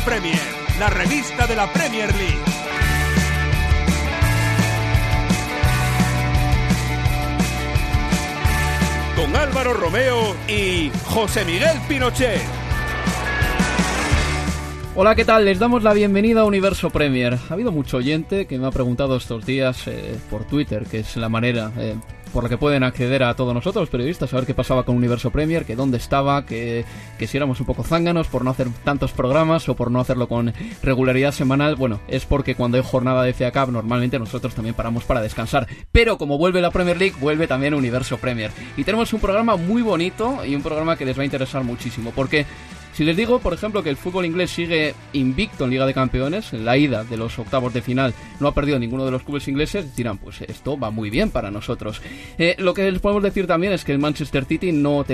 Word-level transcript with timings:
Premier, 0.00 0.40
la 0.78 0.88
revista 0.88 1.46
de 1.46 1.56
la 1.56 1.72
Premier 1.72 2.12
League. 2.14 2.38
Con 9.16 9.36
Álvaro 9.36 9.74
Romeo 9.74 10.36
y 10.48 10.90
José 11.06 11.44
Miguel 11.44 11.78
Pinochet. 11.88 12.63
Hola, 14.96 15.16
¿qué 15.16 15.24
tal? 15.24 15.44
Les 15.44 15.58
damos 15.58 15.82
la 15.82 15.92
bienvenida 15.92 16.42
a 16.42 16.44
Universo 16.44 16.88
Premier. 16.88 17.34
Ha 17.34 17.54
habido 17.54 17.72
mucho 17.72 17.96
oyente 17.96 18.46
que 18.46 18.58
me 18.58 18.68
ha 18.68 18.70
preguntado 18.70 19.16
estos 19.16 19.44
días 19.44 19.88
eh, 19.88 20.16
por 20.30 20.44
Twitter, 20.44 20.86
que 20.86 21.00
es 21.00 21.16
la 21.16 21.28
manera 21.28 21.72
eh, 21.76 21.96
por 22.32 22.44
la 22.44 22.48
que 22.48 22.58
pueden 22.58 22.84
acceder 22.84 23.24
a 23.24 23.34
todos 23.34 23.52
nosotros, 23.52 23.88
periodistas, 23.88 24.32
a 24.32 24.36
ver 24.36 24.46
qué 24.46 24.54
pasaba 24.54 24.84
con 24.84 24.96
Universo 24.96 25.32
Premier, 25.32 25.64
que 25.64 25.74
dónde 25.74 25.96
estaba, 25.96 26.46
que, 26.46 26.84
que 27.18 27.26
si 27.26 27.36
éramos 27.36 27.58
un 27.58 27.66
poco 27.66 27.82
zánganos 27.82 28.28
por 28.28 28.44
no 28.44 28.52
hacer 28.52 28.68
tantos 28.84 29.10
programas 29.10 29.68
o 29.68 29.74
por 29.74 29.90
no 29.90 29.98
hacerlo 29.98 30.28
con 30.28 30.52
regularidad 30.80 31.32
semanal. 31.32 31.74
Bueno, 31.74 31.98
es 32.06 32.24
porque 32.24 32.54
cuando 32.54 32.76
hay 32.76 32.84
jornada 32.84 33.24
de 33.24 33.32
FA 33.32 33.50
Cup 33.50 33.72
normalmente 33.72 34.20
nosotros 34.20 34.54
también 34.54 34.76
paramos 34.76 35.02
para 35.02 35.20
descansar. 35.20 35.66
Pero 35.90 36.18
como 36.18 36.38
vuelve 36.38 36.60
la 36.60 36.70
Premier 36.70 36.98
League, 36.98 37.16
vuelve 37.20 37.48
también 37.48 37.74
Universo 37.74 38.18
Premier. 38.18 38.52
Y 38.76 38.84
tenemos 38.84 39.12
un 39.12 39.18
programa 39.18 39.56
muy 39.56 39.82
bonito 39.82 40.44
y 40.44 40.54
un 40.54 40.62
programa 40.62 40.96
que 40.96 41.04
les 41.04 41.18
va 41.18 41.22
a 41.22 41.26
interesar 41.26 41.64
muchísimo, 41.64 42.12
porque 42.14 42.46
si 42.94 43.02
les 43.02 43.16
digo, 43.16 43.40
por 43.40 43.52
ejemplo, 43.52 43.82
que 43.82 43.90
el 43.90 43.96
fútbol 43.96 44.24
inglés 44.24 44.52
sigue 44.52 44.94
invicto 45.12 45.64
en 45.64 45.70
Liga 45.70 45.84
de 45.84 45.94
Campeones, 45.94 46.52
en 46.52 46.64
la 46.64 46.76
ida 46.76 47.02
de 47.02 47.16
los 47.16 47.36
octavos 47.40 47.74
de 47.74 47.82
final 47.82 48.14
no 48.38 48.46
ha 48.46 48.54
perdido 48.54 48.78
ninguno 48.78 49.04
de 49.04 49.10
los 49.10 49.24
clubes 49.24 49.48
ingleses, 49.48 49.96
dirán, 49.96 50.18
pues 50.18 50.42
esto 50.42 50.78
va 50.78 50.92
muy 50.92 51.10
bien 51.10 51.30
para 51.30 51.50
nosotros. 51.50 52.00
Eh, 52.38 52.54
lo 52.58 52.72
que 52.72 52.88
les 52.88 53.00
podemos 53.00 53.24
decir 53.24 53.48
también 53.48 53.72
es 53.72 53.84
que 53.84 53.90
el 53.90 53.98
Manchester 53.98 54.44
City 54.44 54.70
no 54.70 55.04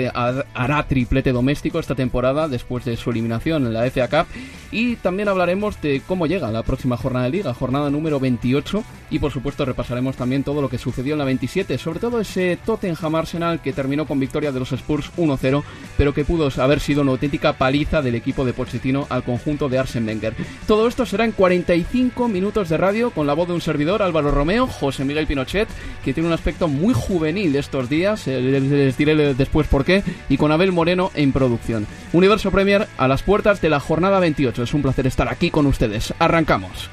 hará 0.53 0.83
triplete 0.83 1.31
doméstico 1.31 1.79
esta 1.79 1.95
temporada 1.95 2.47
después 2.47 2.85
de 2.85 2.95
su 2.97 3.09
eliminación 3.09 3.65
en 3.65 3.73
la 3.73 3.89
FA 3.89 4.07
Cup. 4.07 4.27
Y 4.71 4.95
también 4.97 5.27
hablaremos 5.27 5.81
de 5.81 6.01
cómo 6.07 6.27
llega 6.27 6.51
la 6.51 6.63
próxima 6.63 6.97
jornada 6.97 7.25
de 7.25 7.31
Liga, 7.31 7.53
jornada 7.53 7.89
número 7.89 8.19
28. 8.19 8.83
Y 9.09 9.19
por 9.19 9.31
supuesto 9.31 9.65
repasaremos 9.65 10.15
también 10.15 10.43
todo 10.43 10.61
lo 10.61 10.69
que 10.69 10.77
sucedió 10.77 11.13
en 11.13 11.19
la 11.19 11.25
27, 11.25 11.77
sobre 11.77 11.99
todo 11.99 12.21
ese 12.21 12.57
Tottenham 12.63 13.15
Arsenal 13.15 13.61
que 13.61 13.73
terminó 13.73 14.05
con 14.05 14.19
victoria 14.19 14.51
de 14.51 14.59
los 14.59 14.71
Spurs 14.71 15.11
1-0, 15.17 15.63
pero 15.97 16.13
que 16.13 16.23
pudo 16.23 16.49
haber 16.61 16.79
sido 16.79 17.01
una 17.01 17.11
auténtica 17.11 17.53
paliza 17.53 17.70
del 17.71 18.15
equipo 18.15 18.43
de 18.43 18.51
Pochettino 18.51 19.07
al 19.09 19.23
conjunto 19.23 19.69
de 19.69 19.79
Arsene 19.79 20.11
Wenger. 20.11 20.35
Todo 20.67 20.87
esto 20.87 21.05
será 21.05 21.23
en 21.23 21.31
45 21.31 22.27
minutos 22.27 22.67
de 22.67 22.75
radio 22.75 23.11
con 23.11 23.25
la 23.27 23.33
voz 23.33 23.47
de 23.47 23.53
un 23.53 23.61
servidor, 23.61 24.01
Álvaro 24.01 24.29
Romeo, 24.29 24.67
José 24.67 25.05
Miguel 25.05 25.25
Pinochet, 25.25 25.69
que 26.03 26.13
tiene 26.13 26.27
un 26.27 26.33
aspecto 26.33 26.67
muy 26.67 26.93
juvenil 26.93 27.55
estos 27.55 27.87
días, 27.87 28.27
eh, 28.27 28.41
les 28.41 28.97
diré 28.97 29.33
después 29.33 29.67
por 29.67 29.85
qué, 29.85 30.03
y 30.27 30.35
con 30.35 30.51
Abel 30.51 30.73
Moreno 30.73 31.11
en 31.15 31.31
producción. 31.31 31.87
Universo 32.11 32.51
Premier 32.51 32.87
a 32.97 33.07
las 33.07 33.23
puertas 33.23 33.61
de 33.61 33.69
la 33.69 33.79
jornada 33.79 34.19
28. 34.19 34.63
Es 34.63 34.73
un 34.73 34.81
placer 34.81 35.07
estar 35.07 35.29
aquí 35.29 35.49
con 35.49 35.65
ustedes. 35.65 36.13
Arrancamos. 36.19 36.89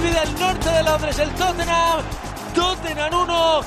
del 0.00 0.40
norte 0.40 0.68
de 0.68 0.82
Londres, 0.82 1.18
el 1.18 1.30
Tottenham. 1.30 2.02
Tottenham 2.54 3.14
1, 3.14 3.60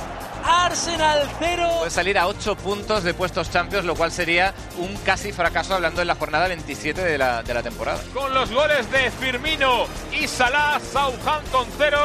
Arsenal 0.44 1.28
0. 1.38 1.68
Puede 1.78 1.90
salir 1.90 2.18
a 2.18 2.26
8 2.26 2.56
puntos 2.56 3.04
de 3.04 3.14
puestos 3.14 3.50
Champions, 3.50 3.84
lo 3.84 3.94
cual 3.94 4.12
sería 4.12 4.54
un 4.78 4.94
casi 4.98 5.32
fracaso 5.32 5.74
hablando 5.74 6.00
en 6.00 6.08
la 6.08 6.14
jornada 6.14 6.48
27 6.48 7.02
de 7.02 7.18
la, 7.18 7.42
de 7.42 7.54
la 7.54 7.62
temporada. 7.62 8.00
Con 8.14 8.32
los 8.34 8.50
goles 8.50 8.90
de 8.90 9.10
Firmino 9.10 9.86
y 10.12 10.26
Salah, 10.28 10.80
Southampton 10.80 11.66
0. 11.78 11.98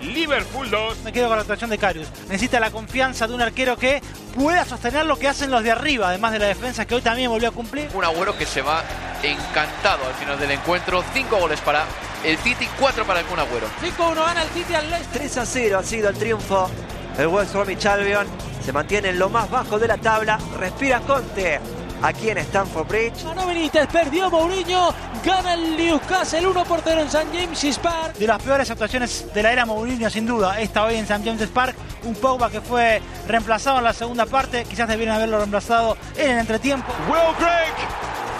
Liverpool 0.00 0.70
2. 0.70 0.98
Me 1.04 1.12
quedo 1.12 1.28
con 1.28 1.36
la 1.36 1.40
actuación 1.40 1.70
de 1.70 1.78
Carius. 1.78 2.08
Necesita 2.28 2.60
la 2.60 2.70
confianza 2.70 3.26
de 3.26 3.34
un 3.34 3.40
arquero 3.40 3.76
que 3.76 4.02
pueda 4.34 4.64
sostener 4.64 5.06
lo 5.06 5.18
que 5.18 5.26
hacen 5.28 5.50
los 5.50 5.62
de 5.62 5.70
arriba, 5.70 6.08
además 6.08 6.32
de 6.32 6.38
la 6.38 6.46
defensa 6.46 6.84
que 6.84 6.94
hoy 6.94 7.02
también 7.02 7.30
volvió 7.30 7.48
a 7.48 7.52
cumplir. 7.52 7.88
Un 7.94 8.04
agüero 8.04 8.36
que 8.36 8.44
se 8.44 8.60
va 8.60 8.82
encantado 9.22 10.06
al 10.06 10.14
final 10.14 10.38
del 10.38 10.50
encuentro. 10.50 11.02
5 11.14 11.36
goles 11.38 11.60
para 11.60 11.84
el 12.24 12.36
City, 12.38 12.68
4 12.78 13.06
para 13.06 13.20
el 13.20 13.26
Kun 13.26 13.38
Agüero. 13.38 13.66
5-1 13.82 14.14
gana 14.14 14.42
el 14.42 14.48
City 14.50 14.74
al 14.74 14.90
Leicester. 14.90 15.20
3 15.22 15.38
a 15.38 15.46
0 15.46 15.78
ha 15.78 15.82
sido 15.82 16.08
el 16.10 16.16
triunfo. 16.16 16.70
El 17.18 17.28
West 17.28 17.54
Bromwich 17.54 17.86
Albion 17.86 18.26
se 18.62 18.72
mantiene 18.72 19.08
en 19.08 19.18
lo 19.18 19.30
más 19.30 19.50
bajo 19.50 19.78
de 19.78 19.88
la 19.88 19.96
tabla. 19.96 20.38
Respira 20.58 21.00
Conte 21.00 21.60
aquí 22.02 22.28
en 22.28 22.38
Stamford 22.38 22.86
Bridge. 22.86 23.24
Ganó 23.24 23.46
Benítez, 23.46 23.86
perdió 23.86 24.30
Mourinho, 24.30 24.92
gana 25.24 25.54
el 25.54 25.76
Newcastle 25.76 26.46
1 26.46 26.64
por 26.64 26.80
0 26.84 27.00
en 27.00 27.06
St. 27.06 27.26
James's 27.32 27.78
Park. 27.78 28.16
De 28.16 28.26
las 28.26 28.42
peores 28.42 28.70
actuaciones 28.70 29.32
de 29.32 29.42
la 29.42 29.52
era 29.52 29.64
Mourinho, 29.64 30.10
sin 30.10 30.26
duda, 30.26 30.60
esta 30.60 30.84
hoy 30.84 30.96
en 30.96 31.04
St. 31.04 31.24
James's 31.24 31.48
Park. 31.48 31.74
Un 32.04 32.14
Pogba 32.14 32.50
que 32.50 32.60
fue 32.60 33.00
reemplazado 33.26 33.78
en 33.78 33.84
la 33.84 33.92
segunda 33.92 34.26
parte, 34.26 34.64
quizás 34.64 34.86
debieron 34.86 35.16
haberlo 35.16 35.38
reemplazado 35.38 35.96
en 36.16 36.32
el 36.32 36.38
entretiempo. 36.40 36.92
Will 37.08 37.34
Grigg, 37.38 37.74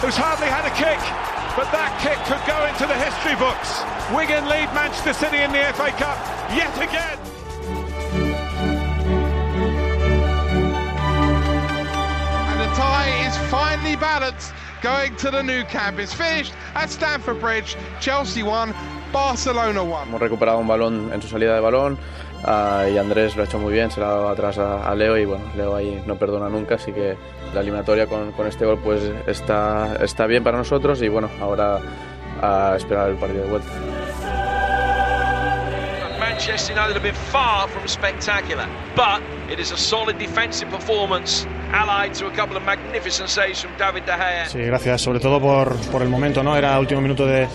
who's 0.02 0.16
hardly 0.16 0.48
had 0.48 0.66
a 0.66 0.74
kick, 0.74 1.00
but 1.56 1.70
that 1.72 1.98
kick 2.02 2.18
could 2.26 2.44
go 2.46 2.66
into 2.68 2.86
the 2.86 2.94
history 2.94 3.34
books. 3.36 3.82
Wigan 4.14 4.48
lead 4.48 4.72
Manchester 4.74 5.14
City 5.14 5.38
in 5.38 5.50
the 5.50 5.64
FA 5.72 5.90
Cup 5.92 6.18
yet 6.54 6.76
again. 6.76 7.35
Finally 13.50 13.96
balanced 13.96 14.52
going 14.82 15.14
to 15.16 15.30
the 15.30 15.42
new 15.42 15.64
camp. 15.64 15.98
It's 15.98 16.12
finished 16.12 16.52
at 16.74 16.90
Stamford 16.90 17.40
Bridge. 17.40 17.76
Chelsea 18.00 18.42
won, 18.42 18.74
Barcelona 19.12 19.82
won. 19.82 20.08
Hemos 20.08 20.20
recuperado 20.20 20.58
un 20.58 20.68
balón 20.68 21.12
en 21.12 21.22
su 21.22 21.28
salida 21.28 21.54
de 21.54 21.60
balón 21.60 21.98
uh, 22.44 22.88
y 22.88 22.98
Andrés 22.98 23.36
lo 23.36 23.42
ha 23.42 23.46
hecho 23.46 23.58
muy 23.58 23.72
bien, 23.72 23.90
se 23.90 24.00
lo 24.00 24.06
ha 24.06 24.10
dado 24.10 24.28
atrás 24.28 24.58
a, 24.58 24.88
a, 24.88 24.94
Leo 24.94 25.16
y 25.16 25.24
bueno, 25.24 25.44
Leo 25.56 25.74
ahí 25.74 26.02
no 26.06 26.16
perdona 26.16 26.48
nunca, 26.48 26.76
así 26.76 26.92
que 26.92 27.16
la 27.54 27.60
eliminatoria 27.60 28.06
con, 28.06 28.32
con 28.32 28.46
este 28.46 28.64
gol 28.66 28.78
pues 28.82 29.02
está, 29.26 29.96
está 30.00 30.26
bien 30.26 30.44
para 30.44 30.58
nosotros 30.58 31.00
y 31.02 31.08
bueno, 31.08 31.30
ahora 31.40 31.80
a 32.42 32.74
esperar 32.76 33.10
el 33.10 33.16
partido 33.16 33.44
de 33.44 33.50
vuelta. 33.50 33.68
Manchester 36.18 36.76
United 36.76 36.94
have 36.94 37.02
been 37.02 37.14
far 37.14 37.66
from 37.68 37.88
spectacular, 37.88 38.68
but 38.94 39.22
it 39.50 39.58
is 39.58 39.72
a 39.72 39.76
solid 39.76 40.18
defensive 40.18 40.68
performance 40.70 41.46
allied 41.72 42.12
to 42.12 42.26
a 42.26 42.30
couple 42.30 42.56
of 42.56 42.64
magnificent 42.64 43.28
saves 43.28 43.62
from 43.62 43.72
David 43.78 44.02
De 44.04 44.12
Gea. 44.12 44.48
Sí, 44.48 44.58
gracias, 44.58 45.00
sobre 45.02 45.20
todo 45.20 45.40
por, 45.40 45.76
por 45.90 46.02
el 46.02 46.08
momento, 46.08 46.42
¿no? 46.42 46.56
Era 46.56 46.74
el 46.74 46.80
último 46.80 47.00
minuto 47.00 47.26
de, 47.26 47.46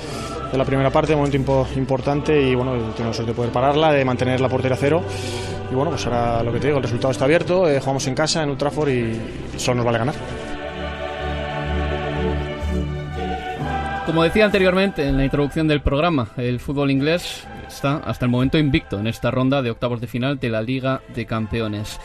de 0.52 0.58
la 0.58 0.66
primera 0.66 0.90
parte, 0.90 1.14
un 1.14 1.20
momento 1.20 1.38
impo 1.38 1.68
importante 1.76 2.42
y 2.42 2.56
bueno, 2.56 2.92
tenemos 2.94 3.16
suerte 3.16 3.32
de 3.32 3.36
poder 3.36 3.52
pararla, 3.52 3.92
de 3.94 4.04
mantener 4.04 4.42
la 4.42 4.50
portería 4.50 4.76
a 4.76 4.80
cero. 4.80 5.04
Y 5.72 5.74
bueno, 5.74 5.92
pues 5.92 6.06
ahora 6.06 6.44
lo 6.44 6.52
que 6.52 6.60
te 6.60 6.68
digo, 6.68 6.78
el 6.78 6.84
resultado 6.84 7.12
está 7.12 7.26
abierto, 7.26 7.70
eh, 7.70 7.80
jugamos 7.80 8.06
en 8.08 8.16
casa, 8.16 8.44
en 8.44 8.50
Old 8.50 8.58
Trafford 8.58 8.90
y 8.90 9.22
solo 9.58 9.78
nos 9.78 9.86
vale 9.86 9.98
ganar. 10.00 10.16
Como 14.06 14.24
decía 14.24 14.44
anteriormente 14.44 15.08
en 15.08 15.16
la 15.16 15.24
introducción 15.24 15.70
del 15.70 15.82
programa, 15.82 16.30
el 16.36 16.60
fútbol 16.60 16.92
inglés 16.92 17.48
está 17.66 17.98
hasta 17.98 18.26
el 18.26 18.32
momento 18.32 18.58
invicto 18.58 19.00
en 19.00 19.08
esta 19.08 19.32
ronda 19.32 19.62
de 19.62 19.72
octavos 19.72 20.02
de 20.02 20.08
final 20.08 20.38
de 20.38 20.50
la 20.50 20.62
Liga 20.62 21.02
de 21.16 21.26
Campeones. 21.26 21.98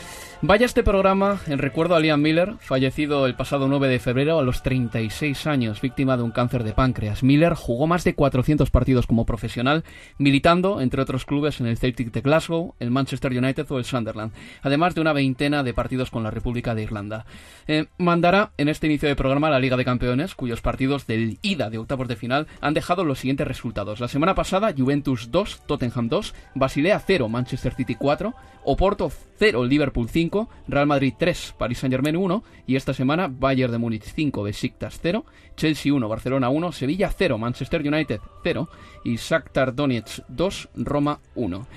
Vaya 0.43 0.67
este 0.67 0.83
programa 0.83 1.39
en 1.47 1.57
recuerdo 1.57 1.95
a 1.95 1.99
Liam 1.99 2.21
Miller, 2.21 2.57
fallecido 2.59 3.25
el 3.25 3.33
pasado 3.33 3.67
9 3.67 3.87
de 3.87 3.97
febrero 3.97 4.37
a 4.37 4.43
los 4.43 4.61
36 4.61 5.47
años, 5.47 5.81
víctima 5.81 6.15
de 6.15 6.21
un 6.21 6.29
cáncer 6.29 6.63
de 6.63 6.73
páncreas. 6.73 7.23
Miller 7.23 7.55
jugó 7.55 7.87
más 7.87 8.03
de 8.03 8.13
400 8.13 8.69
partidos 8.69 9.07
como 9.07 9.25
profesional, 9.25 9.83
militando, 10.19 10.79
entre 10.79 11.01
otros 11.01 11.25
clubes, 11.25 11.59
en 11.59 11.65
el 11.65 11.79
Celtic 11.79 12.11
de 12.11 12.21
Glasgow, 12.21 12.75
el 12.79 12.91
Manchester 12.91 13.31
United 13.31 13.65
o 13.71 13.79
el 13.79 13.85
Sunderland, 13.85 14.31
además 14.61 14.93
de 14.93 15.01
una 15.01 15.11
veintena 15.11 15.63
de 15.63 15.73
partidos 15.73 16.11
con 16.11 16.21
la 16.21 16.29
República 16.29 16.75
de 16.75 16.83
Irlanda. 16.83 17.25
Eh, 17.67 17.87
mandará 17.97 18.51
en 18.57 18.69
este 18.69 18.85
inicio 18.85 19.09
de 19.09 19.15
programa 19.15 19.49
la 19.49 19.59
Liga 19.59 19.75
de 19.75 19.85
Campeones, 19.85 20.35
cuyos 20.35 20.61
partidos 20.61 21.07
del 21.07 21.39
ida 21.41 21.71
de 21.71 21.79
octavos 21.79 22.07
de 22.07 22.15
final 22.15 22.45
han 22.61 22.75
dejado 22.75 23.03
los 23.05 23.17
siguientes 23.17 23.47
resultados. 23.47 23.99
La 23.99 24.07
semana 24.07 24.35
pasada, 24.35 24.71
Juventus 24.77 25.31
2, 25.31 25.63
Tottenham 25.65 26.09
2, 26.09 26.35
Basilea 26.53 26.99
0, 26.99 27.27
Manchester 27.27 27.73
City 27.73 27.95
4, 27.95 28.35
Oporto 28.69 29.09
0, 29.37 29.65
Liverpool 29.65 30.09
5, 30.09 30.49
Real 30.67 30.87
Madrid 30.87 31.13
3, 31.17 31.55
Paris 31.57 31.79
Saint-Germain 31.79 32.17
1 32.17 32.43
y 32.65 32.75
esta 32.75 32.93
semana 32.93 33.27
Bayern 33.27 33.71
de 33.71 33.77
Múnich 33.77 34.03
5, 34.03 34.43
Besiktas 34.43 34.99
0, 35.01 35.25
Chelsea 35.55 35.93
1, 35.93 36.07
Barcelona 36.07 36.49
1, 36.49 36.71
Sevilla 36.71 37.11
0, 37.15 37.37
Manchester 37.37 37.81
United 37.87 38.19
0 38.43 38.69
y 39.03 39.15
Shakhtar 39.15 39.75
Donetsk 39.75 40.23
2, 40.27 40.69
Roma 40.75 41.19
1. 41.35 41.67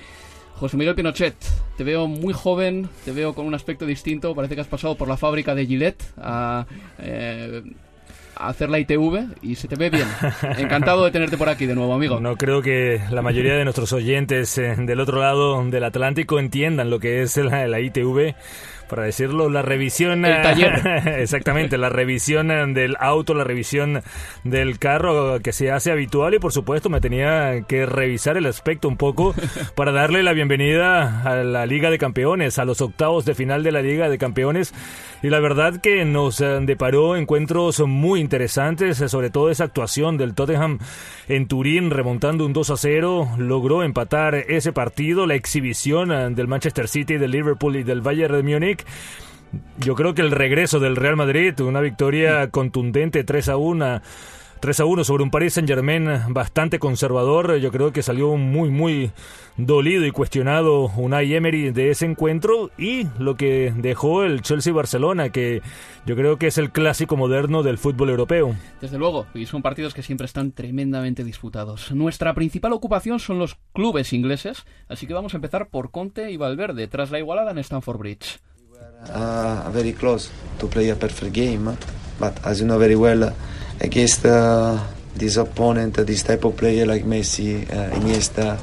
José 0.55 0.77
Miguel 0.77 0.93
Pinochet, 0.93 1.35
te 1.75 1.83
veo 1.83 2.07
muy 2.07 2.33
joven, 2.33 2.87
te 3.03 3.11
veo 3.11 3.33
con 3.33 3.47
un 3.47 3.55
aspecto 3.55 3.87
distinto, 3.87 4.35
parece 4.35 4.53
que 4.53 4.61
has 4.61 4.67
pasado 4.67 4.95
por 4.95 5.07
la 5.07 5.17
fábrica 5.17 5.55
de 5.55 5.65
Gillette 5.65 6.03
a... 6.17 6.67
Eh, 6.99 7.63
hacer 8.47 8.69
la 8.69 8.79
ITV 8.79 9.35
y 9.41 9.55
se 9.55 9.67
te 9.67 9.75
ve 9.75 9.89
bien. 9.89 10.07
Encantado 10.57 11.05
de 11.05 11.11
tenerte 11.11 11.37
por 11.37 11.49
aquí 11.49 11.65
de 11.65 11.75
nuevo, 11.75 11.93
amigo. 11.93 12.19
No 12.19 12.35
creo 12.35 12.61
que 12.61 13.01
la 13.11 13.21
mayoría 13.21 13.55
de 13.55 13.63
nuestros 13.63 13.93
oyentes 13.93 14.57
eh, 14.57 14.75
del 14.77 14.99
otro 14.99 15.19
lado 15.19 15.63
del 15.65 15.83
Atlántico 15.83 16.39
entiendan 16.39 16.89
lo 16.89 16.99
que 16.99 17.21
es 17.21 17.37
la, 17.37 17.67
la 17.67 17.79
ITV 17.79 18.35
para 18.91 19.03
decirlo, 19.03 19.49
la 19.49 19.61
revisión... 19.61 20.25
El 20.25 20.41
taller. 20.41 20.85
exactamente, 21.19 21.77
la 21.77 21.87
revisión 21.87 22.73
del 22.73 22.97
auto, 22.99 23.33
la 23.33 23.45
revisión 23.45 24.03
del 24.43 24.79
carro 24.79 25.39
que 25.39 25.53
se 25.53 25.71
hace 25.71 25.93
habitual 25.93 26.33
y 26.33 26.39
por 26.39 26.51
supuesto 26.51 26.89
me 26.89 26.99
tenía 26.99 27.61
que 27.69 27.85
revisar 27.85 28.35
el 28.35 28.47
aspecto 28.47 28.89
un 28.89 28.97
poco 28.97 29.33
para 29.75 29.93
darle 29.93 30.23
la 30.23 30.33
bienvenida 30.33 31.21
a 31.21 31.35
la 31.35 31.65
Liga 31.65 31.89
de 31.89 31.97
Campeones, 31.97 32.59
a 32.59 32.65
los 32.65 32.81
octavos 32.81 33.23
de 33.23 33.33
final 33.33 33.63
de 33.63 33.71
la 33.71 33.81
Liga 33.81 34.09
de 34.09 34.17
Campeones 34.17 34.73
y 35.21 35.29
la 35.29 35.39
verdad 35.39 35.79
que 35.79 36.03
nos 36.05 36.41
eh, 36.41 36.59
deparó 36.61 37.15
encuentros 37.15 37.79
muy 37.81 38.19
interesantes, 38.19 38.99
eh, 39.01 39.09
sobre 39.09 39.29
todo 39.29 39.49
esa 39.49 39.65
actuación 39.65 40.17
del 40.17 40.33
Tottenham 40.33 40.79
en 41.27 41.47
Turín 41.47 41.91
remontando 41.91 42.45
un 42.45 42.53
2 42.53 42.69
a 42.71 42.77
0, 42.77 43.31
logró 43.37 43.83
empatar 43.83 44.35
ese 44.35 44.73
partido, 44.73 45.27
la 45.27 45.35
exhibición 45.35 46.11
eh, 46.11 46.29
del 46.31 46.47
Manchester 46.47 46.87
City, 46.87 47.17
del 47.17 47.31
Liverpool 47.31 47.75
y 47.75 47.83
del 47.83 48.01
Bayern 48.01 48.35
de 48.35 48.43
Múnich. 48.43 48.85
Yo 49.79 49.95
creo 49.95 50.13
que 50.13 50.21
el 50.21 50.31
regreso 50.31 50.79
del 50.79 50.95
Real 50.95 51.17
Madrid, 51.17 51.59
una 51.59 51.81
victoria 51.81 52.49
contundente 52.49 53.23
3 53.23 53.49
a 53.49 53.57
1 53.57 54.01
3 54.61 54.79
a 54.79 54.85
1 54.85 55.03
sobre 55.03 55.23
un 55.23 55.31
Paris 55.31 55.53
Saint 55.53 55.67
Germain 55.67 56.07
bastante 56.29 56.77
conservador. 56.77 57.57
Yo 57.57 57.71
creo 57.71 57.91
que 57.91 58.03
salió 58.03 58.37
muy, 58.37 58.69
muy 58.69 59.11
dolido 59.57 60.05
y 60.05 60.11
cuestionado 60.11 60.83
Unai 60.95 61.33
Emery 61.33 61.71
de 61.71 61.89
ese 61.89 62.05
encuentro 62.05 62.69
y 62.77 63.07
lo 63.17 63.35
que 63.35 63.73
dejó 63.75 64.23
el 64.23 64.43
Chelsea-Barcelona, 64.43 65.29
que 65.29 65.63
yo 66.05 66.15
creo 66.15 66.37
que 66.37 66.45
es 66.45 66.59
el 66.59 66.71
clásico 66.71 67.17
moderno 67.17 67.63
del 67.63 67.79
fútbol 67.79 68.11
europeo. 68.11 68.55
Desde 68.79 68.99
luego, 68.99 69.25
y 69.33 69.47
son 69.47 69.63
partidos 69.63 69.95
que 69.95 70.03
siempre 70.03 70.25
están 70.25 70.51
tremendamente 70.51 71.23
disputados. 71.23 71.91
Nuestra 71.91 72.35
principal 72.35 72.73
ocupación 72.73 73.19
son 73.19 73.39
los 73.39 73.57
clubes 73.73 74.13
ingleses, 74.13 74.65
así 74.87 75.07
que 75.07 75.15
vamos 75.15 75.33
a 75.33 75.37
empezar 75.37 75.69
por 75.69 75.89
Conte 75.89 76.29
y 76.29 76.37
Valverde, 76.37 76.87
tras 76.87 77.09
la 77.09 77.17
igualada 77.17 77.49
en 77.49 77.57
Stamford 77.57 77.97
Bridge. 77.97 78.39
uh, 79.09 79.69
very 79.71 79.93
close 79.93 80.29
to 80.59 80.67
play 80.67 80.89
a 80.89 80.95
perfect 80.95 81.33
game. 81.33 81.77
But 82.19 82.37
as 82.45 82.59
you 82.59 82.67
know 82.67 82.77
very 82.77 82.95
well, 82.95 83.33
against 83.81 84.25
uh, 84.25 84.79
this 85.15 85.37
opponent, 85.37 85.95
this 85.95 86.23
type 86.23 86.45
of 86.45 86.55
player 86.55 86.85
like 86.85 87.03
Messi, 87.03 87.67
uh, 87.69 87.95
Iniesta, 87.95 88.57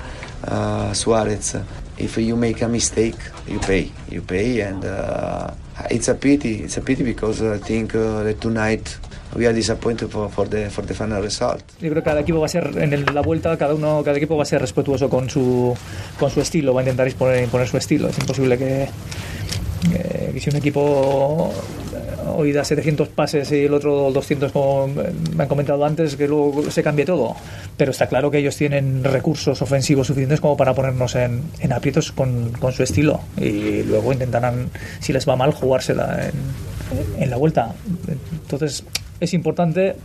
uh, 0.44 0.94
Suarez, 0.94 1.56
if 1.98 2.16
you 2.16 2.36
make 2.36 2.62
a 2.62 2.68
mistake, 2.68 3.18
you 3.46 3.58
pay. 3.58 3.90
You 4.08 4.22
pay, 4.22 4.60
and 4.60 4.84
uh, 4.84 5.52
it's 5.90 6.08
a 6.08 6.14
pity. 6.14 6.62
It's 6.62 6.76
a 6.76 6.80
pity 6.80 7.02
because 7.02 7.42
I 7.42 7.58
think 7.58 7.94
uh, 7.94 8.22
that 8.22 8.40
tonight 8.40 8.96
we 9.36 9.46
are 9.46 9.54
disappointed 9.54 10.08
for, 10.08 10.28
for, 10.30 10.48
the, 10.48 10.70
for 10.70 10.84
the 10.86 10.94
final 10.94 11.22
result. 11.22 11.62
Yo 11.80 11.90
creo 11.90 11.94
que 11.96 12.02
cada 12.02 12.20
equipo 12.20 12.40
va 12.40 12.46
a 12.46 12.48
ser 12.48 12.70
en 12.78 12.92
el- 12.92 13.04
la 13.14 13.20
vuelta, 13.22 13.56
cada 13.56 13.74
uno, 13.74 14.02
cada 14.04 14.16
equipo 14.16 14.36
va 14.36 14.42
a 14.42 14.46
ser 14.46 14.60
respetuoso 14.60 15.08
con 15.08 15.28
su, 15.30 15.76
con 16.18 16.30
su 16.30 16.40
estilo, 16.40 16.72
va 16.74 16.80
a 16.80 16.84
intentar 16.84 17.06
imponer, 17.08 17.42
imponer 17.44 17.68
su 17.68 17.76
estilo. 17.76 18.08
Es 18.08 18.18
imposible 18.18 18.56
que, 18.58 18.88
que- 19.90 20.30
que 20.32 20.40
si 20.40 20.50
un 20.50 20.56
equipo 20.56 21.52
eh, 21.94 22.28
hoy 22.36 22.52
da 22.52 22.64
700 22.64 23.08
pases 23.08 23.50
y 23.52 23.64
el 23.64 23.74
otro 23.74 24.10
200, 24.12 24.52
como 24.52 24.86
me 24.88 25.42
han 25.42 25.48
comentado 25.48 25.84
antes, 25.84 26.16
que 26.16 26.26
luego 26.28 26.70
se 26.70 26.82
cambie 26.82 27.04
todo. 27.04 27.34
Pero 27.76 27.90
está 27.92 28.06
claro 28.08 28.30
que 28.30 28.38
ellos 28.38 28.56
tienen 28.56 29.04
recursos 29.04 29.60
ofensivos 29.62 30.06
suficientes 30.06 30.40
como 30.40 30.56
para 30.56 30.74
ponernos 30.74 31.14
en, 31.16 31.42
en 31.60 31.72
aprietos 31.72 32.12
con, 32.12 32.52
con 32.52 32.72
su 32.72 32.82
estilo 32.82 33.20
y 33.36 33.82
luego 33.84 34.12
intentarán, 34.12 34.70
si 35.00 35.12
les 35.12 35.28
va 35.28 35.36
mal, 35.36 35.52
jugársela 35.52 36.26
en, 36.28 37.22
en 37.22 37.30
la 37.30 37.36
vuelta. 37.36 37.72
Entonces 38.42 38.84
es 39.20 39.34
importante 39.34 39.96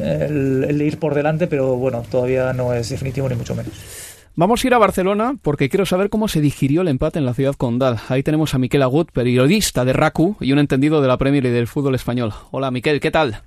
el, 0.00 0.64
el 0.68 0.82
ir 0.82 0.98
por 0.98 1.14
delante, 1.14 1.46
pero 1.46 1.76
bueno, 1.76 2.02
todavía 2.10 2.52
no 2.52 2.72
es 2.74 2.88
definitivo 2.88 3.28
ni 3.28 3.36
mucho 3.36 3.54
menos. 3.54 3.72
Vamos 4.36 4.64
a 4.64 4.66
ir 4.66 4.74
a 4.74 4.78
Barcelona 4.78 5.36
porque 5.42 5.68
quiero 5.68 5.86
saber 5.86 6.10
cómo 6.10 6.26
se 6.26 6.40
digirió 6.40 6.80
el 6.82 6.88
empate 6.88 7.20
en 7.20 7.24
la 7.24 7.34
ciudad 7.34 7.54
condal. 7.54 7.98
Ahí 8.08 8.24
tenemos 8.24 8.52
a 8.52 8.58
Miquel 8.58 8.82
Agut, 8.82 9.12
periodista 9.12 9.84
de 9.84 9.92
RACU 9.92 10.36
y 10.40 10.52
un 10.52 10.58
entendido 10.58 11.00
de 11.00 11.06
la 11.06 11.18
Premier 11.18 11.46
y 11.46 11.50
del 11.50 11.68
fútbol 11.68 11.94
español. 11.94 12.32
Hola, 12.50 12.72
Miquel, 12.72 12.98
¿qué 12.98 13.12
tal? 13.12 13.42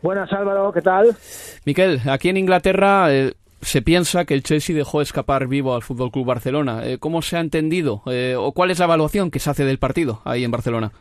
Buenas 0.00 0.32
Álvaro, 0.32 0.72
¿qué 0.72 0.82
tal? 0.82 1.16
Miquel, 1.64 2.00
aquí 2.08 2.28
en 2.28 2.36
Inglaterra 2.36 3.12
eh, 3.12 3.34
se 3.60 3.82
piensa 3.82 4.24
que 4.24 4.34
el 4.34 4.44
Chelsea 4.44 4.76
dejó 4.76 5.02
escapar 5.02 5.48
vivo 5.48 5.74
al 5.74 5.82
Fútbol 5.82 6.12
Club 6.12 6.26
Barcelona. 6.26 6.86
Eh, 6.86 6.98
¿Cómo 6.98 7.20
se 7.20 7.36
ha 7.36 7.40
entendido 7.40 8.02
eh, 8.06 8.36
o 8.38 8.52
cuál 8.52 8.70
es 8.70 8.78
la 8.78 8.84
evaluación 8.84 9.32
que 9.32 9.40
se 9.40 9.50
hace 9.50 9.64
del 9.64 9.80
partido 9.80 10.22
ahí 10.24 10.44
en 10.44 10.52
Barcelona? 10.52 10.92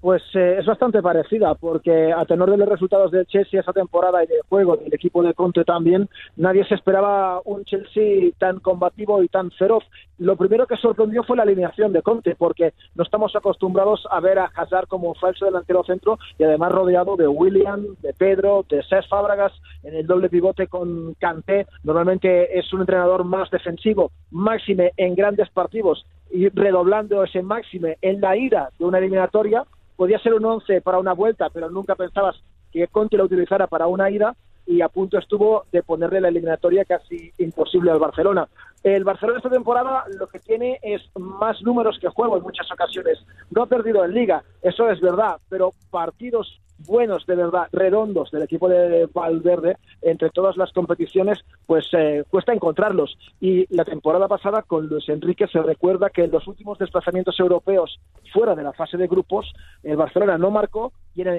Pues 0.00 0.22
eh, 0.34 0.56
es 0.58 0.64
bastante 0.64 1.02
parecida, 1.02 1.54
porque 1.54 2.10
a 2.10 2.24
tenor 2.24 2.50
de 2.50 2.56
los 2.56 2.68
resultados 2.68 3.10
del 3.10 3.26
Chelsea 3.26 3.60
esa 3.60 3.74
temporada 3.74 4.24
y 4.24 4.26
del 4.26 4.40
juego 4.48 4.76
del 4.76 4.94
equipo 4.94 5.22
de 5.22 5.34
Conte 5.34 5.62
también, 5.62 6.08
nadie 6.36 6.64
se 6.64 6.74
esperaba 6.74 7.42
un 7.44 7.64
Chelsea 7.64 8.30
tan 8.38 8.60
combativo 8.60 9.22
y 9.22 9.28
tan 9.28 9.50
feroz. 9.50 9.84
Lo 10.16 10.36
primero 10.36 10.66
que 10.66 10.76
sorprendió 10.76 11.22
fue 11.22 11.36
la 11.36 11.42
alineación 11.42 11.92
de 11.92 12.00
Conte, 12.00 12.34
porque 12.34 12.72
no 12.94 13.04
estamos 13.04 13.36
acostumbrados 13.36 14.06
a 14.10 14.20
ver 14.20 14.38
a 14.38 14.50
Hazard 14.54 14.88
como 14.88 15.14
falso 15.14 15.44
delantero 15.44 15.84
centro 15.84 16.18
y 16.38 16.44
además 16.44 16.72
rodeado 16.72 17.16
de 17.16 17.28
William, 17.28 17.84
de 18.00 18.14
Pedro, 18.14 18.64
de 18.70 18.82
Cés 18.84 19.06
Fábregas 19.06 19.52
en 19.82 19.94
el 19.94 20.06
doble 20.06 20.30
pivote 20.30 20.66
con 20.68 21.12
Kanté. 21.14 21.66
Normalmente 21.84 22.58
es 22.58 22.72
un 22.72 22.80
entrenador 22.80 23.24
más 23.24 23.50
defensivo, 23.50 24.12
máxime 24.30 24.92
en 24.96 25.14
grandes 25.14 25.50
partidos 25.50 26.06
y 26.30 26.48
redoblando 26.48 27.24
ese 27.24 27.42
máxime 27.42 27.98
en 28.02 28.20
la 28.20 28.36
ira 28.36 28.70
de 28.78 28.84
una 28.84 28.98
eliminatoria 28.98 29.64
podía 29.96 30.18
ser 30.18 30.34
un 30.34 30.44
11 30.44 30.80
para 30.80 30.98
una 30.98 31.12
vuelta, 31.12 31.50
pero 31.50 31.68
nunca 31.68 31.94
pensabas 31.94 32.36
que 32.72 32.86
Conte 32.88 33.16
lo 33.16 33.24
utilizara 33.24 33.66
para 33.66 33.86
una 33.86 34.10
ida 34.10 34.34
y 34.70 34.82
a 34.82 34.88
punto 34.88 35.18
estuvo 35.18 35.64
de 35.72 35.82
ponerle 35.82 36.20
la 36.20 36.28
eliminatoria 36.28 36.84
casi 36.84 37.32
imposible 37.38 37.90
al 37.90 37.98
Barcelona. 37.98 38.48
El 38.84 39.02
Barcelona 39.02 39.38
esta 39.38 39.50
temporada 39.50 40.04
lo 40.16 40.28
que 40.28 40.38
tiene 40.38 40.78
es 40.80 41.02
más 41.18 41.60
números 41.62 41.98
que 42.00 42.08
juego 42.08 42.36
en 42.36 42.44
muchas 42.44 42.70
ocasiones. 42.70 43.18
No 43.50 43.64
ha 43.64 43.66
perdido 43.66 44.04
en 44.04 44.14
liga, 44.14 44.44
eso 44.62 44.88
es 44.88 45.00
verdad, 45.00 45.38
pero 45.48 45.72
partidos 45.90 46.60
buenos 46.86 47.26
de 47.26 47.34
verdad, 47.34 47.68
redondos 47.72 48.30
del 48.30 48.42
equipo 48.42 48.68
de 48.68 49.06
Valverde 49.12 49.76
entre 50.02 50.30
todas 50.30 50.56
las 50.56 50.72
competiciones, 50.72 51.38
pues 51.66 51.86
eh, 51.92 52.24
cuesta 52.30 52.52
encontrarlos. 52.52 53.18
Y 53.40 53.66
la 53.74 53.84
temporada 53.84 54.28
pasada 54.28 54.62
con 54.62 54.86
Luis 54.86 55.08
Enrique 55.08 55.46
se 55.48 55.60
recuerda 55.62 56.10
que 56.10 56.24
en 56.24 56.30
los 56.30 56.46
últimos 56.46 56.78
desplazamientos 56.78 57.38
europeos 57.38 58.00
fuera 58.32 58.54
de 58.54 58.62
la 58.62 58.72
fase 58.72 58.96
de 58.96 59.08
grupos, 59.08 59.52
el 59.82 59.96
Barcelona 59.96 60.38
no 60.38 60.50
marcó 60.50 60.92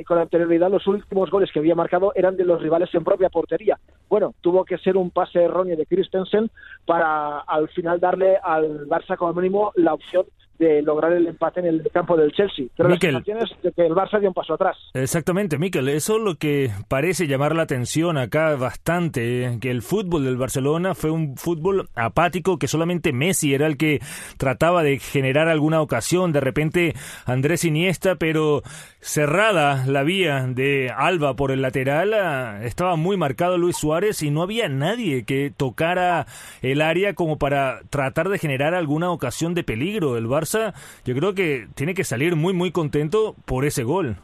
con 0.06 0.18
anterioridad 0.18 0.70
los 0.70 0.86
últimos 0.88 1.30
goles 1.30 1.52
que 1.52 1.60
había 1.60 1.76
marcado 1.76 2.12
eran 2.16 2.38
de 2.38 2.46
los 2.46 2.62
rivales 2.62 2.94
en 2.94 3.04
propia 3.04 3.30
portería. 3.30 3.78
Bueno, 4.10 4.34
tuvo 4.42 4.66
que 4.66 4.78
ser 4.78 4.98
un 4.98 5.12
pase 5.12 5.44
erróneo 5.44 5.78
de 5.78 5.86
Christensen 5.86 6.50
para 6.86 7.40
al 7.40 7.70
final 7.70 8.00
darle 8.00 8.38
al 8.42 8.88
Barça 8.88 9.18
como 9.18 9.34
mínimo 9.34 9.72
la 9.76 9.94
opción 9.94 10.26
de 10.62 10.84
lograr 10.84 11.12
el 11.12 11.26
empate 11.26 11.60
en 11.60 11.66
el 11.66 11.90
campo 11.92 12.16
del 12.16 12.32
Chelsea. 12.34 12.68
Pero 12.78 12.88
la 12.88 12.96
Mikel. 12.96 13.16
sensación 13.16 13.38
es 13.40 13.64
de 13.64 13.72
que 13.72 13.88
el 13.88 13.94
Barça 13.94 14.20
dio 14.20 14.30
un 14.30 14.36
paso 14.36 14.54
atrás. 14.54 14.78
Exactamente, 14.94 15.58
Miquel. 15.58 15.90
Eso 15.90 16.18
es 16.18 16.24
lo 16.24 16.36
que 16.36 16.70
parece 16.88 17.26
llamar 17.26 17.56
la 17.56 17.64
atención 17.64 18.18
acá 18.18 18.56
bastante, 18.56 19.46
eh, 19.46 19.58
que 19.60 19.72
el 19.72 19.82
fútbol 19.82 20.24
del 20.24 20.38
Barcelona 20.38 20.94
fue 20.94 21.10
un 21.10 21.36
fútbol 21.36 21.90
apático, 21.96 22.60
que 22.60 22.68
solamente 22.68 23.12
Messi 23.12 23.56
era 23.56 23.66
el 23.66 23.76
que 23.76 24.02
trataba 24.38 24.84
de 24.84 25.00
generar 25.00 25.48
alguna 25.48 25.82
ocasión, 25.82 26.32
de 26.32 26.42
repente 26.42 26.94
Andrés 27.26 27.66
Iniesta, 27.66 28.16
pero 28.16 28.62
cerrada 29.00 29.84
la 29.88 30.04
vía 30.04 30.46
de 30.48 30.92
Alba 30.96 31.36
por 31.36 31.52
el 31.52 31.64
lateral, 31.64 32.14
ah, 32.14 32.60
estaba 32.64 32.96
muy 32.98 33.18
marcado 33.18 33.58
Luis 33.58 33.78
Suárez 33.78 34.22
y 34.22 34.30
no 34.30 34.44
había 34.44 34.70
nadie 34.70 35.24
que 35.24 35.52
tocara 35.56 36.28
el 36.62 36.82
área 36.82 37.16
como 37.16 37.40
para 37.40 37.82
tratar 37.90 38.30
de 38.30 38.38
generar 38.38 38.76
alguna 38.76 39.10
ocasión 39.10 39.56
de 39.56 39.64
peligro. 39.64 40.18
El 40.18 40.28
Barça 40.28 40.51
Yo 41.06 41.16
creo 41.16 41.34
que 41.34 41.68
tiene 41.76 41.94
que 41.94 42.04
salir 42.04 42.36
muy, 42.36 42.54
muy 42.54 42.72
contento 42.72 43.36
por 43.46 43.66
ese 43.66 43.84
gol. 43.84 44.18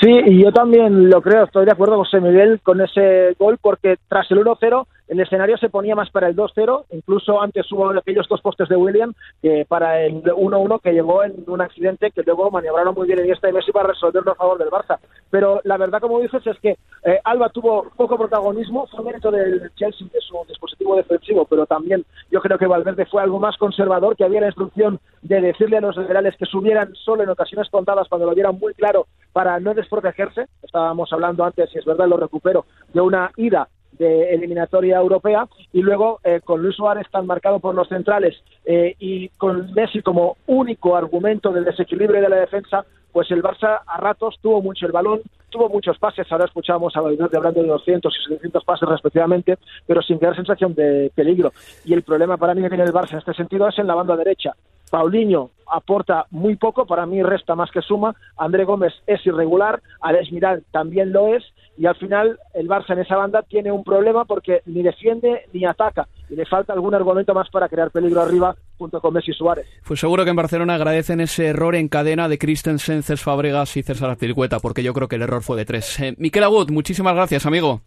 Sí, 0.00 0.10
y 0.10 0.42
yo 0.44 0.52
también 0.52 1.10
lo 1.10 1.20
creo, 1.22 1.44
estoy 1.44 1.64
de 1.64 1.72
acuerdo 1.72 1.96
con 1.96 2.04
José 2.04 2.20
Miguel 2.20 2.60
con 2.62 2.80
ese 2.80 3.34
gol, 3.38 3.58
porque 3.60 3.96
tras 4.08 4.30
el 4.30 4.38
1-0 4.38 4.86
el 5.08 5.20
escenario 5.20 5.56
se 5.56 5.70
ponía 5.70 5.94
más 5.94 6.10
para 6.10 6.28
el 6.28 6.36
2-0, 6.36 6.84
incluso 6.90 7.40
antes 7.40 7.70
hubo 7.72 7.90
aquellos 7.90 8.28
dos 8.28 8.40
postes 8.42 8.68
de 8.68 8.76
William 8.76 9.14
que 9.42 9.64
para 9.66 10.02
el 10.02 10.22
1-1 10.22 10.80
que 10.82 10.92
llegó 10.92 11.24
en 11.24 11.44
un 11.46 11.60
accidente 11.60 12.10
que 12.10 12.22
luego 12.22 12.50
maniobraron 12.50 12.94
muy 12.94 13.06
bien 13.06 13.20
en 13.20 13.32
esta 13.32 13.48
y 13.48 13.52
Messi 13.52 13.72
para 13.72 13.88
resolverlo 13.88 14.32
a 14.32 14.34
favor 14.34 14.58
del 14.58 14.68
Barça. 14.68 14.98
Pero 15.30 15.60
la 15.64 15.76
verdad, 15.76 16.00
como 16.00 16.20
dices, 16.20 16.46
es 16.46 16.58
que 16.60 16.76
eh, 17.04 17.20
Alba 17.24 17.48
tuvo 17.48 17.88
poco 17.96 18.18
protagonismo, 18.18 18.86
fue 18.86 19.04
mérito 19.04 19.30
del 19.30 19.70
Chelsea, 19.76 20.06
de 20.12 20.20
su 20.20 20.36
dispositivo 20.46 20.96
defensivo, 20.96 21.46
pero 21.46 21.66
también 21.66 22.04
yo 22.30 22.40
creo 22.40 22.58
que 22.58 22.66
Valverde 22.66 23.06
fue 23.06 23.22
algo 23.22 23.38
más 23.38 23.56
conservador, 23.56 24.16
que 24.16 24.24
había 24.24 24.40
la 24.40 24.48
instrucción 24.48 25.00
de 25.22 25.40
decirle 25.40 25.78
a 25.78 25.80
los 25.80 25.96
laterales 25.96 26.36
que 26.36 26.46
subieran 26.46 26.94
solo 26.94 27.22
en 27.22 27.30
ocasiones 27.30 27.68
contadas 27.70 28.08
cuando 28.08 28.26
lo 28.26 28.34
vieran 28.34 28.58
muy 28.58 28.74
claro 28.74 29.06
para 29.32 29.58
no 29.58 29.74
desprotegerse. 29.74 30.46
Estábamos 30.62 31.12
hablando 31.12 31.44
antes, 31.44 31.70
si 31.70 31.78
es 31.78 31.84
verdad, 31.84 32.08
lo 32.08 32.16
recupero, 32.16 32.66
de 32.92 33.00
una 33.00 33.30
ida 33.36 33.68
de 33.92 34.34
eliminatoria 34.34 34.98
europea 34.98 35.48
y 35.72 35.82
luego 35.82 36.20
eh, 36.24 36.40
con 36.44 36.62
Luis 36.62 36.76
Suárez 36.76 37.06
tan 37.10 37.26
marcado 37.26 37.58
por 37.60 37.74
los 37.74 37.88
centrales 37.88 38.36
eh, 38.64 38.94
y 38.98 39.28
con 39.30 39.72
Messi 39.72 40.02
como 40.02 40.36
único 40.46 40.96
argumento 40.96 41.50
del 41.52 41.64
desequilibrio 41.64 42.20
de 42.20 42.28
la 42.28 42.36
defensa, 42.36 42.84
pues 43.12 43.30
el 43.30 43.42
Barça 43.42 43.80
a 43.86 43.96
ratos 43.98 44.38
tuvo 44.40 44.60
mucho 44.62 44.86
el 44.86 44.92
balón, 44.92 45.20
tuvo 45.50 45.68
muchos 45.68 45.98
pases, 45.98 46.30
ahora 46.30 46.44
escuchamos 46.44 46.96
a 46.96 47.00
Valverde 47.00 47.36
hablando 47.36 47.62
de 47.62 47.68
200 47.68 48.14
y 48.14 48.28
700 48.28 48.64
pases 48.64 48.88
respectivamente, 48.88 49.58
pero 49.86 50.02
sin 50.02 50.18
crear 50.18 50.36
sensación 50.36 50.74
de 50.74 51.10
peligro. 51.14 51.52
Y 51.84 51.94
el 51.94 52.02
problema 52.02 52.36
para 52.36 52.54
mí 52.54 52.62
que 52.62 52.68
tiene 52.68 52.84
el 52.84 52.92
Barça 52.92 53.12
en 53.12 53.18
este 53.18 53.34
sentido 53.34 53.68
es 53.68 53.78
en 53.78 53.86
la 53.86 53.94
banda 53.94 54.16
derecha. 54.16 54.54
Paulinho 54.90 55.50
aporta 55.70 56.26
muy 56.30 56.56
poco, 56.56 56.86
para 56.86 57.06
mí 57.06 57.22
resta 57.22 57.54
más 57.54 57.70
que 57.70 57.82
suma. 57.82 58.14
André 58.36 58.64
Gómez 58.64 58.92
es 59.06 59.24
irregular, 59.26 59.82
Alex 60.00 60.32
Miral 60.32 60.64
también 60.70 61.12
lo 61.12 61.34
es, 61.34 61.44
y 61.76 61.86
al 61.86 61.96
final 61.96 62.38
el 62.54 62.68
Barça 62.68 62.92
en 62.92 63.00
esa 63.00 63.16
banda 63.16 63.42
tiene 63.42 63.70
un 63.70 63.84
problema 63.84 64.24
porque 64.24 64.62
ni 64.66 64.82
defiende 64.82 65.42
ni 65.52 65.64
ataca, 65.64 66.08
y 66.28 66.36
le 66.36 66.46
falta 66.46 66.72
algún 66.72 66.94
argumento 66.94 67.34
más 67.34 67.48
para 67.50 67.68
crear 67.68 67.90
peligro 67.90 68.20
arriba 68.22 68.56
junto 68.78 69.00
con 69.00 69.14
Messi 69.14 69.32
y 69.32 69.34
Suárez. 69.34 69.66
Pues 69.86 70.00
seguro 70.00 70.24
que 70.24 70.30
en 70.30 70.36
Barcelona 70.36 70.74
agradecen 70.74 71.20
ese 71.20 71.46
error 71.46 71.74
en 71.74 71.88
cadena 71.88 72.28
de 72.28 72.38
Christensen, 72.38 73.02
Cés 73.02 73.22
Fabregas 73.22 73.76
y 73.76 73.82
César 73.82 74.10
Azpilicueta, 74.10 74.60
porque 74.60 74.82
yo 74.82 74.94
creo 74.94 75.08
que 75.08 75.16
el 75.16 75.22
error 75.22 75.42
fue 75.42 75.56
de 75.56 75.64
tres. 75.64 76.00
Eh, 76.00 76.14
Miquel 76.18 76.44
Agut, 76.44 76.70
muchísimas 76.70 77.14
gracias, 77.14 77.46
amigo. 77.46 77.82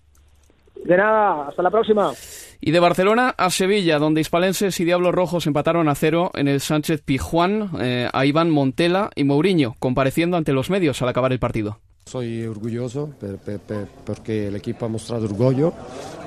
De 0.84 0.98
nada, 0.98 1.48
hasta 1.50 1.62
la 1.62 1.70
próxima. 1.70 2.12
Y 2.60 2.72
de 2.72 2.80
Barcelona 2.80 3.34
a 3.38 3.50
Sevilla, 3.50 4.00
donde 4.00 4.22
Hispalenses 4.22 4.80
y 4.80 4.86
Diablos 4.86 5.14
Rojos 5.14 5.48
empataron 5.48 5.88
a 5.90 5.96
cero 5.96 6.32
en 6.34 6.48
el 6.48 6.60
Sánchez 6.60 7.02
Pijuán, 7.04 7.72
eh, 7.80 8.10
a 8.12 8.26
Iván 8.26 8.50
Montela 8.50 9.10
y 9.16 9.24
Mourinho, 9.24 9.76
compareciendo 9.80 10.38
ante 10.38 10.54
los 10.54 10.70
medios 10.70 11.02
al 11.02 11.10
acabar 11.10 11.32
el 11.32 11.40
partido. 11.40 11.80
Soy 12.06 12.44
orgulloso 12.46 13.12
per, 13.20 13.38
per, 13.38 13.60
per, 13.60 13.88
porque 14.04 14.48
el 14.48 14.56
equipo 14.56 14.86
ha 14.86 14.90
mostrado 14.90 15.26
orgullo, 15.26 15.72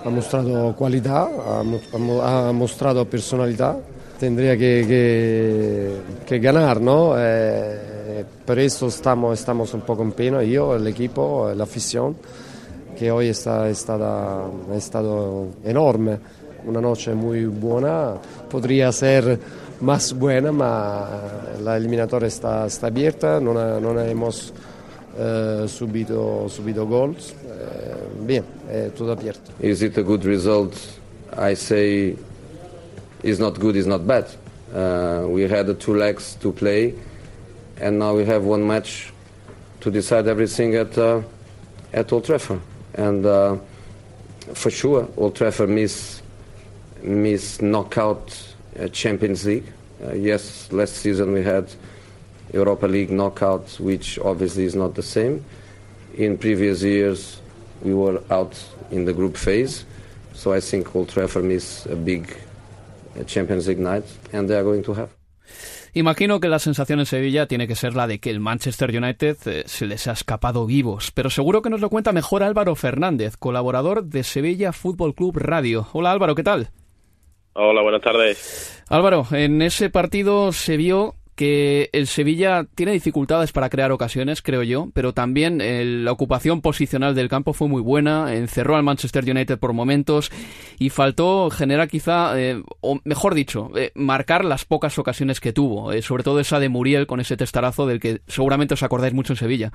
ha 0.05 0.09
mostrado 0.09 0.75
cualidad, 0.77 1.29
ha, 1.47 2.49
ha 2.49 2.53
mostrado 2.53 3.05
personalidad. 3.05 3.79
Tendría 4.19 4.57
que, 4.57 4.85
que, 4.87 6.25
que 6.25 6.39
ganar, 6.39 6.81
¿no? 6.81 7.15
Eh, 7.19 8.25
por 8.47 8.59
eso 8.59 8.87
estamos, 8.87 9.39
estamos 9.39 9.75
un 9.75 9.81
poco 9.81 10.05
en 10.05 10.13
pena, 10.13 10.43
yo, 10.45 10.77
el 10.77 10.87
equipo, 10.87 11.53
la 11.55 11.65
afición 11.65 12.17
que 12.97 13.11
hoy 13.11 13.29
está, 13.29 13.69
está, 13.69 13.97
ha 14.45 14.77
estado 14.77 15.49
enorme, 15.65 16.19
una 16.67 16.81
noche 16.81 17.15
muy 17.15 17.47
buena, 17.47 18.15
podría 18.49 18.91
ser 18.93 19.39
más 19.81 20.13
buena, 20.15 20.51
pero 20.51 21.63
la 21.63 21.77
eliminatoria 21.77 22.29
está, 22.29 22.67
está 22.67 22.87
abierta, 22.87 23.41
no, 23.41 23.53
no 23.53 24.01
hemos 24.01 24.53
eh, 25.19 25.67
subido, 25.69 26.49
subido 26.49 26.87
goals, 26.87 27.33
eh, 27.45 28.25
bien, 28.25 28.45
è 28.71 28.91
tutto 28.93 29.13
abierto. 29.13 29.53
Is 29.61 29.83
it 29.83 29.99
a 29.99 30.03
good 30.03 30.25
result? 30.25 30.75
I 31.37 31.55
say 31.55 32.17
it's 33.23 33.39
not 33.39 33.59
good, 33.59 33.77
it's 33.77 33.87
not 33.87 34.07
bad. 34.07 34.27
Uh, 34.75 35.27
we 35.29 35.43
had 35.43 35.79
two 35.79 35.95
legs 35.95 36.37
to 36.41 36.53
play, 36.53 36.95
and 37.81 37.99
now 37.99 38.15
we 38.17 38.25
have 38.25 38.45
one 38.45 38.67
match 38.67 39.13
to 39.81 39.91
decide 39.91 40.27
everything 40.27 40.75
at, 40.75 40.97
uh, 40.99 41.21
at 41.93 42.13
Old 42.13 42.25
Trafford. 42.25 42.61
And 42.95 43.27
uh, 43.27 43.57
for 44.55 44.71
sure, 44.71 45.09
Old 45.17 45.37
Trafford 45.37 45.71
miss 45.71 46.23
miss 47.03 47.61
knockout 47.61 48.55
uh, 48.79 48.89
Champions 48.89 49.45
League. 49.45 49.71
Uh, 50.05 50.15
yes, 50.15 50.71
last 50.73 50.97
season 50.97 51.33
we 51.33 51.43
had 51.43 51.71
Europa 52.53 52.87
League 52.87 53.11
knockout, 53.11 53.69
which 53.81 54.19
obviously 54.19 54.65
is 54.65 54.75
not 54.75 54.95
the 54.95 55.03
same. 55.03 55.45
In 56.15 56.39
previous 56.39 56.83
years, 56.83 57.41
we 57.83 57.95
were 57.95 58.23
out 58.31 58.63
in 58.91 59.05
the 59.05 59.13
group 59.13 59.37
phase, 59.37 59.85
so 60.33 60.53
I 60.53 60.61
think 60.61 60.95
Old 60.95 61.09
Trafford 61.09 61.45
miss 61.45 61.87
a 61.87 61.97
big 61.97 62.37
uh, 63.19 63.25
Champions 63.25 63.69
League 63.69 63.79
night, 63.81 64.05
and 64.33 64.49
they 64.49 64.57
are 64.57 64.63
going 64.63 64.83
to 64.85 64.95
have. 64.95 65.24
Imagino 65.97 66.41
que 66.41 66.49
la 66.49 66.59
sensación 66.59 66.99
en 66.99 67.07
Sevilla 67.07 67.47
tiene 67.47 67.69
que 67.69 67.77
ser 67.77 67.95
la 67.95 68.09
de 68.09 68.19
que 68.19 68.31
el 68.31 68.41
Manchester 68.41 68.91
United 68.91 69.37
eh, 69.47 69.63
se 69.67 69.87
les 69.87 70.09
ha 70.09 70.13
escapado 70.13 70.67
vivos, 70.67 71.13
pero 71.13 71.31
seguro 71.31 71.63
que 71.63 71.71
nos 71.71 71.81
lo 71.81 71.89
cuenta 71.89 72.13
mejor 72.13 72.43
Álvaro 72.43 72.75
Fernández, 72.75 73.37
colaborador 73.37 74.03
de 74.03 74.25
Sevilla 74.25 74.73
Fútbol 74.73 75.15
Club 75.15 75.39
Radio. 75.39 75.87
Hola 75.93 76.11
Álvaro, 76.11 76.35
¿qué 76.35 76.43
tal? 76.43 76.71
Hola, 77.53 77.83
buenas 77.83 78.03
tardes. 78.03 78.83
Álvaro, 78.89 79.25
en 79.31 79.63
ese 79.63 79.89
partido 79.89 80.53
se 80.53 80.77
vio 80.77 81.15
que 81.37 81.91
el 81.93 82.07
Sevilla 82.07 82.65
tiene 82.75 82.93
dificultades 82.93 83.53
para 83.53 83.69
crear 83.69 83.93
ocasiones, 83.93 84.43
creo 84.43 84.63
yo, 84.63 84.89
pero 84.95 85.13
también 85.13 85.61
eh, 85.61 85.85
la 85.85 86.13
ocupación 86.13 86.63
posicional 86.63 87.15
del 87.15 87.29
campo 87.29 87.53
fue 87.53 87.69
muy 87.69 87.83
buena, 87.83 88.35
encerró 88.35 88.77
al 88.77 88.83
Manchester 88.83 89.25
United 89.25 89.59
por 89.59 89.73
momentos 89.73 90.31
y 90.79 90.91
faltó 90.91 91.51
generar 91.51 91.89
quizá, 91.89 92.41
eh, 92.41 92.63
o 92.81 93.01
mejor 93.05 93.35
dicho, 93.35 93.71
eh, 93.77 93.91
marcar 93.95 94.45
las 94.45 94.65
pocas 94.65 94.99
ocasiones 94.99 95.41
que 95.41 95.53
tuvo, 95.53 95.93
sobre 96.03 96.23
todo 96.23 96.41
esa 96.41 96.61
de 96.61 96.69
Muriel 96.69 97.07
con 97.07 97.21
ese 97.21 97.37
testarazo 97.37 97.87
del 97.87 98.01
que 98.01 98.19
seguramente 98.27 98.75
os 98.75 98.83
acordáis 98.83 99.15
mucho 99.15 99.33
en 99.33 99.37
Sevilla. 99.37 99.73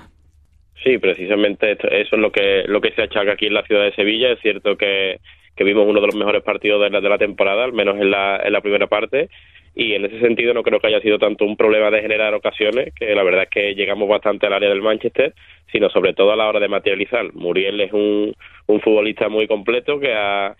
Sí, 0.83 0.97
precisamente 0.97 1.73
eso 1.73 2.15
es 2.15 2.21
lo 2.21 2.31
que, 2.31 2.63
lo 2.65 2.79
que 2.79 2.91
se 2.91 3.01
achaca 3.01 3.33
aquí 3.33 3.47
en 3.47 3.53
la 3.53 3.63
ciudad 3.63 3.83
de 3.83 3.93
Sevilla. 3.95 4.31
Es 4.31 4.39
cierto 4.39 4.77
que, 4.77 5.19
que 5.57 5.63
vimos 5.65 5.85
uno 5.85 5.99
de 5.99 6.07
los 6.07 6.15
mejores 6.15 6.41
partidos 6.41 6.81
de 6.81 6.89
la, 6.89 7.01
de 7.01 7.09
la 7.09 7.17
temporada, 7.17 7.65
al 7.65 7.73
menos 7.73 7.97
en 7.99 8.09
la, 8.09 8.37
en 8.37 8.53
la 8.53 8.61
primera 8.61 8.87
parte, 8.87 9.29
y 9.75 9.93
en 9.93 10.05
ese 10.05 10.19
sentido 10.19 10.53
no 10.53 10.63
creo 10.63 10.79
que 10.79 10.87
haya 10.87 11.01
sido 11.01 11.19
tanto 11.19 11.45
un 11.45 11.55
problema 11.55 11.91
de 11.91 12.01
generar 12.01 12.33
ocasiones, 12.33 12.93
que 12.93 13.13
la 13.15 13.23
verdad 13.23 13.43
es 13.43 13.49
que 13.49 13.75
llegamos 13.75 14.09
bastante 14.09 14.47
al 14.47 14.53
área 14.53 14.69
del 14.69 14.81
Manchester, 14.81 15.33
sino 15.71 15.89
sobre 15.89 16.13
todo 16.13 16.31
a 16.31 16.35
la 16.35 16.47
hora 16.47 16.59
de 16.59 16.67
materializar. 16.67 17.33
Muriel 17.33 17.79
es 17.81 17.93
un, 17.93 18.33
un 18.67 18.81
futbolista 18.81 19.29
muy 19.29 19.47
completo 19.47 19.99
que 19.99 20.13
ha 20.13 20.55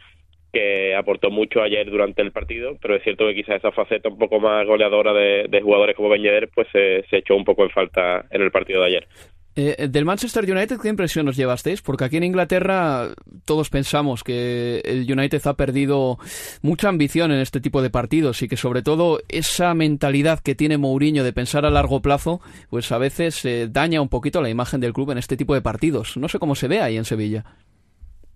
que 0.52 0.96
aportó 0.96 1.30
mucho 1.30 1.62
ayer 1.62 1.90
durante 1.90 2.22
el 2.22 2.32
partido, 2.32 2.76
pero 2.82 2.96
es 2.96 3.04
cierto 3.04 3.28
que 3.28 3.36
quizás 3.36 3.58
esa 3.58 3.72
faceta 3.72 4.10
un 4.10 4.18
poco 4.18 4.40
más 4.40 4.66
goleadora 4.66 5.14
de, 5.14 5.46
de 5.48 5.62
jugadores 5.62 5.96
como 5.96 6.10
Ben 6.10 6.24
pues 6.56 6.68
se, 6.72 7.04
se, 7.10 7.18
echó 7.18 7.36
un 7.36 7.44
poco 7.44 7.64
en 7.64 7.70
falta 7.70 8.26
en 8.32 8.42
el 8.42 8.52
partido 8.52 8.82
de 8.82 8.88
ayer. 8.88 9.08
Eh, 9.60 9.90
del 9.90 10.06
Manchester 10.06 10.50
United, 10.50 10.78
¿qué 10.82 10.88
impresión 10.88 11.26
nos 11.26 11.36
llevasteis? 11.36 11.82
Porque 11.82 12.06
aquí 12.06 12.16
en 12.16 12.24
Inglaterra 12.24 13.10
todos 13.46 13.70
pensamos 13.70 14.24
que 14.24 14.80
el 14.86 15.06
United 15.12 15.42
ha 15.48 15.58
perdido 15.58 16.18
mucha 16.62 16.88
ambición 16.88 17.34
en 17.34 17.42
este 17.42 17.60
tipo 17.60 17.82
de 17.82 17.90
partidos 17.90 18.42
y 18.42 18.48
que 18.48 18.56
sobre 18.56 18.84
todo 18.84 19.20
esa 19.28 19.74
mentalidad 19.74 20.40
que 20.40 20.56
tiene 20.56 20.78
Mourinho 20.78 21.26
de 21.26 21.34
pensar 21.34 21.66
a 21.66 21.72
largo 21.72 22.02
plazo, 22.02 22.40
pues 22.70 22.90
a 22.94 23.00
veces 23.00 23.44
eh, 23.44 23.68
daña 23.70 24.02
un 24.02 24.08
poquito 24.08 24.42
la 24.42 24.50
imagen 24.50 24.80
del 24.80 24.94
club 24.94 25.12
en 25.12 25.18
este 25.18 25.36
tipo 25.36 25.54
de 25.54 25.62
partidos. 25.62 26.16
No 26.16 26.30
sé 26.30 26.40
cómo 26.40 26.56
se 26.56 26.70
ve 26.70 26.80
ahí 26.80 26.96
en 26.96 27.04
Sevilla. 27.04 27.44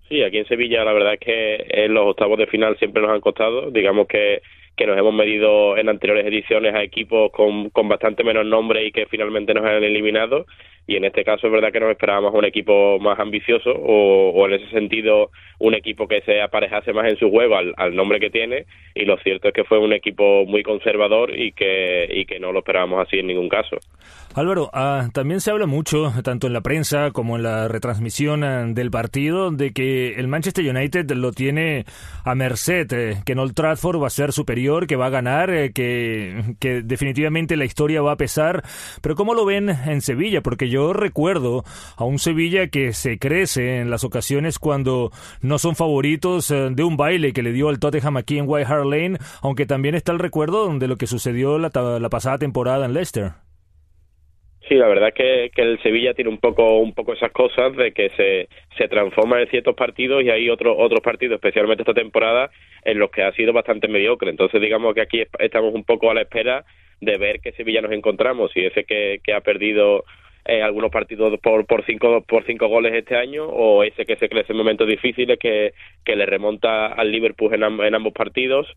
Sí, 0.10 0.22
aquí 0.24 0.40
en 0.40 0.48
Sevilla 0.48 0.84
la 0.84 0.92
verdad 0.92 1.14
es 1.14 1.20
que 1.22 1.86
en 1.86 1.94
los 1.94 2.06
octavos 2.06 2.38
de 2.38 2.48
final 2.48 2.78
siempre 2.80 3.02
nos 3.02 3.12
han 3.12 3.22
costado. 3.22 3.72
Digamos 3.72 4.08
que 4.08 4.42
que 4.76 4.88
nos 4.88 4.98
hemos 4.98 5.14
medido 5.14 5.78
en 5.78 5.88
anteriores 5.88 6.26
ediciones 6.26 6.74
a 6.74 6.82
equipos 6.82 7.32
con, 7.32 7.70
con 7.70 7.88
bastante 7.88 8.24
menos 8.24 8.44
nombre 8.44 8.84
y 8.84 8.92
que 8.92 9.06
finalmente 9.06 9.54
nos 9.54 9.64
han 9.66 9.84
eliminado 9.84 10.48
y 10.88 10.98
en 10.98 11.06
este 11.06 11.24
caso 11.24 11.48
es 11.48 11.54
verdad 11.54 11.72
que 11.72 11.80
nos 11.80 11.92
esperábamos 11.92 12.34
un 12.34 12.46
equipo 12.46 13.00
más 13.00 13.20
ambicioso 13.20 13.72
o, 13.72 14.32
o 14.32 14.46
en 14.48 14.54
ese 14.54 14.70
sentido 14.70 15.30
un 15.60 15.74
equipo 15.74 16.08
que 16.08 16.22
se 16.22 16.42
aparejase 16.42 16.92
más 16.92 17.10
en 17.10 17.18
su 17.18 17.30
juego 17.30 17.56
al, 17.56 17.74
al, 17.78 17.96
nombre 17.96 18.20
que 18.20 18.30
tiene 18.30 18.66
y 18.94 19.06
lo 19.06 19.18
cierto 19.18 19.48
es 19.48 19.54
que 19.54 19.64
fue 19.64 19.80
un 19.80 19.94
equipo 19.94 20.46
muy 20.46 20.62
conservador 20.62 21.38
y 21.38 21.54
que, 21.54 22.08
y 22.12 22.26
que 22.26 22.40
no 22.40 22.52
lo 22.52 22.60
esperábamos 22.60 23.06
así 23.08 23.20
en 23.20 23.28
ningún 23.28 23.50
caso. 23.50 23.78
Álvaro, 24.36 24.72
ah, 24.74 25.10
también 25.14 25.42
se 25.42 25.52
habla 25.52 25.68
mucho, 25.68 26.12
tanto 26.24 26.48
en 26.48 26.54
la 26.54 26.62
prensa 26.62 27.12
como 27.12 27.36
en 27.36 27.44
la 27.44 27.68
retransmisión 27.68 28.44
ah, 28.44 28.66
del 28.68 28.90
partido, 28.90 29.52
de 29.52 29.74
que 29.74 30.16
el 30.16 30.28
Manchester 30.28 30.68
United 30.68 31.10
lo 31.12 31.32
tiene 31.32 31.86
a 32.26 32.34
merced, 32.34 32.92
eh, 32.94 33.18
que 33.26 33.34
en 33.34 33.40
Old 33.40 33.54
Trafford 33.54 34.02
va 34.02 34.08
a 34.08 34.10
ser 34.10 34.32
superior, 34.32 34.88
que 34.88 34.96
va 34.96 35.06
a 35.06 35.12
ganar, 35.12 35.52
eh, 35.52 35.72
que, 35.72 36.56
que 36.60 36.82
definitivamente 36.82 37.56
la 37.56 37.66
historia 37.66 38.02
va 38.02 38.14
a 38.14 38.18
pesar. 38.18 38.64
Pero 39.04 39.14
¿cómo 39.14 39.36
lo 39.36 39.46
ven 39.46 39.70
en 39.70 40.02
Sevilla? 40.02 40.42
Porque 40.42 40.68
yo 40.74 40.92
recuerdo 40.92 41.64
a 41.98 42.04
un 42.04 42.18
Sevilla 42.18 42.68
que 42.68 42.94
se 42.94 43.20
crece 43.20 43.78
en 43.78 43.92
las 43.92 44.04
ocasiones 44.04 44.58
cuando 44.58 45.12
no 45.44 45.60
son 45.60 45.76
favoritos 45.76 46.50
eh, 46.50 46.70
de 46.72 46.84
un 46.84 46.98
baile 46.98 47.32
que 47.32 47.44
le 47.44 47.52
dio 47.52 47.70
al 47.70 47.80
Tottenham 47.80 48.18
aquí 48.18 48.40
en 48.40 48.46
White 48.48 48.74
Hart 48.74 48.86
Lane, 48.86 49.20
aunque 49.44 49.68
también 49.68 49.94
está 49.94 50.14
el 50.14 50.20
recuerdo 50.20 50.68
de 50.80 50.88
lo 50.88 50.96
que 50.96 51.06
sucedió 51.06 51.60
la, 51.60 51.70
pasada 51.70 52.40
temporada 52.40 52.88
en 52.88 52.94
Leicester. 52.96 53.34
Sí, 54.68 54.74
la 54.76 54.88
verdad 54.88 55.10
es 55.16 55.52
que, 55.54 55.62
el 55.62 55.80
Sevilla 55.84 56.16
tiene 56.16 56.32
un 56.32 56.40
poco 56.40 56.80
un 56.80 56.94
poco 56.94 57.14
esas 57.14 57.32
cosas 57.32 57.76
de 57.76 57.92
que 57.92 58.10
se, 58.12 58.48
se 58.76 58.88
transforma 58.88 59.42
en 59.42 59.50
ciertos 59.50 59.76
partidos 59.76 60.24
y 60.24 60.32
hay 60.32 60.50
otros 60.50 60.76
otros 60.80 61.02
partidos, 61.02 61.36
especialmente 61.36 61.84
esta 61.84 61.94
temporada, 61.94 62.50
en 62.84 62.98
los 62.98 63.12
que 63.12 63.22
ha 63.22 63.32
sido 63.34 63.54
bastante 63.54 63.88
mediocre. 63.88 64.32
Entonces, 64.32 64.60
digamos 64.60 64.96
que 64.96 65.02
aquí 65.02 65.24
estamos 65.38 65.76
un 65.76 65.84
poco 65.84 66.10
a 66.10 66.16
la 66.16 66.22
espera 66.22 66.66
de 67.00 67.18
ver 67.18 67.42
qué 67.42 67.52
Sevilla 67.52 67.82
nos 67.82 67.92
encontramos. 67.92 68.52
Y 68.56 68.66
ese 68.66 68.86
que 68.86 69.34
ha 69.36 69.42
perdido 69.42 70.06
eh, 70.46 70.62
algunos 70.62 70.92
partidos 70.92 71.40
por 71.40 71.66
por 71.66 71.86
cinco 71.86 72.22
por 72.28 72.46
cinco 72.46 72.68
goles 72.68 72.94
este 72.94 73.16
año 73.16 73.46
o 73.46 73.84
ese 73.84 74.06
que 74.06 74.18
se 74.18 74.28
crece 74.28 74.52
en 74.52 74.58
momentos 74.58 74.88
difíciles 74.88 75.40
que, 75.40 75.74
que 76.04 76.16
le 76.16 76.26
remonta 76.26 76.88
al 76.88 77.12
Liverpool 77.12 77.54
en, 77.54 77.64
en 77.64 77.96
ambos 77.96 78.14
partidos. 78.14 78.68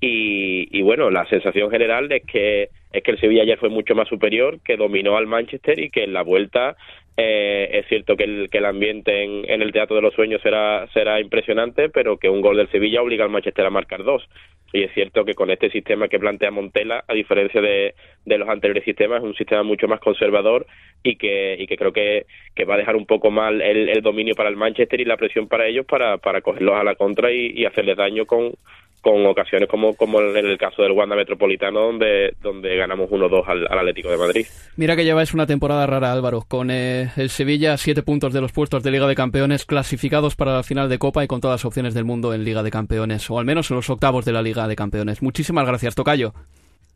Y, 0.00 0.68
y, 0.76 0.82
bueno 0.82 1.10
la 1.10 1.24
sensación 1.26 1.70
general 1.70 2.12
es 2.12 2.24
que 2.26 2.68
es 2.92 3.02
que 3.02 3.10
el 3.10 3.20
Sevilla 3.20 3.42
ayer 3.42 3.58
fue 3.58 3.70
mucho 3.70 3.94
más 3.94 4.08
superior 4.08 4.60
que 4.62 4.76
dominó 4.76 5.16
al 5.16 5.26
Manchester 5.26 5.78
y 5.78 5.90
que 5.90 6.04
en 6.04 6.12
la 6.12 6.22
vuelta 6.22 6.76
eh, 7.16 7.68
es 7.72 7.86
cierto 7.86 8.16
que 8.16 8.24
el, 8.24 8.48
que 8.50 8.58
el 8.58 8.64
ambiente 8.64 9.22
en, 9.22 9.62
el 9.62 9.72
Teatro 9.72 9.96
de 9.96 10.02
los 10.02 10.14
Sueños 10.14 10.42
será, 10.42 10.88
será 10.92 11.20
impresionante, 11.20 11.88
pero 11.88 12.16
que 12.16 12.28
un 12.28 12.40
gol 12.40 12.56
del 12.56 12.70
Sevilla 12.70 13.02
obliga 13.02 13.24
al 13.24 13.30
Manchester 13.30 13.64
a 13.64 13.70
marcar 13.70 14.02
dos. 14.02 14.28
Y 14.72 14.82
es 14.82 14.92
cierto 14.92 15.24
que 15.24 15.34
con 15.34 15.50
este 15.50 15.70
sistema 15.70 16.08
que 16.08 16.18
plantea 16.18 16.50
Montela, 16.50 17.04
a 17.06 17.14
diferencia 17.14 17.60
de, 17.60 17.94
de 18.24 18.38
los 18.38 18.48
anteriores 18.48 18.82
sistemas, 18.82 19.18
es 19.18 19.24
un 19.24 19.36
sistema 19.36 19.62
mucho 19.62 19.86
más 19.86 20.00
conservador 20.00 20.66
y 21.04 21.14
que, 21.14 21.56
y 21.56 21.68
que 21.68 21.76
creo 21.76 21.92
que, 21.92 22.26
que 22.56 22.64
va 22.64 22.74
a 22.74 22.78
dejar 22.78 22.96
un 22.96 23.06
poco 23.06 23.30
mal 23.30 23.62
el, 23.62 23.88
el 23.88 24.02
dominio 24.02 24.34
para 24.34 24.48
el 24.48 24.56
Manchester 24.56 25.00
y 25.00 25.04
la 25.04 25.16
presión 25.16 25.46
para 25.46 25.68
ellos 25.68 25.86
para, 25.86 26.18
para 26.18 26.40
cogerlos 26.40 26.74
a 26.74 26.82
la 26.82 26.96
contra 26.96 27.30
y 27.30 27.64
hacerles 27.64 27.96
daño 27.96 28.26
con, 28.26 28.54
con 29.04 29.24
ocasiones 29.26 29.68
como, 29.68 29.94
como 29.94 30.20
en 30.20 30.46
el 30.46 30.56
caso 30.56 30.82
del 30.82 30.92
Wanda 30.92 31.14
Metropolitano, 31.14 31.78
donde, 31.80 32.34
donde 32.42 32.74
ganamos 32.74 33.10
1-2 33.10 33.44
al, 33.46 33.66
al, 33.70 33.78
Atlético 33.78 34.10
de 34.10 34.16
Madrid. 34.16 34.46
Mira 34.76 34.96
que 34.96 35.04
lleváis 35.04 35.34
una 35.34 35.46
temporada 35.46 35.86
rara, 35.86 36.10
Álvaro, 36.10 36.44
con 36.48 36.70
eh, 36.70 37.10
el 37.16 37.28
Sevilla, 37.28 37.76
siete 37.76 38.02
puntos 38.02 38.32
de 38.32 38.40
los 38.40 38.52
puestos 38.52 38.82
de 38.82 38.90
Liga 38.90 39.06
de 39.06 39.14
Campeones, 39.14 39.66
clasificados 39.66 40.36
para 40.36 40.54
la 40.54 40.62
final 40.62 40.88
de 40.88 40.98
Copa 40.98 41.22
y 41.22 41.26
con 41.26 41.42
todas 41.42 41.60
las 41.60 41.64
opciones 41.66 41.92
del 41.92 42.04
mundo 42.04 42.32
en 42.32 42.44
Liga 42.44 42.62
de 42.62 42.70
Campeones, 42.70 43.30
o 43.30 43.38
al 43.38 43.44
menos 43.44 43.70
en 43.70 43.76
los 43.76 43.90
octavos 43.90 44.24
de 44.24 44.32
la 44.32 44.40
Liga 44.40 44.66
de 44.66 44.74
Campeones. 44.74 45.22
Muchísimas 45.22 45.66
gracias, 45.66 45.94
Tocayo. 45.94 46.32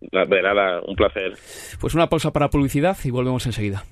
De 0.00 0.43
nada, 0.43 0.81
un 0.87 0.97
placer. 0.97 1.35
Pues 1.79 1.95
una 1.95 2.09
pausa 2.09 2.33
para 2.33 2.49
publicidad 2.49 2.97
y 3.05 3.11
volvemos 3.11 3.45
enseguida. 3.45 3.85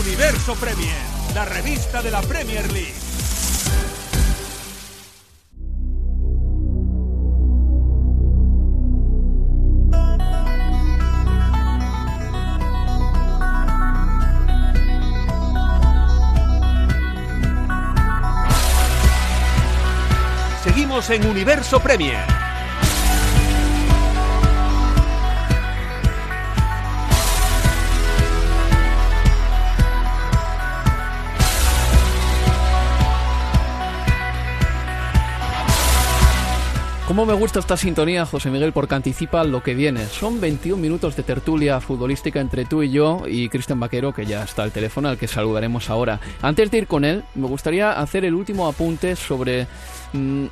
Universo 0.00 0.54
Premier, 0.54 0.96
la 1.34 1.44
revista 1.44 2.00
de 2.00 2.10
la 2.10 2.22
Premier 2.22 2.64
League. 2.72 2.99
En 21.10 21.26
Universo 21.26 21.80
Premier. 21.80 22.20
¿Cómo 37.08 37.26
me 37.26 37.32
gusta 37.34 37.58
esta 37.58 37.76
sintonía, 37.76 38.24
José 38.24 38.50
Miguel? 38.50 38.72
Porque 38.72 38.94
anticipa 38.94 39.42
lo 39.42 39.64
que 39.64 39.74
viene. 39.74 40.06
Son 40.06 40.40
21 40.40 40.80
minutos 40.80 41.16
de 41.16 41.24
tertulia 41.24 41.80
futbolística 41.80 42.38
entre 42.38 42.66
tú 42.66 42.84
y 42.84 42.90
yo 42.92 43.24
y 43.26 43.48
Cristian 43.48 43.80
Vaquero, 43.80 44.14
que 44.14 44.26
ya 44.26 44.44
está 44.44 44.62
al 44.62 44.70
teléfono, 44.70 45.08
al 45.08 45.18
que 45.18 45.26
saludaremos 45.26 45.90
ahora. 45.90 46.20
Antes 46.40 46.70
de 46.70 46.78
ir 46.78 46.86
con 46.86 47.04
él, 47.04 47.24
me 47.34 47.48
gustaría 47.48 47.90
hacer 48.00 48.24
el 48.24 48.34
último 48.34 48.68
apunte 48.68 49.16
sobre 49.16 49.66
mmm, 50.12 50.46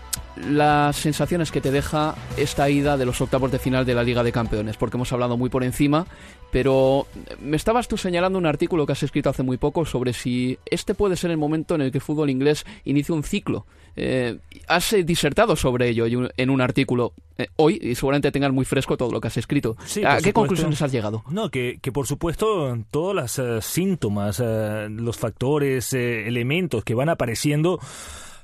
las 0.47 0.97
sensaciones 0.97 1.51
que 1.51 1.61
te 1.61 1.71
deja 1.71 2.15
esta 2.37 2.69
ida 2.71 2.97
de 2.97 3.07
los 3.07 3.21
octavos 3.21 3.51
de 3.51 3.59
final 3.59 3.85
de 3.85 3.95
la 3.95 4.03
Liga 4.03 4.23
de 4.23 4.33
Campeones, 4.33 4.77
porque 4.77 4.97
hemos 4.97 5.13
hablado 5.13 5.37
muy 5.37 5.51
por 5.51 5.65
encima, 5.65 6.07
pero 6.51 7.07
me 7.41 7.57
estabas 7.57 7.89
tú 7.89 7.97
señalando 7.97 8.39
un 8.39 8.47
artículo 8.47 8.87
que 8.87 8.93
has 8.93 9.03
escrito 9.03 9.31
hace 9.31 9.43
muy 9.43 9.57
poco 9.57 9.85
sobre 9.85 10.13
si 10.13 10.59
este 10.67 10.95
puede 10.95 11.17
ser 11.17 11.31
el 11.31 11.37
momento 11.37 11.75
en 11.75 11.83
el 11.83 11.91
que 11.91 11.99
el 11.99 12.03
fútbol 12.03 12.31
inglés 12.31 12.65
inicia 12.85 13.15
un 13.15 13.23
ciclo. 13.23 13.67
Eh, 14.01 14.39
has 14.69 14.95
disertado 15.05 15.57
sobre 15.57 15.89
ello 15.89 16.07
en 16.37 16.51
un 16.51 16.61
artículo 16.61 17.15
eh, 17.37 17.49
hoy 17.57 17.81
y 17.83 17.97
seguramente 17.97 18.31
tengas 18.31 18.53
muy 18.53 18.65
fresco 18.65 18.97
todo 18.97 19.11
lo 19.11 19.21
que 19.21 19.27
has 19.27 19.37
escrito. 19.37 19.77
Sí, 19.85 20.05
¿A 20.05 20.17
qué 20.17 20.17
supuesto. 20.17 20.35
conclusiones 20.35 20.83
has 20.83 20.93
llegado? 20.93 21.25
No, 21.31 21.51
que, 21.51 21.79
que 21.83 21.91
por 21.91 22.07
supuesto 22.07 22.79
todos 22.93 23.15
los 23.15 23.39
uh, 23.39 23.61
síntomas, 23.61 24.39
uh, 24.39 24.89
los 24.89 25.17
factores, 25.17 25.93
uh, 25.93 25.97
elementos 25.97 26.85
que 26.85 26.95
van 26.95 27.09
apareciendo 27.09 27.81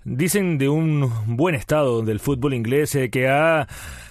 dicen 0.04 0.58
de 0.58 0.68
un 0.68 1.10
buen 1.26 1.54
estado 1.54 2.02
del 2.02 2.20
fútbol 2.20 2.54
inglés 2.54 2.94
eh, 2.94 3.10
que 3.10 3.28
ha 3.28 3.66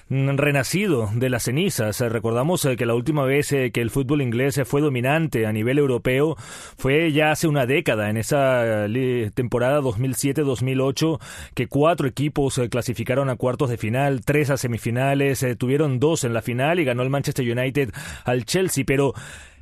renacido 0.10 1.10
de 1.16 1.30
las 1.30 1.44
cenizas. 1.44 2.00
Recordamos 2.00 2.66
eh, 2.66 2.76
que 2.76 2.86
la 2.86 2.94
última 2.94 3.24
vez 3.24 3.52
eh, 3.52 3.72
que 3.72 3.82
el 3.82 3.90
fútbol 3.90 4.22
inglés 4.22 4.60
fue 4.66 4.82
dominante 4.82 5.48
a 5.48 5.52
nivel 5.52 5.80
europeo 5.80 6.36
fue 6.78 7.12
ya 7.12 7.32
hace 7.32 7.48
una 7.48 7.66
década, 7.66 8.10
en 8.10 8.18
esa 8.18 8.86
temporada 9.34 9.82
2007-2008, 9.82 11.20
que 11.56 11.68
cuatro 11.68 12.08
equipos 12.08 12.62
clasificaron 12.70 13.30
a 13.30 13.36
cuartos 13.36 13.70
de 13.70 13.78
final, 13.78 14.22
tres 14.26 14.50
a 14.50 14.58
semifinales, 14.58 15.46
tuvieron 15.58 16.00
dos 16.00 16.24
en 16.24 16.34
la 16.34 16.42
final 16.42 16.80
y 16.80 16.86
ganó 16.86 17.02
el 17.04 17.10
Manchester 17.10 17.50
United 17.50 17.92
al 18.26 18.46
Chelsea, 18.46 18.84
pero 18.86 19.14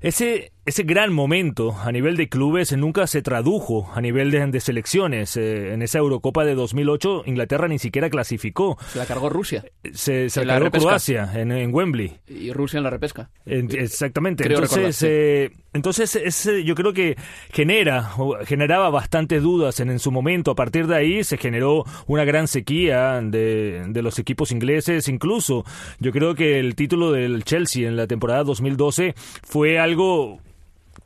ese, 0.01 0.51
ese 0.65 0.83
gran 0.83 1.11
momento 1.11 1.75
a 1.83 1.91
nivel 1.91 2.17
de 2.17 2.29
clubes 2.29 2.71
nunca 2.77 3.07
se 3.07 3.21
tradujo 3.21 3.89
a 3.95 4.01
nivel 4.01 4.29
de, 4.29 4.45
de 4.45 4.59
selecciones. 4.59 5.35
Eh, 5.35 5.73
en 5.73 5.81
esa 5.81 5.97
Eurocopa 5.97 6.45
de 6.45 6.53
2008, 6.53 7.23
Inglaterra 7.25 7.67
ni 7.67 7.79
siquiera 7.79 8.09
clasificó. 8.09 8.77
Se 8.91 8.99
la 8.99 9.05
cargó 9.07 9.29
Rusia. 9.29 9.65
Se, 9.93 10.27
la 10.35 10.45
cargó 10.53 10.65
repesca. 10.65 10.87
Croacia 10.87 11.31
en, 11.33 11.51
en 11.51 11.73
Wembley. 11.73 12.19
Y 12.27 12.51
Rusia 12.51 12.77
en 12.77 12.83
la 12.83 12.89
repesca. 12.91 13.31
En- 13.45 13.69
exactamente. 13.75 14.43
Creo 14.43 14.59
entonces, 14.59 15.01
eh, 15.03 15.51
entonces 15.73 16.15
ese, 16.15 16.63
yo 16.63 16.75
creo 16.75 16.93
que 16.93 17.15
genera, 17.51 18.11
generaba 18.45 18.89
bastantes 18.91 19.41
dudas 19.41 19.79
en, 19.79 19.89
en 19.89 19.97
su 19.99 20.11
momento. 20.11 20.51
A 20.51 20.55
partir 20.55 20.85
de 20.85 20.95
ahí 20.95 21.23
se 21.23 21.37
generó 21.37 21.85
una 22.05 22.23
gran 22.23 22.47
sequía 22.47 23.19
de, 23.21 23.85
de 23.87 24.01
los 24.03 24.19
equipos 24.19 24.51
ingleses. 24.51 25.07
Incluso 25.07 25.65
yo 25.99 26.11
creo 26.11 26.35
que 26.35 26.59
el 26.59 26.75
título 26.75 27.11
del 27.11 27.43
Chelsea 27.43 27.87
en 27.87 27.95
la 27.95 28.05
temporada 28.05 28.43
2012 28.43 29.15
fue 29.43 29.79
algo 29.79 30.39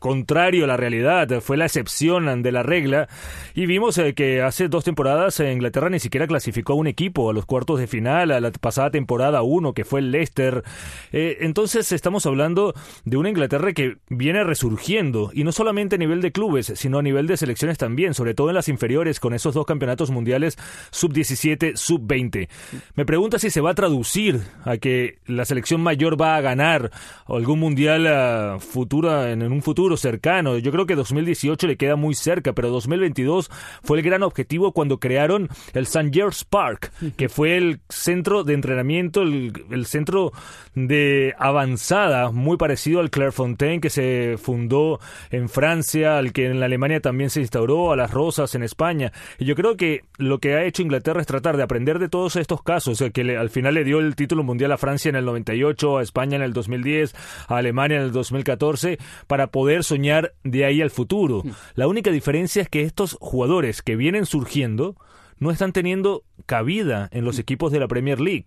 contrario 0.05 0.65
a 0.65 0.67
la 0.67 0.77
realidad, 0.77 1.41
fue 1.41 1.57
la 1.57 1.65
excepción 1.65 2.43
de 2.43 2.51
la 2.51 2.61
regla 2.61 3.09
y 3.55 3.65
vimos 3.65 3.97
eh, 3.97 4.13
que 4.13 4.43
hace 4.43 4.67
dos 4.67 4.83
temporadas 4.83 5.39
eh, 5.39 5.51
Inglaterra 5.51 5.89
ni 5.89 5.99
siquiera 5.99 6.27
clasificó 6.27 6.73
a 6.73 6.75
un 6.75 6.85
equipo 6.85 7.27
a 7.27 7.33
los 7.33 7.47
cuartos 7.47 7.79
de 7.79 7.87
final, 7.87 8.29
a 8.29 8.39
la 8.39 8.51
pasada 8.51 8.91
temporada 8.91 9.41
uno 9.41 9.73
que 9.73 9.83
fue 9.83 10.01
el 10.01 10.11
Leicester. 10.11 10.63
Eh, 11.11 11.37
entonces 11.39 11.91
estamos 11.91 12.27
hablando 12.27 12.75
de 13.03 13.17
una 13.17 13.29
Inglaterra 13.29 13.73
que 13.73 13.97
viene 14.07 14.43
resurgiendo 14.43 15.31
y 15.33 15.43
no 15.43 15.51
solamente 15.51 15.95
a 15.95 15.97
nivel 15.97 16.21
de 16.21 16.31
clubes, 16.31 16.71
sino 16.75 16.99
a 16.99 17.01
nivel 17.01 17.25
de 17.25 17.37
selecciones 17.37 17.79
también, 17.79 18.13
sobre 18.13 18.35
todo 18.35 18.49
en 18.49 18.55
las 18.55 18.69
inferiores 18.69 19.19
con 19.19 19.33
esos 19.33 19.55
dos 19.55 19.65
campeonatos 19.65 20.11
mundiales 20.11 20.55
sub-17, 20.91 21.77
sub-20. 21.77 22.47
Me 22.93 23.07
pregunta 23.07 23.39
si 23.39 23.49
se 23.49 23.59
va 23.59 23.71
a 23.71 23.75
traducir 23.75 24.41
a 24.65 24.77
que 24.77 25.17
la 25.25 25.45
selección 25.45 25.81
mayor 25.81 26.21
va 26.21 26.35
a 26.35 26.41
ganar 26.41 26.91
algún 27.25 27.59
mundial 27.59 28.05
ah, 28.05 28.57
futura 28.59 29.31
en, 29.31 29.41
en 29.41 29.51
un 29.51 29.63
futuro 29.63 29.94
cercano. 29.97 30.57
Yo 30.57 30.71
creo 30.71 30.85
que 30.85 30.95
2018 30.95 31.67
le 31.67 31.77
queda 31.77 31.95
muy 31.95 32.15
cerca, 32.15 32.53
pero 32.53 32.69
2022 32.69 33.49
fue 33.83 33.97
el 33.99 34.03
gran 34.03 34.23
objetivo 34.23 34.71
cuando 34.71 34.99
crearon 34.99 35.49
el 35.73 35.83
St. 35.83 36.09
George 36.13 36.43
Park, 36.49 36.91
que 37.17 37.29
fue 37.29 37.57
el 37.57 37.79
centro 37.89 38.43
de 38.43 38.53
entrenamiento, 38.53 39.21
el, 39.21 39.85
centro 39.85 40.31
de 40.73 41.33
avanzada, 41.37 42.31
muy 42.31 42.57
parecido 42.57 42.99
al 42.99 43.09
Clairefontaine 43.09 43.79
que 43.81 43.89
se 43.89 44.35
fundó 44.37 44.99
en 45.31 45.47
Francia, 45.49 46.17
al 46.17 46.33
que 46.33 46.47
en 46.47 46.61
Alemania 46.61 46.99
también 46.99 47.29
se 47.29 47.39
instauró, 47.41 47.91
a 47.91 47.95
las 47.95 48.11
Rosas 48.11 48.55
en 48.55 48.63
España. 48.63 49.11
Y 49.39 49.45
yo 49.45 49.55
creo 49.55 49.77
que 49.77 50.01
lo 50.17 50.39
que 50.39 50.53
ha 50.55 50.63
hecho 50.65 50.81
Inglaterra 50.81 51.21
es 51.21 51.27
tratar 51.27 51.55
de 51.57 51.63
aprender 51.63 51.99
de 51.99 52.09
todos 52.09 52.35
estos 52.35 52.61
casos, 52.61 53.01
que 53.13 53.23
le- 53.23 53.37
al 53.37 53.49
final 53.49 53.73
le 53.75 53.83
dio 53.83 53.99
el 53.99 54.15
título 54.15 54.43
mundial 54.43 54.71
a 54.73 54.77
Francia 54.77 55.09
en 55.09 55.15
el 55.15 55.25
98, 55.25 55.97
a 55.97 56.01
España 56.03 56.35
en 56.35 56.41
el 56.41 56.53
2010, 56.53 57.15
a 57.47 57.57
Alemania 57.57 57.97
en 57.97 58.03
el 58.03 58.11
2014, 58.11 58.97
para 59.27 59.47
poder 59.47 59.83
soñar 59.85 60.33
de 60.43 60.65
ahí 60.65 60.81
al 60.81 60.89
futuro. 60.89 61.43
La 61.75 61.87
única 61.87 62.11
diferencia 62.11 62.61
es 62.61 62.69
que 62.69 62.81
estos 62.81 63.17
jugadores 63.19 63.81
que 63.81 63.95
vienen 63.95 64.25
surgiendo 64.25 64.95
no 65.39 65.51
están 65.51 65.73
teniendo 65.73 66.23
cabida 66.45 67.09
en 67.11 67.25
los 67.25 67.39
equipos 67.39 67.71
de 67.71 67.79
la 67.79 67.87
Premier 67.87 68.19
League. 68.19 68.45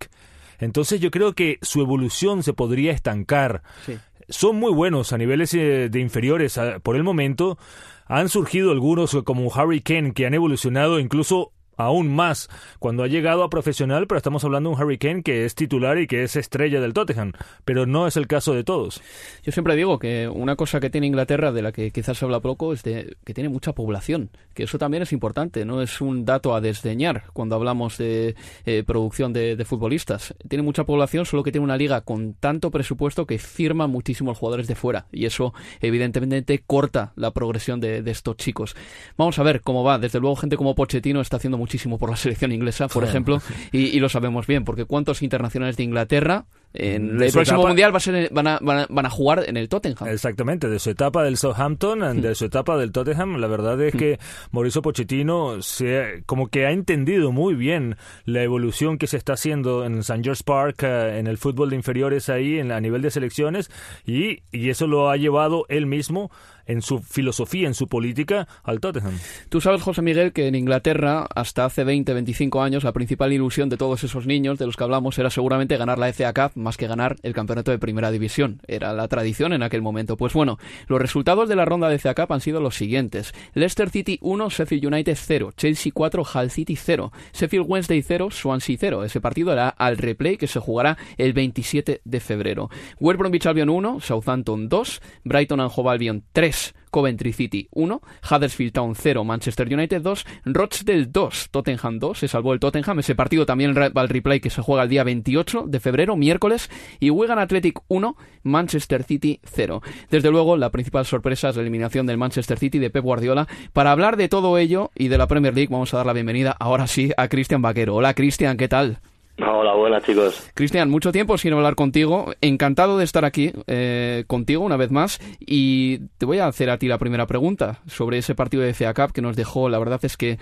Entonces 0.59 0.99
yo 0.99 1.11
creo 1.11 1.33
que 1.33 1.57
su 1.61 1.81
evolución 1.81 2.43
se 2.43 2.53
podría 2.53 2.91
estancar. 2.91 3.63
Sí. 3.85 3.97
son 4.27 4.57
muy 4.57 4.71
buenos 4.71 5.13
a 5.13 5.17
niveles 5.17 5.53
eh, 5.53 5.89
de 5.89 5.99
inferiores 5.99 6.59
por 6.83 6.95
el 6.95 7.03
momento. 7.03 7.57
Han 8.05 8.29
surgido 8.29 8.71
algunos 8.71 9.15
como 9.23 9.53
Harry 9.53 9.81
Kane 9.81 10.13
que 10.13 10.25
han 10.25 10.33
evolucionado 10.33 10.99
incluso 10.99 11.53
aún 11.79 12.13
más 12.13 12.49
cuando 12.77 13.03
ha 13.03 13.07
llegado 13.07 13.41
a 13.43 13.49
profesional, 13.49 14.05
pero 14.05 14.17
estamos 14.17 14.43
hablando 14.43 14.69
de 14.69 14.75
un 14.75 14.81
Harry 14.81 14.97
Kane 14.97 15.23
que 15.23 15.45
es 15.45 15.55
titular 15.55 15.97
y 15.97 16.07
que 16.07 16.23
es 16.23 16.35
estrella 16.35 16.81
del 16.81 16.93
Tottenham, 16.93 17.31
pero 17.63 17.85
no 17.85 18.05
es 18.05 18.17
el 18.17 18.27
caso 18.27 18.53
de 18.53 18.65
todos. 18.65 19.01
Yo 19.43 19.51
siempre 19.53 19.75
digo 19.75 19.97
que 19.97 20.27
una 20.27 20.57
cosa 20.57 20.81
que 20.81 20.89
tiene 20.89 21.07
Inglaterra, 21.07 21.51
de 21.53 21.61
la 21.61 21.71
que 21.71 21.91
quizás 21.91 22.17
se 22.17 22.25
habla 22.25 22.41
poco, 22.41 22.73
es 22.73 22.83
de 22.83 23.15
que 23.23 23.33
tiene 23.33 23.49
mucha 23.49 23.73
población, 23.73 24.29
que 24.53 24.63
eso 24.63 24.77
también 24.77 25.03
es 25.03 25.13
importante, 25.13 25.63
no 25.63 25.81
es 25.81 26.01
un 26.01 26.25
dato 26.25 26.53
a 26.53 26.59
desdeñar 26.59 27.23
cuando 27.31 27.55
hablamos 27.55 27.97
de 27.97 28.35
eh, 28.65 28.83
producción 28.85 29.31
de, 29.31 29.65
futbolistas. 29.65 30.33
Tiene 30.47 30.63
mucha 30.63 30.83
población, 30.83 31.25
solo 31.25 31.43
que 31.43 31.51
tiene 31.51 31.63
una 31.63 31.77
liga 31.77 32.01
con 32.01 32.33
tanto 32.33 32.71
presupuesto 32.71 33.25
que 33.25 33.37
firma 33.39 33.87
muchísimos 33.87 34.37
jugadores 34.37 34.67
de 34.67 34.75
fuera, 34.75 35.05
y 35.11 35.25
eso 35.25 35.53
evidentemente 35.79 36.59
corta 36.59 37.13
la 37.15 37.31
progresión 37.31 37.79
de, 37.79 38.01
de 38.01 38.11
estos 38.11 38.35
chicos. 38.35 38.75
Vamos 39.15 39.39
a 39.39 39.43
ver 39.43 39.61
cómo 39.61 39.83
va. 39.83 39.97
Desde 39.97 40.19
luego, 40.19 40.35
gente 40.35 40.57
como 40.57 40.75
Pochettino 40.75 41.21
está 41.21 41.37
haciendo 41.37 41.57
mucho 41.57 41.68
muchísimo 41.69 41.99
por 41.99 42.09
la 42.09 42.15
selección 42.15 42.51
inglesa, 42.51 42.87
por 42.87 43.03
ejemplo, 43.05 43.41
y, 43.71 43.99
lo 43.99 44.09
sabemos 44.09 44.47
bien, 44.47 44.65
porque 44.65 44.85
¿cuántos 44.85 45.21
internacionales 45.21 45.77
de 45.77 45.83
Inglaterra 45.83 46.45
en 46.73 47.21
el 47.21 47.31
próximo 47.31 47.65
mundial 47.65 47.91
va 47.91 47.97
a 47.97 47.99
ser, 47.99 48.29
van, 48.31 48.47
a, 48.47 48.59
van, 48.61 49.05
a, 49.05 49.09
jugar 49.09 49.43
en 49.47 49.57
el 49.57 49.69
Tottenham. 49.69 50.07
Exactamente, 50.07 50.69
de 50.69 50.77
su 50.77 50.91
etapa 50.91 51.23
del 51.23 51.37
Southampton, 51.37 52.21
de 52.21 52.35
su 52.35 52.45
etapa 52.45 52.77
del 52.77 52.91
Tottenham, 52.91 53.37
la 53.37 53.47
verdad 53.47 53.81
es 53.81 53.95
que 53.95 54.19
Mauricio 54.51 54.83
Pochettino 54.83 55.63
se, 55.63 56.23
como 56.27 56.47
que 56.47 56.67
ha 56.67 56.71
entendido 56.71 57.31
muy 57.31 57.55
bien 57.55 57.97
la 58.25 58.43
evolución 58.43 58.99
que 58.99 59.07
se 59.07 59.17
está 59.17 59.33
haciendo 59.33 59.83
en 59.83 59.99
St. 59.99 60.21
George 60.23 60.43
Park, 60.45 60.83
eh, 60.83 61.17
en 61.17 61.25
el 61.25 61.39
fútbol 61.39 61.71
de 61.71 61.75
inferiores 61.75 62.29
ahí, 62.29 62.59
en, 62.59 62.71
a 62.71 62.79
nivel 62.79 63.01
de 63.01 63.09
selecciones, 63.09 63.71
y, 64.05 64.43
y 64.51 64.69
eso 64.69 64.85
lo 64.85 65.09
ha 65.09 65.17
llevado 65.17 65.65
él 65.69 65.87
mismo 65.87 66.29
en 66.69 66.81
su 66.81 66.99
filosofía, 66.99 67.67
en 67.67 67.73
su 67.73 67.87
política, 67.87 68.47
al 68.63 68.79
Tottenham. 68.79 69.17
Tú 69.49 69.59
sabes, 69.59 69.81
José 69.81 70.01
Miguel, 70.01 70.31
que 70.31 70.47
en 70.47 70.55
Inglaterra, 70.55 71.27
hasta 71.35 71.65
hace 71.65 71.83
20, 71.83 72.13
25 72.13 72.61
años, 72.61 72.83
la 72.83 72.93
principal 72.93 73.33
ilusión 73.33 73.69
de 73.69 73.77
todos 73.77 74.03
esos 74.03 74.27
niños 74.27 74.59
de 74.59 74.67
los 74.67 74.77
que 74.77 74.83
hablamos 74.83 75.17
era 75.17 75.31
seguramente 75.31 75.77
ganar 75.77 75.97
la 75.97 76.13
FA 76.13 76.31
Cup 76.33 76.51
más 76.55 76.77
que 76.77 76.87
ganar 76.87 77.17
el 77.23 77.33
campeonato 77.33 77.71
de 77.71 77.79
primera 77.79 78.11
división. 78.11 78.61
Era 78.67 78.93
la 78.93 79.07
tradición 79.07 79.51
en 79.51 79.63
aquel 79.63 79.81
momento. 79.81 80.15
Pues 80.15 80.33
bueno, 80.33 80.59
los 80.87 81.01
resultados 81.01 81.49
de 81.49 81.55
la 81.55 81.65
ronda 81.65 81.89
de 81.89 81.97
FA 81.97 82.13
Cup 82.13 82.31
han 82.33 82.41
sido 82.41 82.61
los 82.61 82.75
siguientes. 82.75 83.33
Leicester 83.55 83.89
City 83.89 84.19
1, 84.21 84.49
Sheffield 84.49 84.85
United 84.85 85.17
0, 85.19 85.51
Chelsea 85.57 85.91
4, 85.93 86.23
Hull 86.35 86.51
City 86.51 86.75
0, 86.75 87.11
Sheffield 87.33 87.65
Wednesday 87.67 88.03
0, 88.03 88.29
Swansea 88.29 88.77
0. 88.79 89.03
Ese 89.03 89.19
partido 89.19 89.51
era 89.51 89.69
al 89.69 89.97
replay 89.97 90.37
que 90.37 90.47
se 90.47 90.59
jugará 90.59 90.97
el 91.17 91.33
27 91.33 92.01
de 92.03 92.19
febrero. 92.19 92.69
West 92.99 93.17
Bromwich 93.17 93.47
Albion 93.47 93.69
1, 93.69 94.01
Southampton 94.01 94.69
2, 94.69 95.01
Brighton 95.23 95.59
and 95.61 95.71
Hove 95.75 95.89
Albion 95.89 96.23
3, 96.31 96.58
Coventry 96.91 97.33
City 97.33 97.67
1, 97.71 98.01
Huddersfield 98.29 98.73
Town 98.73 98.95
0, 98.95 99.23
Manchester 99.23 99.71
United 99.71 100.01
2, 100.01 100.25
Rochdale 100.45 101.05
2, 101.05 101.49
Tottenham 101.51 101.99
2, 101.99 102.17
se 102.17 102.27
salvó 102.27 102.53
el 102.53 102.59
Tottenham, 102.59 102.99
ese 102.99 103.15
partido 103.15 103.45
también 103.45 103.75
va 103.75 104.01
al 104.01 104.09
replay 104.09 104.39
que 104.39 104.49
se 104.49 104.61
juega 104.61 104.83
el 104.83 104.89
día 104.89 105.03
28 105.03 105.65
de 105.67 105.79
febrero, 105.79 106.15
miércoles, 106.15 106.69
y 106.99 107.09
Wigan 107.09 107.39
Athletic 107.39 107.79
1, 107.87 108.15
Manchester 108.43 109.03
City 109.03 109.39
0. 109.43 109.81
Desde 110.09 110.31
luego, 110.31 110.57
la 110.57 110.71
principal 110.71 111.05
sorpresa 111.05 111.49
es 111.49 111.55
la 111.55 111.61
eliminación 111.61 112.05
del 112.05 112.17
Manchester 112.17 112.57
City 112.57 112.79
de 112.79 112.89
Pep 112.89 113.03
Guardiola. 113.03 113.47
Para 113.73 113.91
hablar 113.91 114.17
de 114.17 114.29
todo 114.29 114.57
ello 114.57 114.91
y 114.95 115.07
de 115.07 115.17
la 115.17 115.27
Premier 115.27 115.53
League, 115.53 115.71
vamos 115.71 115.93
a 115.93 115.97
dar 115.97 116.05
la 116.05 116.13
bienvenida 116.13 116.55
ahora 116.59 116.87
sí 116.87 117.11
a 117.17 117.27
Cristian 117.27 117.61
Vaquero. 117.61 117.95
Hola 117.95 118.13
Cristian, 118.13 118.57
¿qué 118.57 118.67
tal? 118.67 118.99
Hola, 119.41 119.73
buenas 119.73 120.03
chicos. 120.03 120.49
Cristian, 120.53 120.89
mucho 120.89 121.11
tiempo 121.11 121.37
sin 121.37 121.53
hablar 121.53 121.75
contigo. 121.75 122.33
Encantado 122.41 122.97
de 122.97 123.05
estar 123.05 123.23
aquí 123.23 123.53
eh, 123.67 124.25
contigo 124.27 124.63
una 124.63 124.75
vez 124.75 124.91
más. 124.91 125.19
Y 125.39 125.99
te 126.17 126.25
voy 126.25 126.39
a 126.39 126.47
hacer 126.47 126.69
a 126.69 126.77
ti 126.77 126.87
la 126.87 126.97
primera 126.97 127.25
pregunta 127.25 127.79
sobre 127.87 128.17
ese 128.17 128.35
partido 128.35 128.63
de 128.63 128.73
FA 128.73 128.93
Cup 128.93 129.13
que 129.13 129.21
nos 129.21 129.35
dejó, 129.35 129.69
la 129.69 129.79
verdad 129.79 129.99
es 130.03 130.17
que 130.17 130.39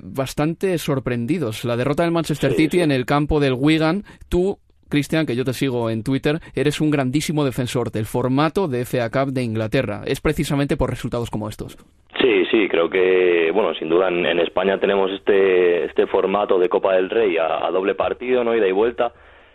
bastante 0.00 0.76
sorprendidos. 0.78 1.64
La 1.64 1.76
derrota 1.76 2.02
del 2.02 2.12
Manchester 2.12 2.54
City 2.54 2.80
en 2.80 2.90
el 2.90 3.06
campo 3.06 3.38
del 3.38 3.54
Wigan. 3.54 4.04
Tú 4.28 4.58
Cristian, 4.92 5.24
que 5.24 5.34
yo 5.34 5.44
te 5.44 5.54
sigo 5.54 5.88
en 5.88 6.04
Twitter, 6.04 6.38
eres 6.54 6.78
un 6.82 6.90
grandísimo 6.90 7.46
defensor 7.46 7.90
del 7.90 8.04
formato 8.04 8.68
de 8.68 8.84
FA 8.84 9.08
Cup 9.08 9.32
de 9.32 9.42
Inglaterra. 9.42 10.02
Es 10.04 10.20
precisamente 10.20 10.76
por 10.76 10.90
resultados 10.90 11.30
como 11.30 11.48
estos. 11.48 11.78
Sí, 12.20 12.44
sí, 12.50 12.68
creo 12.68 12.90
que, 12.90 13.50
bueno, 13.54 13.72
sin 13.72 13.88
duda 13.88 14.08
en, 14.08 14.38
España 14.38 14.78
tenemos 14.78 15.10
este, 15.10 15.86
este 15.86 16.06
formato 16.06 16.58
de 16.58 16.68
Copa 16.68 16.94
del 16.94 17.08
Rey 17.08 17.38
a, 17.38 17.70
doble 17.70 17.94
partido, 17.94 18.44
¿no? 18.44 18.54
Ida 18.54 18.68
y 18.68 18.72
vuelta. 18.72 19.14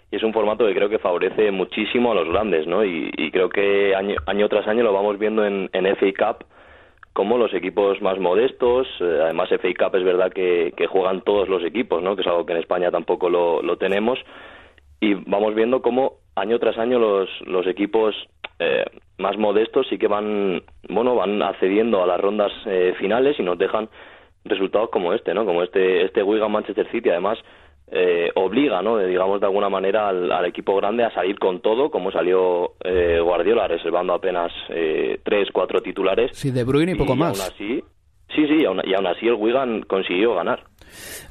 Y 0.10 0.15
es 0.15 0.23
un 0.23 0.34
formato 0.34 0.65
que 0.65 0.73
creo 0.73 0.89
que 0.89 0.97
favorece 0.97 1.52
muchísimo 1.52 2.13
a 2.13 2.15
los 2.15 2.28
grandes, 2.30 2.65
¿no? 2.65 2.84
Y, 2.84 3.30
creo 3.32 3.50
que 3.50 3.93
año, 3.93 4.15
año, 4.26 4.50
tras 4.50 4.67
año 4.67 4.82
lo 4.82 4.91
vamos 4.91 5.19
viendo 5.19 5.45
en, 5.45 5.69
en 5.71 5.86
FA 5.97 6.08
Cup 6.17 6.47
como 7.13 7.38
los 7.38 7.54
equipos 7.54 8.02
más 8.02 8.17
modestos. 8.19 8.88
Eh, 9.02 9.19
además, 9.21 9.50
FA 9.50 9.69
Cup 9.78 9.97
es 9.97 10.04
verdad 10.04 10.32
que, 10.32 10.73
juegan 10.89 11.21
todos 11.21 11.47
los 11.47 11.63
equipos, 11.63 12.02
¿no? 12.02 12.15
Que 12.15 12.23
es 12.23 12.28
algo 12.28 12.45
que 12.45 12.54
en 12.54 12.60
España 12.60 12.89
tampoco 12.89 13.30
lo, 13.30 13.62
lo 13.62 13.78
tenemos 13.78 14.17
y 14.99 15.13
vamos 15.13 15.53
viendo 15.55 15.81
cómo 15.81 16.13
año 16.36 16.60
tras 16.60 16.77
año 16.77 16.99
los, 16.99 17.29
los 17.45 17.67
equipos 17.67 18.15
eh, 18.60 18.86
más 19.17 19.38
modestos 19.38 19.88
sí 19.89 19.97
que 19.97 20.07
van 20.07 20.63
bueno 20.89 21.15
van 21.15 21.41
accediendo 21.41 22.03
a 22.03 22.07
las 22.07 22.19
rondas 22.19 22.51
eh, 22.65 22.93
finales 22.99 23.39
y 23.39 23.43
nos 23.43 23.57
dejan 23.57 23.89
resultados 24.45 24.89
como 24.89 25.13
este 25.13 25.33
no 25.33 25.45
como 25.45 25.63
este 25.63 26.05
este 26.05 26.23
Wigan 26.23 26.51
Manchester 26.51 26.89
City 26.91 27.10
además 27.10 27.38
eh, 27.89 28.31
obliga 28.36 28.81
no 28.81 28.97
digamos 28.97 29.39
de 29.39 29.45
alguna 29.45 29.69
manera 29.69 30.10
al, 30.10 30.45
equipo 30.45 30.75
grande 30.75 31.03
a 31.03 31.13
salir 31.13 31.38
con 31.39 31.62
todo 31.62 31.89
como 31.89 32.12
salió 32.12 32.73
Guardiola 33.23 33.67
reservando 33.67 34.13
apenas 34.13 34.51
tres 35.23 35.49
cuatro 35.53 35.81
titulares. 35.81 36.31
Sí 36.33 36.51
de 36.51 36.63
Bruyne 36.63 36.93
y 36.93 36.95
poco 36.95 37.15
más. 37.15 37.39
aún 37.39 37.51
así 37.53 37.83
sí 38.36 38.47
sí 38.47 38.55
y 38.55 38.63
y 38.63 38.93
aún 38.93 39.07
así 39.07 39.27
el 39.27 39.36
Wigan 39.36 39.81
consiguió 39.83 40.36
ganar 40.36 40.63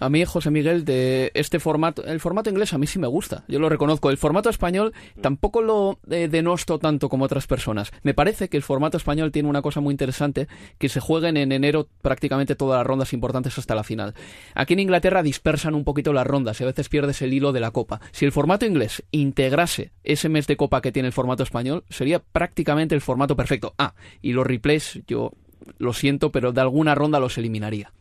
a 0.00 0.08
mí, 0.08 0.24
José 0.24 0.50
Miguel, 0.50 0.84
de 0.84 1.30
este 1.34 1.60
formato, 1.60 2.04
el 2.04 2.20
formato 2.20 2.50
inglés 2.50 2.72
a 2.72 2.78
mí 2.78 2.86
sí 2.86 2.98
me 2.98 3.06
gusta, 3.06 3.44
yo 3.48 3.58
lo 3.58 3.68
reconozco. 3.68 4.10
El 4.10 4.18
formato 4.18 4.50
español 4.50 4.92
tampoco 5.20 5.62
lo 5.62 5.98
eh, 6.10 6.28
denosto 6.28 6.78
tanto 6.78 7.08
como 7.08 7.24
otras 7.24 7.46
personas. 7.46 7.92
Me 8.02 8.14
parece 8.14 8.48
que 8.48 8.56
el 8.56 8.62
formato 8.62 8.96
español 8.96 9.32
tiene 9.32 9.48
una 9.48 9.62
cosa 9.62 9.80
muy 9.80 9.92
interesante, 9.92 10.48
que 10.78 10.88
se 10.88 11.00
jueguen 11.00 11.36
en 11.36 11.52
enero 11.52 11.88
prácticamente 12.02 12.54
todas 12.54 12.78
las 12.78 12.86
rondas 12.86 13.12
importantes 13.12 13.58
hasta 13.58 13.74
la 13.74 13.84
final. 13.84 14.14
Aquí 14.54 14.74
en 14.74 14.80
Inglaterra 14.80 15.22
dispersan 15.22 15.74
un 15.74 15.84
poquito 15.84 16.12
las 16.12 16.26
rondas 16.26 16.60
y 16.60 16.64
a 16.64 16.66
veces 16.66 16.88
pierdes 16.88 17.22
el 17.22 17.32
hilo 17.32 17.52
de 17.52 17.60
la 17.60 17.70
copa. 17.70 18.00
Si 18.12 18.24
el 18.24 18.32
formato 18.32 18.66
inglés 18.66 19.02
integrase 19.10 19.92
ese 20.04 20.28
mes 20.28 20.46
de 20.46 20.56
copa 20.56 20.80
que 20.80 20.92
tiene 20.92 21.08
el 21.08 21.12
formato 21.12 21.42
español, 21.42 21.84
sería 21.88 22.20
prácticamente 22.20 22.94
el 22.94 23.00
formato 23.00 23.36
perfecto. 23.36 23.74
Ah, 23.78 23.94
y 24.22 24.32
los 24.32 24.46
replays, 24.46 25.00
yo 25.06 25.32
lo 25.78 25.92
siento, 25.92 26.30
pero 26.30 26.52
de 26.52 26.60
alguna 26.60 26.94
ronda 26.94 27.20
los 27.20 27.38
eliminaría. 27.38 27.92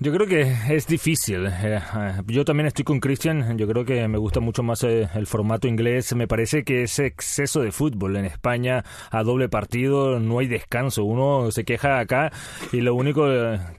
Yo 0.00 0.12
creo 0.12 0.28
que 0.28 0.42
es 0.70 0.86
difícil. 0.86 1.46
Eh, 1.46 1.80
eh, 1.80 2.12
yo 2.26 2.44
también 2.44 2.68
estoy 2.68 2.84
con 2.84 3.00
Christian. 3.00 3.58
Yo 3.58 3.66
creo 3.66 3.84
que 3.84 4.06
me 4.06 4.18
gusta 4.18 4.38
mucho 4.38 4.62
más 4.62 4.84
eh, 4.84 5.08
el 5.14 5.26
formato 5.26 5.66
inglés. 5.66 6.14
Me 6.14 6.28
parece 6.28 6.62
que 6.62 6.84
ese 6.84 7.06
exceso 7.06 7.60
de 7.60 7.72
fútbol 7.72 8.16
en 8.16 8.24
España 8.24 8.84
a 9.10 9.24
doble 9.24 9.48
partido 9.48 10.20
no 10.20 10.38
hay 10.38 10.46
descanso. 10.46 11.02
Uno 11.04 11.50
se 11.50 11.64
queja 11.64 11.98
acá 11.98 12.30
y 12.72 12.80
lo 12.80 12.94
único 12.94 13.26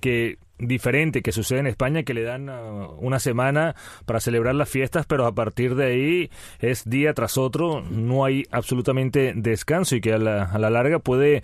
que 0.01 0.39
diferente 0.57 1.21
que 1.21 1.31
sucede 1.31 1.59
en 1.59 1.67
España 1.67 2.03
que 2.03 2.13
le 2.13 2.23
dan 2.23 2.49
una 2.49 3.19
semana 3.19 3.75
para 4.05 4.19
celebrar 4.19 4.55
las 4.55 4.67
fiestas, 4.67 5.05
pero 5.05 5.25
a 5.25 5.33
partir 5.33 5.75
de 5.75 5.85
ahí 5.85 6.31
es 6.59 6.83
día 6.83 7.13
tras 7.13 7.37
otro, 7.37 7.81
no 7.81 8.25
hay 8.25 8.43
absolutamente 8.51 9.31
descanso 9.37 9.95
y 9.95 10.01
que 10.01 10.11
a 10.11 10.17
la, 10.17 10.43
a 10.43 10.59
la 10.59 10.69
larga 10.69 10.99
puede 10.99 11.43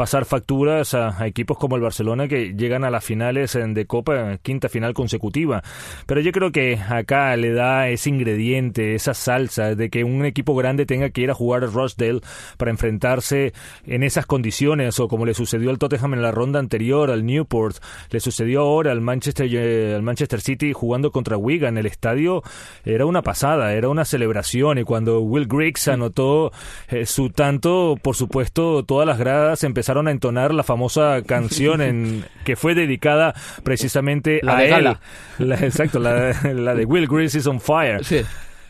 Pasar 0.00 0.24
facturas 0.24 0.94
a, 0.94 1.26
equipos 1.26 1.58
como 1.58 1.76
el 1.76 1.82
Barcelona 1.82 2.26
que 2.26 2.54
llegan 2.54 2.84
a 2.84 2.90
las 2.90 3.04
finales 3.04 3.52
de 3.52 3.84
Copa, 3.84 4.38
quinta 4.40 4.70
final 4.70 4.94
consecutiva. 4.94 5.62
Pero 6.06 6.22
yo 6.22 6.32
creo 6.32 6.52
que 6.52 6.78
acá 6.78 7.36
le 7.36 7.52
da 7.52 7.86
ese 7.90 8.08
ingrediente, 8.08 8.94
esa 8.94 9.12
salsa 9.12 9.74
de 9.74 9.90
que 9.90 10.02
un 10.02 10.24
equipo 10.24 10.54
grande 10.54 10.86
tenga 10.86 11.10
que 11.10 11.20
ir 11.20 11.30
a 11.30 11.34
jugar 11.34 11.64
a 11.64 11.66
Rochdale 11.66 12.22
para 12.56 12.70
enfrentarse 12.70 13.52
en 13.84 14.02
esas 14.02 14.24
condiciones, 14.24 14.98
o 15.00 15.06
como 15.06 15.26
le 15.26 15.34
sucedió 15.34 15.68
al 15.68 15.78
Tottenham 15.78 16.14
en 16.14 16.22
la 16.22 16.30
ronda 16.30 16.60
anterior, 16.60 17.10
al 17.10 17.26
Newport, 17.26 17.76
le 18.08 18.20
sucedió 18.20 18.62
ahora 18.62 18.92
al 18.92 19.02
Manchester, 19.02 19.54
eh, 19.54 19.94
al 19.94 20.02
Manchester 20.02 20.40
City 20.40 20.72
jugando 20.72 21.10
contra 21.10 21.36
Wigan. 21.36 21.76
El 21.76 21.84
estadio 21.84 22.42
era 22.86 23.04
una 23.04 23.20
pasada, 23.20 23.74
era 23.74 23.90
una 23.90 24.06
celebración 24.06 24.78
y 24.78 24.84
cuando 24.84 25.20
Will 25.20 25.46
Griggs 25.46 25.88
anotó 25.88 26.52
eh, 26.88 27.04
su 27.04 27.28
tanto, 27.28 27.98
por 28.00 28.16
supuesto, 28.16 28.82
todas 28.82 29.06
las 29.06 29.18
gradas 29.18 29.62
empezaron 29.62 29.89
a 29.98 30.10
entonar 30.10 30.54
la 30.54 30.62
famosa 30.62 31.22
canción 31.26 31.80
en 31.80 32.24
que 32.44 32.56
fue 32.56 32.74
dedicada 32.74 33.34
precisamente 33.62 34.40
la 34.42 34.56
a 34.56 34.60
de 34.60 34.68
él. 34.70 34.96
La, 35.38 35.54
exacto, 35.56 35.98
la, 35.98 36.34
la, 36.52 36.74
de 36.74 36.84
Will 36.84 37.06
Griggs 37.06 37.34
is 37.34 37.46
on 37.46 37.60
fire. 37.60 38.04
Sí. 38.04 38.22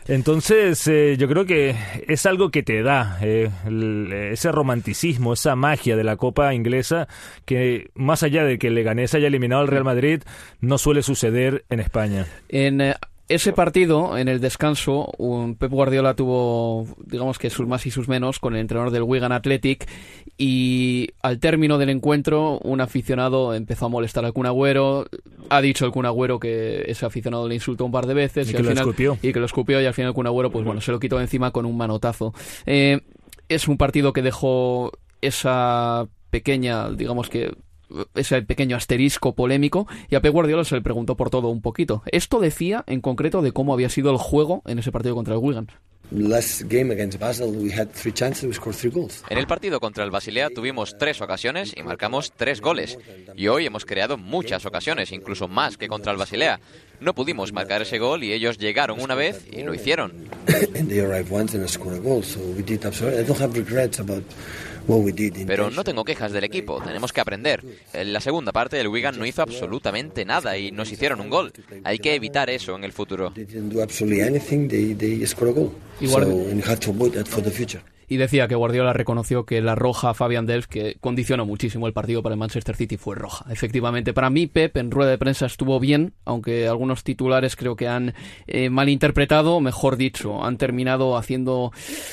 Entonces, 0.07 0.87
eh, 0.87 1.15
yo 1.17 1.27
creo 1.27 1.45
que 1.45 1.75
es 2.07 2.25
algo 2.25 2.49
que 2.49 2.63
te 2.63 2.81
da 2.81 3.19
eh, 3.21 3.49
el, 3.65 4.11
ese 4.11 4.51
romanticismo, 4.51 5.33
esa 5.33 5.55
magia 5.55 5.95
de 5.95 6.03
la 6.03 6.17
Copa 6.17 6.53
inglesa, 6.53 7.07
que 7.45 7.91
más 7.93 8.23
allá 8.23 8.43
de 8.43 8.57
que 8.57 8.67
el 8.67 8.75
Leganés 8.75 9.13
haya 9.13 9.27
eliminado 9.27 9.61
al 9.61 9.67
Real 9.67 9.83
Madrid, 9.83 10.23
no 10.59 10.77
suele 10.77 11.03
suceder 11.03 11.65
en 11.69 11.79
España. 11.79 12.25
En 12.49 12.81
eh, 12.81 12.95
ese 13.33 13.53
partido, 13.53 14.17
en 14.17 14.27
el 14.27 14.39
descanso, 14.41 15.11
un 15.17 15.55
Pep 15.55 15.71
Guardiola 15.71 16.15
tuvo, 16.15 16.87
digamos 17.05 17.39
que 17.39 17.49
sus 17.49 17.67
más 17.67 17.85
y 17.85 17.91
sus 17.91 18.07
menos 18.07 18.39
con 18.39 18.53
el 18.55 18.61
entrenador 18.61 18.91
del 18.91 19.03
Wigan 19.03 19.31
Athletic 19.31 19.87
y 20.37 21.09
al 21.21 21.39
término 21.39 21.77
del 21.77 21.89
encuentro 21.89 22.59
un 22.59 22.81
aficionado 22.81 23.53
empezó 23.53 23.85
a 23.85 23.89
molestar 23.89 24.25
al 24.25 24.33
Kun 24.33 24.45
Agüero, 24.45 25.05
ha 25.49 25.61
dicho 25.61 25.85
el 25.85 25.91
Kun 25.91 26.05
Agüero 26.05 26.39
que 26.39 26.83
ese 26.87 27.05
aficionado 27.05 27.47
le 27.47 27.55
insultó 27.55 27.85
un 27.85 27.91
par 27.91 28.05
de 28.05 28.13
veces 28.13 28.47
y, 28.47 28.49
y 28.49 28.53
que 28.53 28.57
al 28.57 28.63
lo 28.63 28.69
final, 28.71 28.83
escupió. 28.83 29.17
y 29.21 29.33
que 29.33 29.39
lo 29.39 29.45
escupió 29.45 29.81
y 29.81 29.85
al 29.85 29.93
final 29.93 30.09
el 30.09 30.15
Kun 30.15 30.27
Agüero 30.27 30.51
pues 30.51 30.65
bueno, 30.65 30.81
se 30.81 30.91
lo 30.91 30.99
quitó 30.99 31.17
de 31.17 31.23
encima 31.23 31.51
con 31.51 31.65
un 31.65 31.77
manotazo. 31.77 32.33
Eh, 32.65 32.99
es 33.47 33.67
un 33.67 33.77
partido 33.77 34.13
que 34.13 34.21
dejó 34.21 34.91
esa 35.21 36.07
pequeña, 36.29 36.89
digamos 36.89 37.29
que 37.29 37.53
ese 38.15 38.41
pequeño 38.41 38.75
asterisco 38.75 39.35
polémico 39.35 39.87
y 40.09 40.15
a 40.15 40.21
Pep 40.21 40.33
Guardiola 40.33 40.63
se 40.63 40.75
le 40.75 40.81
preguntó 40.81 41.15
por 41.15 41.29
todo 41.29 41.49
un 41.49 41.61
poquito. 41.61 42.03
Esto 42.11 42.39
decía 42.39 42.83
en 42.87 43.01
concreto 43.01 43.41
de 43.41 43.51
cómo 43.51 43.73
había 43.73 43.89
sido 43.89 44.11
el 44.11 44.17
juego 44.17 44.61
en 44.65 44.79
ese 44.79 44.91
partido 44.91 45.15
contra 45.15 45.33
el 45.33 45.39
Wigan. 45.39 45.67
En 49.29 49.37
el 49.37 49.47
partido 49.47 49.79
contra 49.79 50.03
el 50.03 50.11
Basilea 50.11 50.49
tuvimos 50.49 50.97
tres 50.97 51.21
ocasiones 51.21 51.73
y 51.75 51.83
marcamos 51.83 52.33
tres 52.35 52.59
goles. 52.59 52.97
Y 53.37 53.47
hoy 53.47 53.65
hemos 53.65 53.85
creado 53.85 54.17
muchas 54.17 54.65
ocasiones, 54.65 55.13
incluso 55.13 55.47
más 55.47 55.77
que 55.77 55.87
contra 55.87 56.11
el 56.11 56.17
Basilea. 56.17 56.59
No 56.99 57.15
pudimos 57.15 57.53
marcar 57.53 57.81
ese 57.81 57.97
gol 57.97 58.25
y 58.25 58.33
ellos 58.33 58.57
llegaron 58.57 58.99
una 58.99 59.15
vez 59.15 59.45
y 59.51 59.63
lo 59.63 59.73
hicieron. 59.73 60.11
Pero 65.47 65.69
no 65.69 65.83
tengo 65.83 66.03
quejas 66.03 66.31
del 66.31 66.43
equipo, 66.43 66.81
tenemos 66.81 67.13
que 67.13 67.21
aprender. 67.21 67.63
En 67.93 68.13
la 68.13 68.19
segunda 68.19 68.51
parte 68.51 68.79
el 68.79 68.87
Wigan 68.87 69.17
no 69.17 69.25
hizo 69.25 69.41
absolutamente 69.41 70.25
nada 70.25 70.57
y 70.57 70.71
nos 70.71 70.91
hicieron 70.91 71.21
un 71.21 71.29
gol. 71.29 71.53
Hay 71.83 71.99
que 71.99 72.15
evitar 72.15 72.49
eso 72.49 72.75
en 72.75 72.83
el 72.83 72.91
futuro. 72.91 73.33
Y 78.11 78.17
decía 78.17 78.49
que 78.49 78.55
Guardiola 78.55 78.91
reconoció 78.91 79.45
que 79.45 79.61
la 79.61 79.73
roja 79.73 80.09
a 80.09 80.13
Fabian 80.13 80.45
Delph, 80.45 80.65
que 80.65 80.97
condicionó 80.99 81.45
muchísimo 81.45 81.87
el 81.87 81.93
partido 81.93 82.21
para 82.21 82.33
el 82.33 82.39
Manchester 82.39 82.75
City, 82.75 82.97
fue 82.97 83.15
roja. 83.15 83.45
Efectivamente, 83.49 84.11
para 84.11 84.29
mí 84.29 84.47
Pep 84.47 84.75
en 84.75 84.91
rueda 84.91 85.11
de 85.11 85.17
prensa 85.17 85.45
estuvo 85.45 85.79
bien, 85.79 86.11
aunque 86.25 86.67
algunos 86.67 87.05
titulares 87.05 87.55
creo 87.55 87.77
que 87.77 87.87
han 87.87 88.13
eh, 88.47 88.69
malinterpretado, 88.69 89.61
mejor 89.61 89.95
dicho, 89.95 90.43
han 90.43 90.57
terminado 90.57 91.15
haciendo 91.15 91.71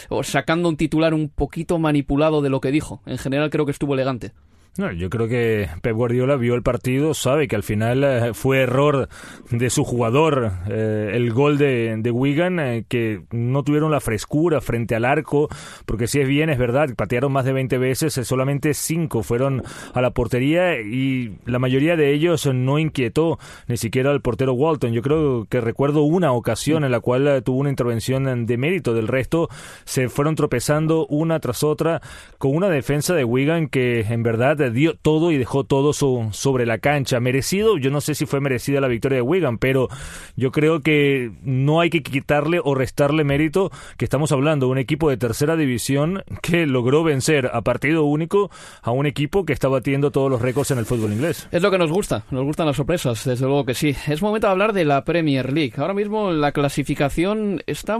o 0.08 0.22
sacando 0.22 0.68
un 0.68 0.76
titular 0.76 1.14
un 1.14 1.30
poquito 1.30 1.80
manipulado 1.80 2.42
de 2.42 2.50
lo 2.50 2.60
que 2.60 2.70
dijo. 2.70 3.02
En 3.04 3.18
general 3.18 3.50
creo 3.50 3.66
que 3.66 3.72
estuvo 3.72 3.94
elegante. 3.94 4.30
No, 4.78 4.92
yo 4.92 5.10
creo 5.10 5.26
que 5.26 5.68
Pep 5.82 5.96
Guardiola 5.96 6.36
vio 6.36 6.54
el 6.54 6.62
partido, 6.62 7.12
sabe 7.12 7.48
que 7.48 7.56
al 7.56 7.64
final 7.64 8.04
eh, 8.04 8.32
fue 8.32 8.60
error 8.60 9.08
de 9.50 9.70
su 9.70 9.82
jugador 9.82 10.52
eh, 10.70 11.10
el 11.14 11.32
gol 11.32 11.58
de, 11.58 11.96
de 11.98 12.10
Wigan, 12.12 12.60
eh, 12.60 12.84
que 12.86 13.22
no 13.32 13.64
tuvieron 13.64 13.90
la 13.90 13.98
frescura 13.98 14.60
frente 14.60 14.94
al 14.94 15.04
arco, 15.04 15.48
porque 15.84 16.06
si 16.06 16.20
es 16.20 16.28
bien, 16.28 16.48
es 16.48 16.58
verdad, 16.58 16.94
patearon 16.94 17.32
más 17.32 17.44
de 17.44 17.54
20 17.54 17.76
veces, 17.76 18.14
solamente 18.22 18.72
5 18.72 19.24
fueron 19.24 19.64
a 19.94 20.00
la 20.00 20.12
portería 20.12 20.80
y 20.80 21.36
la 21.44 21.58
mayoría 21.58 21.96
de 21.96 22.12
ellos 22.12 22.46
no 22.46 22.78
inquietó 22.78 23.40
ni 23.66 23.78
siquiera 23.78 24.12
al 24.12 24.20
portero 24.20 24.52
Walton. 24.52 24.92
Yo 24.92 25.02
creo 25.02 25.46
que 25.50 25.60
recuerdo 25.60 26.02
una 26.02 26.30
ocasión 26.30 26.84
en 26.84 26.92
la 26.92 27.00
cual 27.00 27.42
tuvo 27.44 27.58
una 27.58 27.70
intervención 27.70 28.46
de 28.46 28.56
mérito, 28.56 28.94
del 28.94 29.08
resto 29.08 29.48
se 29.84 30.08
fueron 30.08 30.36
tropezando 30.36 31.04
una 31.06 31.40
tras 31.40 31.64
otra 31.64 32.00
con 32.38 32.54
una 32.54 32.68
defensa 32.68 33.12
de 33.16 33.24
Wigan 33.24 33.66
que 33.66 34.02
en 34.02 34.22
verdad 34.22 34.67
dio 34.70 34.94
todo 34.94 35.30
y 35.30 35.38
dejó 35.38 35.64
todo 35.64 35.92
so, 35.92 36.28
sobre 36.32 36.66
la 36.66 36.78
cancha. 36.78 37.20
Merecido, 37.20 37.78
yo 37.78 37.90
no 37.90 38.00
sé 38.00 38.14
si 38.14 38.26
fue 38.26 38.40
merecida 38.40 38.80
la 38.80 38.88
victoria 38.88 39.16
de 39.16 39.22
Wigan, 39.22 39.58
pero 39.58 39.88
yo 40.36 40.52
creo 40.52 40.80
que 40.80 41.32
no 41.42 41.80
hay 41.80 41.90
que 41.90 42.02
quitarle 42.02 42.60
o 42.62 42.74
restarle 42.74 43.24
mérito 43.24 43.70
que 43.96 44.04
estamos 44.04 44.32
hablando 44.32 44.66
de 44.66 44.72
un 44.72 44.78
equipo 44.78 45.10
de 45.10 45.16
tercera 45.16 45.56
división 45.56 46.24
que 46.42 46.66
logró 46.66 47.02
vencer 47.04 47.50
a 47.52 47.62
partido 47.62 48.04
único 48.04 48.50
a 48.82 48.90
un 48.90 49.06
equipo 49.06 49.44
que 49.44 49.52
está 49.52 49.68
batiendo 49.68 50.10
todos 50.10 50.30
los 50.30 50.42
récords 50.42 50.70
en 50.70 50.78
el 50.78 50.86
fútbol 50.86 51.12
inglés. 51.12 51.48
Es 51.50 51.62
lo 51.62 51.70
que 51.70 51.78
nos 51.78 51.90
gusta, 51.90 52.24
nos 52.30 52.44
gustan 52.44 52.66
las 52.66 52.76
sorpresas, 52.76 53.24
desde 53.24 53.46
luego 53.46 53.64
que 53.64 53.74
sí. 53.74 53.94
Es 54.06 54.22
momento 54.22 54.46
de 54.46 54.52
hablar 54.52 54.72
de 54.72 54.84
la 54.84 55.04
Premier 55.04 55.52
League. 55.52 55.74
Ahora 55.76 55.94
mismo 55.94 56.30
la 56.32 56.52
clasificación 56.52 57.62
está 57.66 57.98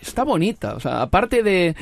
está 0.00 0.24
bonita. 0.24 0.74
O 0.74 0.80
sea, 0.80 1.02
aparte 1.02 1.42
de, 1.42 1.74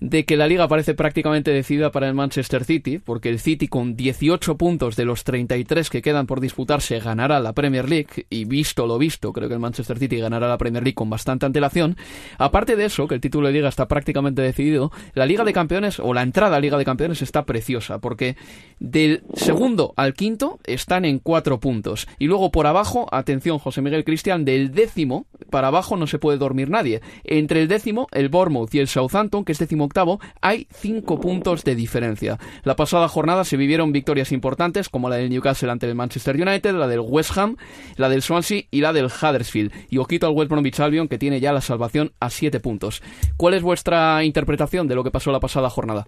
de, 0.00 0.24
que 0.24 0.36
la 0.36 0.46
liga 0.46 0.68
parece 0.68 0.94
prácticamente 0.94 1.50
decidida 1.50 1.90
para 1.90 2.08
el 2.08 2.14
Manchester 2.14 2.64
City, 2.64 2.98
porque 2.98 3.28
el 3.28 3.38
City 3.38 3.68
con 3.68 3.96
18 3.96 4.56
puntos 4.56 4.96
de 4.96 5.04
los 5.04 5.24
33 5.24 5.90
que 5.90 6.02
quedan 6.02 6.26
por 6.26 6.40
disputarse 6.40 6.98
ganará 7.00 7.40
la 7.40 7.52
Premier 7.52 7.88
League, 7.88 8.26
y 8.30 8.44
visto 8.44 8.86
lo 8.86 8.98
visto, 8.98 9.32
creo 9.32 9.48
que 9.48 9.54
el 9.54 9.60
Manchester 9.60 9.98
City 9.98 10.18
ganará 10.18 10.48
la 10.48 10.58
Premier 10.58 10.82
League 10.82 10.94
con 10.94 11.10
bastante 11.10 11.46
antelación. 11.46 11.96
Aparte 12.38 12.76
de 12.76 12.86
eso, 12.86 13.06
que 13.08 13.14
el 13.14 13.20
título 13.20 13.48
de 13.48 13.54
liga 13.54 13.68
está 13.68 13.88
prácticamente 13.88 14.42
decidido, 14.42 14.90
la 15.14 15.26
Liga 15.26 15.44
de 15.44 15.52
Campeones, 15.52 16.00
o 16.00 16.14
la 16.14 16.22
entrada 16.22 16.56
a 16.56 16.60
Liga 16.60 16.78
de 16.78 16.84
Campeones 16.84 17.22
está 17.22 17.44
preciosa, 17.44 17.98
porque 17.98 18.36
del 18.78 19.22
segundo 19.34 19.94
al 19.96 20.14
quinto 20.14 20.58
están 20.64 21.04
en 21.04 21.18
cuatro 21.18 21.60
puntos. 21.60 22.06
Y 22.18 22.26
luego 22.26 22.50
por 22.50 22.66
abajo, 22.66 23.06
atención 23.12 23.58
José 23.58 23.82
Miguel 23.82 24.04
Cristian, 24.04 24.44
del 24.44 24.72
décimo 24.72 25.26
para 25.50 25.68
abajo 25.68 25.96
no 25.96 26.06
se 26.06 26.18
puede 26.18 26.38
dormir 26.38 26.70
nadie. 26.70 27.00
Entre 27.24 27.59
El 27.60 27.68
décimo, 27.68 28.08
el 28.12 28.30
Bournemouth 28.30 28.74
y 28.74 28.78
el 28.78 28.88
Southampton, 28.88 29.44
que 29.44 29.52
es 29.52 29.58
décimo 29.58 29.84
octavo, 29.84 30.18
hay 30.40 30.66
cinco 30.70 31.20
puntos 31.20 31.62
de 31.62 31.74
diferencia. 31.74 32.38
La 32.64 32.74
pasada 32.74 33.06
jornada 33.06 33.44
se 33.44 33.58
vivieron 33.58 33.92
victorias 33.92 34.32
importantes 34.32 34.88
como 34.88 35.10
la 35.10 35.16
del 35.16 35.28
Newcastle 35.28 35.70
ante 35.70 35.86
el 35.86 35.94
Manchester 35.94 36.36
United, 36.36 36.72
la 36.72 36.88
del 36.88 37.00
West 37.00 37.36
Ham, 37.36 37.58
la 37.98 38.08
del 38.08 38.22
Swansea 38.22 38.62
y 38.70 38.80
la 38.80 38.94
del 38.94 39.08
Huddersfield. 39.08 39.72
Y 39.90 39.98
ojito 39.98 40.26
al 40.26 40.32
West 40.32 40.50
Bromwich 40.50 40.80
Albion 40.80 41.06
que 41.06 41.18
tiene 41.18 41.38
ya 41.38 41.52
la 41.52 41.60
salvación 41.60 42.12
a 42.18 42.30
siete 42.30 42.60
puntos. 42.60 43.02
¿Cuál 43.36 43.52
es 43.52 43.62
vuestra 43.62 44.24
interpretación 44.24 44.88
de 44.88 44.94
lo 44.94 45.04
que 45.04 45.10
pasó 45.10 45.30
la 45.30 45.40
pasada 45.40 45.68
jornada? 45.68 46.06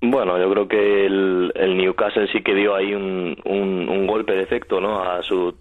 Bueno, 0.00 0.38
yo 0.38 0.50
creo 0.50 0.68
que 0.68 1.04
el, 1.04 1.76
Newcastle 1.76 2.28
sí 2.32 2.42
que 2.42 2.54
dio 2.54 2.74
ahí 2.74 2.94
un, 2.94 3.36
un, 3.44 4.06
golpe 4.06 4.32
de 4.32 4.42
efecto 4.42 4.80
¿no? 4.80 5.02
a 5.02 5.22
su 5.22 5.54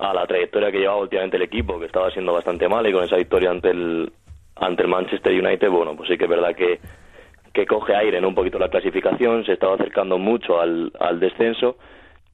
a 0.00 0.12
la 0.12 0.26
trayectoria 0.26 0.72
que 0.72 0.80
llevaba 0.80 1.02
últimamente 1.02 1.36
el 1.36 1.44
equipo, 1.44 1.78
que 1.78 1.86
estaba 1.86 2.10
siendo 2.10 2.32
bastante 2.32 2.68
mal 2.68 2.84
y 2.84 2.92
con 2.92 3.04
esa 3.04 3.16
victoria 3.16 3.50
ante 3.50 3.70
el 3.70 4.12
ante 4.56 4.82
el 4.82 4.88
Manchester 4.88 5.32
United, 5.32 5.68
bueno, 5.70 5.94
pues 5.96 6.08
sí 6.08 6.16
que 6.16 6.24
es 6.24 6.30
verdad 6.30 6.54
que, 6.54 6.80
que 7.52 7.66
coge 7.66 7.94
aire 7.94 8.18
en 8.18 8.24
un 8.24 8.34
poquito 8.34 8.58
la 8.58 8.68
clasificación, 8.68 9.44
se 9.44 9.52
estaba 9.52 9.74
acercando 9.74 10.18
mucho 10.18 10.60
al, 10.60 10.92
al 10.98 11.20
descenso 11.20 11.76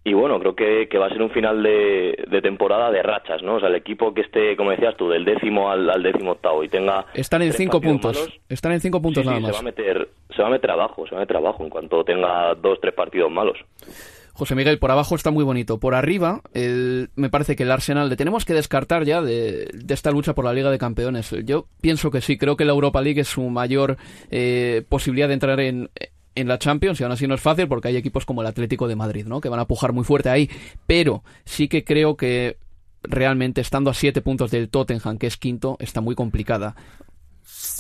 y 0.05 0.15
bueno, 0.15 0.41
creo 0.41 0.57
que, 0.57 0.89
que 0.89 0.99
va 0.99 1.07
a 1.07 1.11
ser 1.11 1.23
un 1.23 1.31
final 1.31 1.63
de, 1.63 2.25
de, 2.29 2.43
temporada 2.43 2.91
de 2.91 3.03
rachas, 3.05 3.41
¿no? 3.43 3.57
O 3.57 3.61
sea, 3.61 3.69
el 3.69 3.77
equipo 3.77 4.13
que 4.13 4.23
esté, 4.23 4.57
como 4.57 4.73
decías 4.73 4.97
tú, 4.97 5.09
del 5.09 5.25
décimo 5.25 5.71
al, 5.71 5.89
al 5.89 6.03
décimo 6.03 6.33
octavo 6.33 6.65
y 6.65 6.69
tenga... 6.69 7.07
Están 7.15 7.43
en 7.43 7.53
cinco 7.53 7.81
puntos, 7.81 8.41
están 8.49 8.73
en 8.73 8.81
cinco 8.81 9.01
puntos 9.01 9.25
nada 9.25 9.39
más. 9.39 9.51
Se 9.51 9.55
va, 9.55 9.61
a 9.61 9.63
meter, 9.63 10.09
se 10.35 10.43
va 10.43 10.49
a 10.49 10.51
meter 10.51 10.71
abajo, 10.73 11.07
se 11.07 11.15
va 11.15 11.19
a 11.19 11.21
meter 11.21 11.37
abajo 11.37 11.63
en 11.63 11.71
cuanto 11.71 12.03
tenga 12.03 12.53
dos, 12.57 12.81
tres 12.81 12.95
partidos 12.95 13.31
malos. 13.31 13.59
José 14.35 14.55
Miguel, 14.55 14.79
por 14.79 14.91
abajo 14.91 15.15
está 15.15 15.31
muy 15.31 15.45
bonito. 15.45 15.79
Por 15.79 15.95
arriba, 15.95 16.41
me 16.55 17.31
parece 17.31 17.55
que 17.57 17.65
el 17.65 17.71
Arsenal 17.71 18.09
le 18.09 18.17
tenemos 18.17 18.45
que 18.45 18.55
descartar 18.55 19.05
ya 19.05 19.21
de, 19.21 19.71
esta 19.89 20.11
lucha 20.11 20.35
por 20.35 20.45
la 20.45 20.55
Liga 20.55 20.71
de 20.71 20.79
Campeones. 20.79 21.35
Yo 21.45 21.67
pienso 21.81 22.11
que 22.11 22.21
sí, 22.21 22.39
creo 22.39 22.57
que 22.57 22.65
la 22.65 22.73
Europa 22.73 23.03
League 23.03 23.21
es 23.21 23.29
su 23.29 23.43
mayor 23.51 23.99
eh, 24.31 24.85
posibilidad 24.89 25.29
de 25.29 25.35
entrar 25.35 25.61
en, 25.61 25.91
en 26.35 26.49
la 26.49 26.59
Champions 26.59 27.01
y 27.01 27.05
aún 27.05 27.13
así 27.13 27.27
no 27.27 27.35
es 27.35 27.41
fácil 27.41 27.69
porque 27.69 27.89
hay 27.89 27.97
equipos 27.97 28.25
como 28.25 28.41
el 28.41 28.47
Atlético 28.47 28.89
de 28.89 28.97
Madrid, 28.97 29.27
¿no? 29.27 29.41
Que 29.41 29.49
van 29.49 29.61
a 29.61 29.67
pujar 29.67 29.93
muy 29.93 30.05
fuerte 30.05 30.31
ahí, 30.31 30.49
pero 30.87 31.23
sí 31.45 31.69
que 31.69 31.85
creo 31.85 32.17
que 32.17 32.57
realmente 33.03 33.61
estando 33.61 33.91
a 33.91 33.95
siete 33.95 34.23
puntos 34.23 34.51
del 34.51 34.69
Tottenham, 34.69 35.19
que 35.19 35.27
es 35.27 35.37
quinto, 35.37 35.77
está 35.81 36.01
muy 36.01 36.15
complicada 36.15 36.77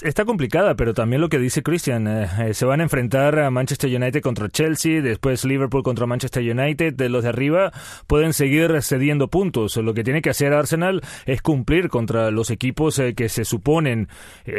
está 0.04 0.24
complicada, 0.24 0.74
pero 0.74 0.94
también 0.94 1.20
lo 1.20 1.28
que 1.28 1.38
dice 1.38 1.62
Christian, 1.62 2.06
eh, 2.06 2.28
eh, 2.40 2.54
se 2.54 2.64
van 2.64 2.80
a 2.80 2.82
enfrentar 2.82 3.38
a 3.38 3.50
Manchester 3.50 3.94
United 3.94 4.20
contra 4.20 4.48
Chelsea, 4.48 5.00
después 5.00 5.44
Liverpool 5.44 5.82
contra 5.82 6.06
Manchester 6.06 6.42
United, 6.42 6.94
de 6.94 7.08
los 7.08 7.22
de 7.22 7.30
arriba 7.30 7.72
pueden 8.06 8.32
seguir 8.32 8.82
cediendo 8.82 9.28
puntos. 9.28 9.76
Lo 9.76 9.94
que 9.94 10.04
tiene 10.04 10.22
que 10.22 10.30
hacer 10.30 10.52
Arsenal 10.52 11.02
es 11.26 11.42
cumplir 11.42 11.88
contra 11.88 12.30
los 12.30 12.50
equipos 12.50 12.98
eh, 12.98 13.14
que 13.14 13.28
se 13.28 13.44
suponen 13.44 14.08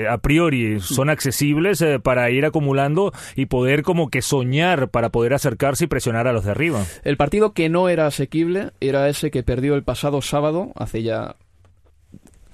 a 0.10 0.18
priori 0.18 0.80
son 0.80 1.10
accesibles 1.10 1.84
para 2.04 2.30
ir 2.30 2.46
acumulando 2.46 3.12
y 3.36 3.46
poder 3.48 3.84
como 3.84 4.10
que 4.10 4.22
soñar 4.22 4.90
para 4.90 5.10
poder 5.10 5.34
acercarse 5.34 5.86
y 5.86 5.88
presionar 5.88 6.28
a 6.28 6.34
los 6.34 6.46
de 6.46 6.52
arriba. 6.52 6.84
El 7.04 7.18
partido 7.18 7.54
que 7.54 7.70
no 7.70 7.90
era 7.90 8.08
asequible 8.08 8.72
era 8.80 9.10
ese 9.10 9.32
que 9.32 9.44
perdió 9.44 9.76
el 9.76 9.84
pasado 9.84 10.22
sábado, 10.22 10.72
hace 10.76 11.04
ya 11.04 11.36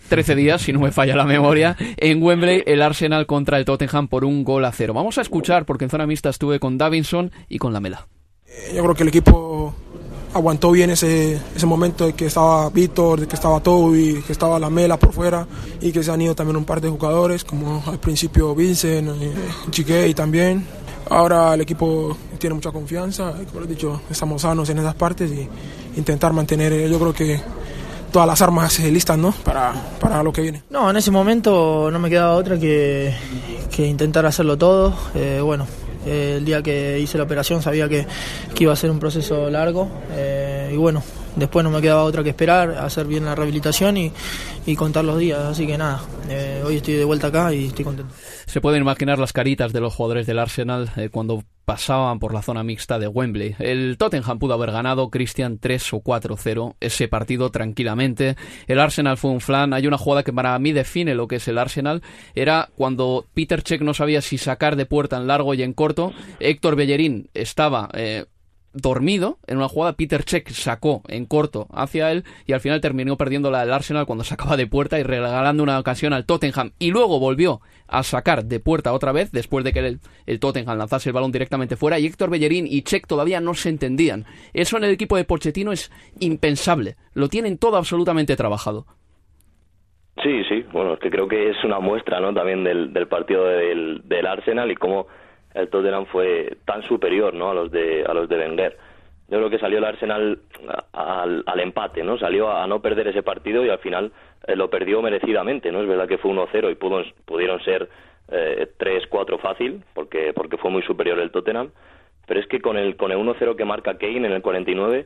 13 0.10 0.36
días, 0.36 0.62
si 0.62 0.74
no 0.74 0.80
me 0.80 0.92
falla 0.92 1.16
la 1.16 1.26
memoria, 1.26 1.78
en 1.98 2.22
Wembley 2.22 2.64
el 2.66 2.82
Arsenal 2.82 3.26
contra 3.26 3.58
el 3.58 3.66
Tottenham 3.66 4.08
por 4.08 4.26
un 4.26 4.44
gol 4.44 4.66
a 4.66 4.72
cero. 4.72 4.94
Vamos 4.94 5.18
a 5.18 5.22
escuchar, 5.22 5.66
porque 5.66 5.86
en 5.86 5.90
zona 5.90 6.06
mixta 6.06 6.30
estuve 6.30 6.60
con 6.60 6.78
Davinson 6.78 7.32
y 7.48 7.58
con 7.58 7.72
Lamela. 7.72 8.08
Eh, 8.46 8.74
yo 8.76 8.84
creo 8.84 8.96
que 8.96 9.04
el 9.04 9.10
equipo 9.10 9.74
aguantó 10.34 10.72
bien 10.72 10.90
ese, 10.90 11.40
ese 11.56 11.66
momento 11.66 12.06
de 12.06 12.14
que 12.14 12.28
estaba 12.28 12.70
Víctor, 12.70 13.22
de 13.22 13.28
que 13.28 13.36
estaba 13.36 13.62
Toby, 13.62 14.22
que 14.26 14.32
estaba 14.32 14.60
Lamela 14.60 14.98
por 14.98 15.14
fuera 15.14 15.48
y 15.82 15.92
que 15.92 16.04
se 16.04 16.12
han 16.12 16.22
ido 16.22 16.36
también 16.36 16.58
un 16.58 16.66
par 16.66 16.82
de 16.82 16.90
jugadores, 16.90 17.44
como 17.44 17.84
al 17.86 18.00
principio 18.00 18.54
Vincent, 18.56 19.10
eh, 19.22 20.08
y 20.08 20.14
también. 20.14 20.66
Ahora 21.10 21.56
el 21.56 21.62
equipo 21.62 22.16
tiene 22.38 22.54
mucha 22.54 22.72
confianza, 22.72 23.34
como 23.52 23.66
he 23.66 23.68
dicho, 23.68 24.02
estamos 24.12 24.44
sanos 24.44 24.70
en 24.70 24.78
esas 24.78 24.94
partes 24.94 25.32
y 25.32 25.48
intentar 25.98 26.34
mantener, 26.34 26.72
eh, 26.72 26.90
yo 26.90 27.00
creo 27.00 27.14
que 27.14 27.42
todas 28.12 28.28
las 28.28 28.42
armas 28.42 28.80
listas 28.80 29.18
¿no? 29.18 29.32
para, 29.44 29.74
para 30.00 30.24
lo 30.24 30.32
que 30.34 30.42
viene. 30.42 30.64
No, 30.70 30.90
en 30.90 30.98
ese 30.98 31.12
momento 31.12 31.90
no 31.92 32.00
me 32.00 32.10
quedaba 32.10 32.36
otra 32.36 32.60
que, 32.60 33.14
que 33.76 33.86
intentar 33.86 34.26
hacerlo 34.26 34.58
todo. 34.58 34.94
Eh, 35.16 35.40
bueno, 35.44 35.68
eh, 36.06 36.36
el 36.38 36.46
día 36.46 36.62
que 36.62 37.00
hice 37.00 37.18
la 37.18 37.24
operación 37.24 37.62
sabía 37.62 37.88
que, 37.88 38.06
que 38.54 38.64
iba 38.64 38.74
a 38.74 38.76
ser 38.76 38.92
un 38.92 39.00
proceso 39.00 39.50
largo 39.50 39.90
eh, 40.12 40.72
y 40.74 40.78
bueno, 40.78 41.04
después 41.36 41.64
no 41.64 41.72
me 41.72 41.82
quedaba 41.82 42.04
otra 42.04 42.24
que 42.24 42.30
esperar, 42.30 42.72
hacer 42.72 43.06
bien 43.06 43.26
la 43.26 43.36
rehabilitación 43.36 43.98
y, 43.98 44.12
y 44.66 44.76
contar 44.76 45.06
los 45.06 45.18
días. 45.18 45.40
Así 45.40 45.68
que 45.68 45.78
nada, 45.78 46.02
hoy 46.66 46.78
estoy 46.78 46.96
de 46.96 47.06
vuelta 47.06 47.28
acá 47.28 47.54
y 47.54 47.68
estoy 47.68 47.86
contento. 47.86 48.14
Se 48.50 48.62
pueden 48.62 48.82
imaginar 48.82 49.20
las 49.20 49.32
caritas 49.32 49.74
de 49.74 49.80
los 49.80 49.94
jugadores 49.94 50.26
del 50.26 50.40
Arsenal 50.40 50.90
cuando 51.12 51.44
pasaban 51.66 52.18
por 52.18 52.34
la 52.34 52.42
zona 52.42 52.64
mixta 52.64 52.98
de 52.98 53.08
Wembley. 53.08 53.56
El 53.60 53.96
Tottenham 54.00 54.40
pudo 54.40 54.56
haber 54.56 54.72
ganado 54.72 55.12
Christian 55.12 55.60
3 55.60 55.94
o 55.94 55.98
4-0 56.02 56.74
ese 56.80 57.08
partido 57.08 57.52
tranquilamente. 57.52 58.38
El 58.66 58.80
Arsenal 58.80 59.18
fue 59.18 59.30
un 59.30 59.40
flan. 59.40 59.72
Hay 59.72 59.86
una 59.86 60.00
jugada 60.00 60.24
que 60.24 60.34
para 60.34 60.58
mí 60.58 60.72
define 60.72 61.14
lo 61.14 61.28
que 61.28 61.36
es 61.36 61.48
el 61.48 61.60
Arsenal. 61.60 62.02
Era 62.34 62.70
cuando 62.76 63.28
Peter 63.36 63.62
Check 63.62 63.84
no 63.84 63.94
sabía 63.94 64.20
si 64.20 64.40
sacar 64.40 64.76
de 64.78 64.88
puerta 64.88 65.18
en 65.18 65.28
largo 65.28 65.54
y 65.54 65.62
en 65.62 65.74
corto. 65.74 66.12
Héctor 66.40 66.76
Bellerín 66.76 67.30
estaba 67.36 67.88
eh, 67.94 68.26
dormido 68.74 69.38
en 69.48 69.58
una 69.58 69.68
jugada, 69.68 69.94
Peter 69.94 70.24
Check 70.24 70.50
sacó 70.50 71.02
en 71.08 71.26
corto 71.26 71.68
hacia 71.72 72.12
él 72.12 72.24
y 72.46 72.54
al 72.54 72.60
final 72.60 72.82
terminó 72.82 73.18
perdiendo 73.18 73.52
la 73.52 73.62
del 73.62 73.74
Arsenal 73.74 74.06
cuando 74.06 74.24
sacaba 74.24 74.58
de 74.58 74.68
puerta 74.68 75.00
y 75.00 75.04
regalando 75.04 75.64
una 75.64 75.80
ocasión 75.80 76.14
al 76.14 76.26
Tottenham 76.26 76.72
y 76.80 76.92
luego 76.92 77.20
volvió 77.20 77.62
a 77.88 78.04
sacar 78.04 78.46
de 78.46 78.60
puerta 78.60 78.94
otra 78.94 79.12
vez 79.12 79.32
después 79.32 79.66
de 79.66 79.74
que 79.74 79.80
el, 79.80 80.00
el 80.26 80.40
Tottenham 80.40 80.78
lanzase 80.78 81.10
el 81.10 81.14
balón 81.14 81.32
directamente 81.32 81.76
fuera 81.76 82.00
y 82.00 82.06
Héctor 82.06 82.30
Bellerín 82.30 82.68
y 82.68 82.84
Check 82.84 83.08
todavía 83.08 83.42
no 83.42 83.54
se 83.54 83.70
entendían. 83.70 84.26
Eso 84.54 84.78
en 84.78 84.84
el 84.84 84.92
equipo 84.92 85.18
de 85.18 85.24
Pochettino 85.24 85.72
es 85.72 85.92
impensable, 86.20 86.96
lo 87.14 87.28
tienen 87.28 87.58
todo 87.58 87.78
absolutamente 87.78 88.36
trabajado. 88.36 88.86
Sí, 90.22 90.44
sí, 90.50 90.66
bueno, 90.74 90.94
es 90.94 91.00
que 91.00 91.10
creo 91.10 91.28
que 91.30 91.50
es 91.50 91.64
una 91.64 91.80
muestra 91.80 92.20
¿no? 92.20 92.34
también 92.34 92.64
del, 92.64 92.92
del 92.92 93.08
partido 93.08 93.46
del, 93.46 94.02
del 94.04 94.26
Arsenal 94.26 94.70
y 94.70 94.76
cómo 94.76 95.08
el 95.54 95.70
Tottenham 95.70 96.06
fue 96.06 96.58
tan 96.66 96.84
superior 96.84 97.34
¿no? 97.34 97.52
a 97.52 97.54
los 97.54 97.72
de 97.72 98.06
a 98.06 98.14
los 98.14 98.30
de 98.30 98.38
Wenger. 98.38 98.78
Yo 99.30 99.38
creo 99.38 99.50
que 99.50 99.60
salió 99.60 99.78
el 99.78 99.86
Arsenal 99.86 100.40
al, 100.92 101.44
al 101.46 101.60
empate, 101.60 102.04
¿no? 102.04 102.18
Salió 102.18 102.52
a, 102.52 102.66
no 102.66 102.82
perder 102.82 103.10
ese 103.10 103.22
partido 103.22 103.64
y 103.64 103.70
al 103.70 103.78
final 103.78 104.12
eh, 104.48 104.56
lo 104.56 104.70
perdió 104.72 105.04
merecidamente, 105.04 105.72
¿no? 105.72 105.82
Es 105.82 105.88
verdad 105.88 106.08
que 106.08 106.18
fue 106.18 106.32
1-0 106.32 106.72
y 106.72 106.76
pudieron 107.26 107.64
ser 107.64 107.90
eh, 108.32 108.68
3-4 108.80 109.40
fácil 109.40 109.84
porque 109.94 110.34
porque 110.34 110.58
fue 110.58 110.72
muy 110.72 110.82
superior 110.84 111.20
el 111.20 111.32
Tottenham, 111.32 111.72
pero 112.28 112.40
es 112.40 112.48
que 112.48 112.60
con 112.60 112.78
el 112.78 112.96
con 112.96 113.12
el 113.12 113.18
1-0 113.18 113.56
que 113.56 113.66
marca 113.66 113.98
Kane 113.98 114.28
en 114.28 114.34
el 114.34 114.42
49 114.42 115.06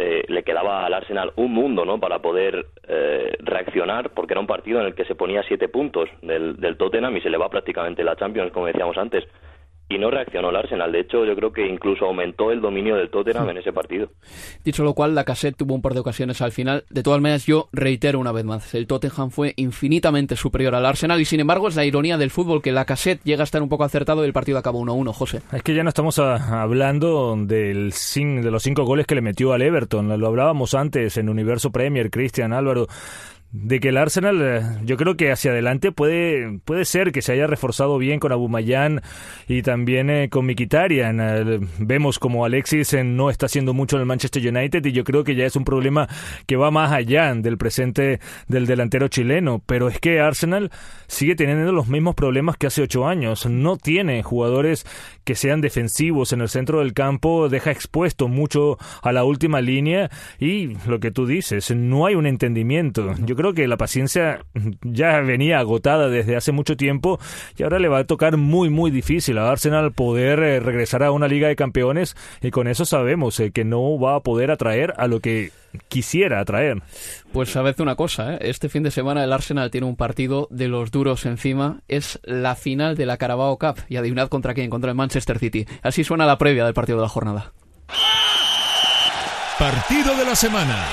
eh, 0.00 0.24
le 0.28 0.44
quedaba 0.44 0.86
al 0.86 0.94
Arsenal 0.94 1.32
un 1.34 1.52
mundo 1.52 1.84
¿no? 1.84 1.98
para 1.98 2.20
poder 2.20 2.66
eh, 2.86 3.36
reaccionar, 3.40 4.10
porque 4.10 4.34
era 4.34 4.40
un 4.40 4.46
partido 4.46 4.80
en 4.80 4.86
el 4.86 4.94
que 4.94 5.04
se 5.04 5.16
ponía 5.16 5.42
siete 5.42 5.68
puntos 5.68 6.08
del, 6.22 6.56
del 6.58 6.76
Tottenham 6.76 7.16
y 7.16 7.20
se 7.20 7.30
le 7.30 7.36
va 7.36 7.48
prácticamente 7.48 8.04
la 8.04 8.14
Champions, 8.14 8.52
como 8.52 8.66
decíamos 8.66 8.96
antes 8.96 9.24
y 9.88 9.98
no 9.98 10.10
reaccionó 10.10 10.50
el 10.50 10.56
Arsenal. 10.56 10.92
De 10.92 11.00
hecho, 11.00 11.24
yo 11.24 11.34
creo 11.34 11.52
que 11.52 11.66
incluso 11.66 12.04
aumentó 12.04 12.50
el 12.52 12.60
dominio 12.60 12.96
del 12.96 13.10
Tottenham 13.10 13.48
en 13.50 13.58
ese 13.58 13.72
partido. 13.72 14.10
Dicho 14.64 14.84
lo 14.84 14.94
cual, 14.94 15.14
la 15.14 15.24
cassette 15.24 15.56
tuvo 15.56 15.74
un 15.74 15.82
par 15.82 15.94
de 15.94 16.00
ocasiones 16.00 16.42
al 16.42 16.52
final. 16.52 16.84
De 16.90 17.02
todas 17.02 17.20
maneras, 17.20 17.46
yo 17.46 17.68
reitero 17.72 18.18
una 18.18 18.32
vez 18.32 18.44
más, 18.44 18.74
el 18.74 18.86
Tottenham 18.86 19.30
fue 19.30 19.54
infinitamente 19.56 20.36
superior 20.36 20.74
al 20.74 20.84
Arsenal 20.84 21.20
y 21.20 21.24
sin 21.24 21.40
embargo 21.40 21.68
es 21.68 21.76
la 21.76 21.84
ironía 21.84 22.18
del 22.18 22.30
fútbol 22.30 22.60
que 22.60 22.72
la 22.72 22.84
cassette 22.84 23.22
llega 23.24 23.42
a 23.42 23.44
estar 23.44 23.62
un 23.62 23.68
poco 23.68 23.84
acertado 23.84 24.22
y 24.22 24.26
el 24.26 24.32
partido 24.32 24.58
acabó 24.58 24.80
1-1, 24.80 25.12
José. 25.12 25.40
Es 25.52 25.62
que 25.62 25.74
ya 25.74 25.82
no 25.82 25.88
estamos 25.88 26.18
hablando 26.18 27.34
del 27.38 27.92
de 28.18 28.50
los 28.50 28.62
cinco 28.62 28.84
goles 28.84 29.06
que 29.06 29.14
le 29.14 29.20
metió 29.20 29.52
al 29.52 29.62
Everton. 29.62 30.18
Lo 30.20 30.26
hablábamos 30.26 30.74
antes 30.74 31.16
en 31.16 31.28
Universo 31.28 31.70
Premier, 31.70 32.10
Cristian 32.10 32.52
Álvaro 32.52 32.86
de 33.50 33.80
que 33.80 33.88
el 33.88 33.96
Arsenal, 33.96 34.40
eh, 34.42 34.62
yo 34.84 34.98
creo 34.98 35.16
que 35.16 35.32
hacia 35.32 35.52
adelante 35.52 35.90
puede, 35.90 36.58
puede 36.64 36.84
ser 36.84 37.12
que 37.12 37.22
se 37.22 37.32
haya 37.32 37.46
reforzado 37.46 37.96
bien 37.96 38.20
con 38.20 38.30
Abumayán 38.30 39.00
y 39.46 39.62
también 39.62 40.10
eh, 40.10 40.28
con 40.28 40.44
Mikitarian. 40.44 41.18
Eh, 41.20 41.60
vemos 41.78 42.18
como 42.18 42.44
Alexis 42.44 42.94
no 43.04 43.30
está 43.30 43.46
haciendo 43.46 43.72
mucho 43.72 43.96
en 43.96 44.00
el 44.00 44.06
Manchester 44.06 44.46
United 44.46 44.84
y 44.84 44.92
yo 44.92 45.02
creo 45.02 45.24
que 45.24 45.34
ya 45.34 45.46
es 45.46 45.56
un 45.56 45.64
problema 45.64 46.08
que 46.46 46.56
va 46.56 46.70
más 46.70 46.92
allá 46.92 47.34
del 47.34 47.56
presente 47.56 48.20
del 48.48 48.66
delantero 48.66 49.08
chileno. 49.08 49.62
Pero 49.64 49.88
es 49.88 49.98
que 49.98 50.20
Arsenal 50.20 50.70
sigue 51.06 51.34
teniendo 51.34 51.72
los 51.72 51.88
mismos 51.88 52.14
problemas 52.14 52.58
que 52.58 52.66
hace 52.66 52.82
ocho 52.82 53.06
años. 53.06 53.46
No 53.46 53.78
tiene 53.78 54.22
jugadores 54.22 54.84
que 55.24 55.34
sean 55.34 55.62
defensivos 55.62 56.32
en 56.32 56.42
el 56.42 56.48
centro 56.50 56.80
del 56.80 56.92
campo, 56.92 57.48
deja 57.48 57.70
expuesto 57.70 58.28
mucho 58.28 58.78
a 59.02 59.12
la 59.12 59.24
última 59.24 59.60
línea 59.62 60.10
y 60.38 60.76
lo 60.86 61.00
que 61.00 61.10
tú 61.10 61.26
dices, 61.26 61.74
no 61.74 62.06
hay 62.06 62.14
un 62.14 62.26
entendimiento. 62.26 63.14
Yo 63.24 63.37
creo 63.38 63.54
que 63.54 63.68
la 63.68 63.76
paciencia 63.76 64.44
ya 64.82 65.20
venía 65.20 65.60
agotada 65.60 66.08
desde 66.08 66.36
hace 66.36 66.52
mucho 66.52 66.76
tiempo 66.76 67.18
y 67.56 67.62
ahora 67.62 67.78
le 67.78 67.88
va 67.88 68.00
a 68.00 68.04
tocar 68.04 68.36
muy, 68.36 68.68
muy 68.68 68.90
difícil 68.90 69.38
a 69.38 69.48
Arsenal 69.50 69.92
poder 69.92 70.40
eh, 70.40 70.60
regresar 70.60 71.04
a 71.04 71.12
una 71.12 71.28
Liga 71.28 71.48
de 71.48 71.56
Campeones 71.56 72.16
y 72.42 72.50
con 72.50 72.66
eso 72.66 72.84
sabemos 72.84 73.38
eh, 73.38 73.52
que 73.52 73.64
no 73.64 73.98
va 73.98 74.16
a 74.16 74.20
poder 74.20 74.50
atraer 74.50 74.92
a 74.96 75.06
lo 75.06 75.20
que 75.20 75.52
quisiera 75.88 76.40
atraer. 76.40 76.82
Pues 77.32 77.50
sabed 77.50 77.78
una 77.80 77.94
cosa, 77.94 78.34
¿eh? 78.34 78.38
este 78.42 78.68
fin 78.68 78.82
de 78.82 78.90
semana 78.90 79.22
el 79.22 79.32
Arsenal 79.32 79.70
tiene 79.70 79.86
un 79.86 79.96
partido 79.96 80.48
de 80.50 80.66
los 80.66 80.90
duros 80.90 81.24
encima, 81.24 81.80
es 81.86 82.18
la 82.24 82.56
final 82.56 82.96
de 82.96 83.06
la 83.06 83.18
Carabao 83.18 83.56
Cup 83.58 83.76
y 83.88 83.96
adivinad 83.96 84.28
contra 84.28 84.52
quién, 84.52 84.68
contra 84.68 84.90
el 84.90 84.96
Manchester 84.96 85.38
City. 85.38 85.66
Así 85.82 86.02
suena 86.02 86.26
la 86.26 86.38
previa 86.38 86.64
del 86.64 86.74
partido 86.74 86.98
de 86.98 87.02
la 87.02 87.08
jornada. 87.08 87.52
Partido 89.58 90.16
de 90.16 90.24
la 90.24 90.34
semana. 90.34 90.88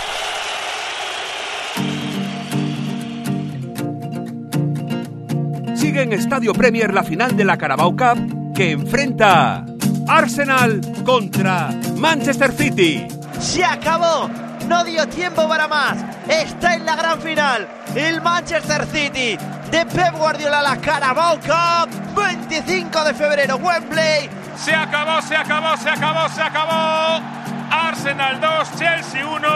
Sigue 5.85 6.01
en 6.01 6.13
Estadio 6.13 6.51
Premier 6.51 6.91
la 6.91 7.03
final 7.03 7.37
de 7.37 7.45
la 7.45 7.59
Carabao 7.59 7.95
Cup 7.95 8.53
que 8.55 8.71
enfrenta 8.71 9.63
Arsenal 10.07 10.81
contra 11.05 11.69
Manchester 11.95 12.51
City. 12.53 13.07
Se 13.39 13.63
acabó, 13.63 14.27
no 14.67 14.83
dio 14.83 15.07
tiempo 15.07 15.47
para 15.47 15.67
más. 15.67 16.03
Está 16.27 16.73
en 16.73 16.87
la 16.87 16.95
gran 16.95 17.21
final 17.21 17.67
el 17.95 18.19
Manchester 18.19 18.87
City 18.87 19.37
de 19.69 19.85
Pep 19.85 20.17
Guardiola, 20.17 20.63
la 20.63 20.77
Carabao 20.77 21.35
Cup, 21.35 22.15
25 22.15 23.03
de 23.03 23.13
febrero, 23.13 23.57
Wembley. 23.57 24.27
Se 24.57 24.73
acabó, 24.73 25.21
se 25.21 25.35
acabó, 25.35 25.77
se 25.77 25.89
acabó, 25.91 26.27
se 26.29 26.41
acabó. 26.41 27.54
Arsenal 27.69 28.39
2, 28.39 28.75
Chelsea 28.77 29.25
1. 29.25 29.47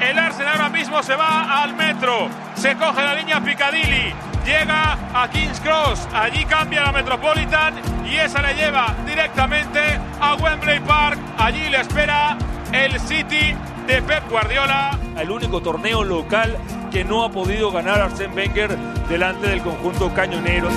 El 0.00 0.18
Arsenal 0.18 0.52
ahora 0.52 0.68
mismo 0.68 1.02
se 1.02 1.14
va 1.14 1.62
al 1.62 1.74
metro. 1.74 2.28
Se 2.54 2.76
coge 2.76 3.02
la 3.02 3.14
línea 3.14 3.40
Piccadilly. 3.40 4.14
Llega 4.44 4.96
a 5.14 5.28
King's 5.28 5.60
Cross. 5.60 6.08
Allí 6.14 6.44
cambia 6.44 6.82
la 6.82 6.92
Metropolitan 6.92 7.74
y 8.04 8.16
esa 8.16 8.42
le 8.42 8.54
lleva 8.54 8.94
directamente 9.06 9.80
a 10.20 10.34
Wembley 10.34 10.80
Park. 10.80 11.18
Allí 11.38 11.68
le 11.68 11.80
espera 11.80 12.36
el 12.72 12.98
City 13.00 13.54
de 13.86 14.02
Pep 14.02 14.28
Guardiola. 14.30 14.98
El 15.18 15.30
único 15.30 15.60
torneo 15.60 16.04
local 16.04 16.56
que 16.90 17.04
no 17.04 17.24
ha 17.24 17.30
podido 17.30 17.72
ganar 17.72 18.00
Arsène 18.00 18.34
Wenger 18.34 18.76
delante 19.08 19.48
del 19.48 19.62
conjunto 19.62 20.12
cañonero. 20.14 20.68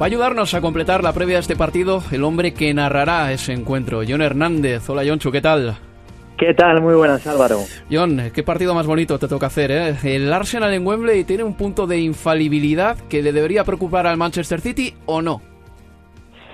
Va 0.00 0.06
a 0.06 0.08
ayudarnos 0.08 0.54
a 0.54 0.62
completar 0.62 1.04
la 1.04 1.12
previa 1.12 1.34
de 1.34 1.40
este 1.42 1.56
partido 1.56 2.00
el 2.10 2.24
hombre 2.24 2.54
que 2.54 2.72
narrará 2.72 3.30
ese 3.32 3.52
encuentro, 3.52 4.00
John 4.08 4.22
Hernández. 4.22 4.88
Hola, 4.88 5.02
Jonchu, 5.06 5.30
¿qué 5.30 5.42
tal? 5.42 5.76
¿Qué 6.38 6.54
tal? 6.54 6.80
Muy 6.80 6.94
buenas, 6.94 7.26
Álvaro. 7.26 7.58
John, 7.90 8.30
qué 8.34 8.42
partido 8.42 8.74
más 8.74 8.86
bonito 8.86 9.18
te 9.18 9.28
toca 9.28 9.48
hacer, 9.48 9.70
¿eh? 9.70 9.94
El 10.02 10.32
Arsenal 10.32 10.72
en 10.72 10.86
Wembley 10.86 11.24
tiene 11.24 11.44
un 11.44 11.54
punto 11.54 11.86
de 11.86 12.00
infalibilidad 12.00 12.96
que 13.10 13.20
le 13.20 13.30
debería 13.30 13.62
preocupar 13.64 14.06
al 14.06 14.16
Manchester 14.16 14.62
City 14.62 14.94
o 15.04 15.20
no. 15.20 15.42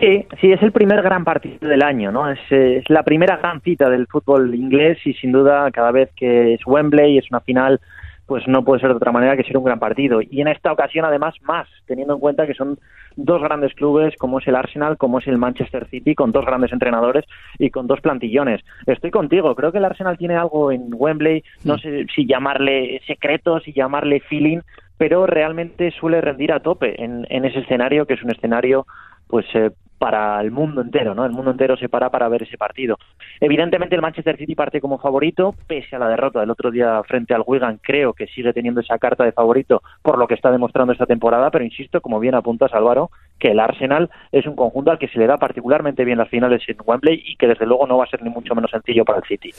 Sí, 0.00 0.26
sí, 0.40 0.50
es 0.50 0.60
el 0.60 0.72
primer 0.72 1.00
gran 1.02 1.22
partido 1.22 1.68
del 1.68 1.84
año, 1.84 2.10
¿no? 2.10 2.28
Es, 2.28 2.40
es, 2.50 2.90
la 2.90 3.04
primera 3.04 3.36
gran 3.36 3.60
cita 3.60 3.88
del 3.88 4.08
fútbol 4.08 4.56
inglés 4.56 4.98
y 5.04 5.14
sin 5.14 5.30
duda 5.30 5.70
cada 5.70 5.92
vez 5.92 6.10
que 6.16 6.54
es 6.54 6.66
Wembley 6.66 7.16
es 7.16 7.30
una 7.30 7.38
final, 7.38 7.80
pues 8.26 8.42
no 8.48 8.64
puede 8.64 8.80
ser 8.80 8.90
de 8.90 8.96
otra 8.96 9.12
manera 9.12 9.36
que 9.36 9.44
ser 9.44 9.56
un 9.56 9.62
gran 9.62 9.78
partido. 9.78 10.20
Y 10.20 10.40
en 10.40 10.48
esta 10.48 10.72
ocasión 10.72 11.04
además 11.04 11.36
más, 11.42 11.68
teniendo 11.86 12.14
en 12.14 12.20
cuenta 12.20 12.44
que 12.44 12.54
son 12.54 12.76
dos 13.16 13.42
grandes 13.42 13.74
clubes 13.74 14.14
como 14.16 14.38
es 14.38 14.46
el 14.46 14.56
Arsenal, 14.56 14.96
como 14.96 15.18
es 15.18 15.26
el 15.26 15.38
Manchester 15.38 15.88
City, 15.88 16.14
con 16.14 16.32
dos 16.32 16.44
grandes 16.44 16.72
entrenadores 16.72 17.24
y 17.58 17.70
con 17.70 17.86
dos 17.86 18.00
plantillones. 18.00 18.62
Estoy 18.86 19.10
contigo, 19.10 19.54
creo 19.54 19.72
que 19.72 19.78
el 19.78 19.84
Arsenal 19.84 20.18
tiene 20.18 20.36
algo 20.36 20.70
en 20.70 20.88
Wembley, 20.92 21.42
no 21.64 21.78
sé 21.78 22.06
si 22.14 22.26
llamarle 22.26 23.00
secreto, 23.06 23.60
si 23.60 23.72
llamarle 23.72 24.20
feeling, 24.20 24.60
pero 24.98 25.26
realmente 25.26 25.90
suele 25.90 26.20
rendir 26.20 26.52
a 26.52 26.60
tope 26.60 27.02
en, 27.02 27.26
en 27.30 27.44
ese 27.44 27.60
escenario 27.60 28.06
que 28.06 28.14
es 28.14 28.22
un 28.22 28.30
escenario 28.30 28.86
pues 29.28 29.46
eh, 29.54 29.70
para 29.98 30.40
el 30.40 30.50
mundo 30.50 30.82
entero, 30.82 31.14
¿no? 31.14 31.24
El 31.24 31.32
mundo 31.32 31.50
entero 31.50 31.76
se 31.76 31.88
para 31.88 32.10
para 32.10 32.28
ver 32.28 32.42
ese 32.42 32.58
partido. 32.58 32.98
Evidentemente 33.40 33.94
el 33.94 34.02
Manchester 34.02 34.36
City 34.36 34.54
parte 34.54 34.80
como 34.80 34.98
favorito, 34.98 35.54
pese 35.66 35.96
a 35.96 35.98
la 35.98 36.08
derrota 36.08 36.40
del 36.40 36.50
otro 36.50 36.70
día 36.70 37.02
frente 37.04 37.34
al 37.34 37.44
Wigan, 37.46 37.80
creo 37.82 38.12
que 38.12 38.26
sigue 38.26 38.52
teniendo 38.52 38.80
esa 38.80 38.98
carta 38.98 39.24
de 39.24 39.32
favorito 39.32 39.82
por 40.02 40.18
lo 40.18 40.26
que 40.26 40.34
está 40.34 40.50
demostrando 40.50 40.92
esta 40.92 41.06
temporada, 41.06 41.50
pero 41.50 41.64
insisto, 41.64 42.00
como 42.00 42.20
bien 42.20 42.34
apuntas 42.34 42.72
Álvaro, 42.72 43.10
que 43.38 43.50
el 43.50 43.60
Arsenal 43.60 44.10
es 44.32 44.46
un 44.46 44.56
conjunto 44.56 44.90
al 44.90 44.98
que 44.98 45.08
se 45.08 45.18
le 45.18 45.26
da 45.26 45.36
particularmente 45.36 46.04
bien 46.04 46.18
las 46.18 46.28
finales 46.28 46.62
en 46.68 46.76
Wembley 46.84 47.22
y 47.26 47.36
que 47.36 47.46
desde 47.46 47.66
luego 47.66 47.86
no 47.86 47.98
va 47.98 48.04
a 48.04 48.08
ser 48.08 48.22
ni 48.22 48.30
mucho 48.30 48.54
menos 48.54 48.70
sencillo 48.70 49.04
para 49.04 49.18
el 49.18 49.24
City. 49.24 49.50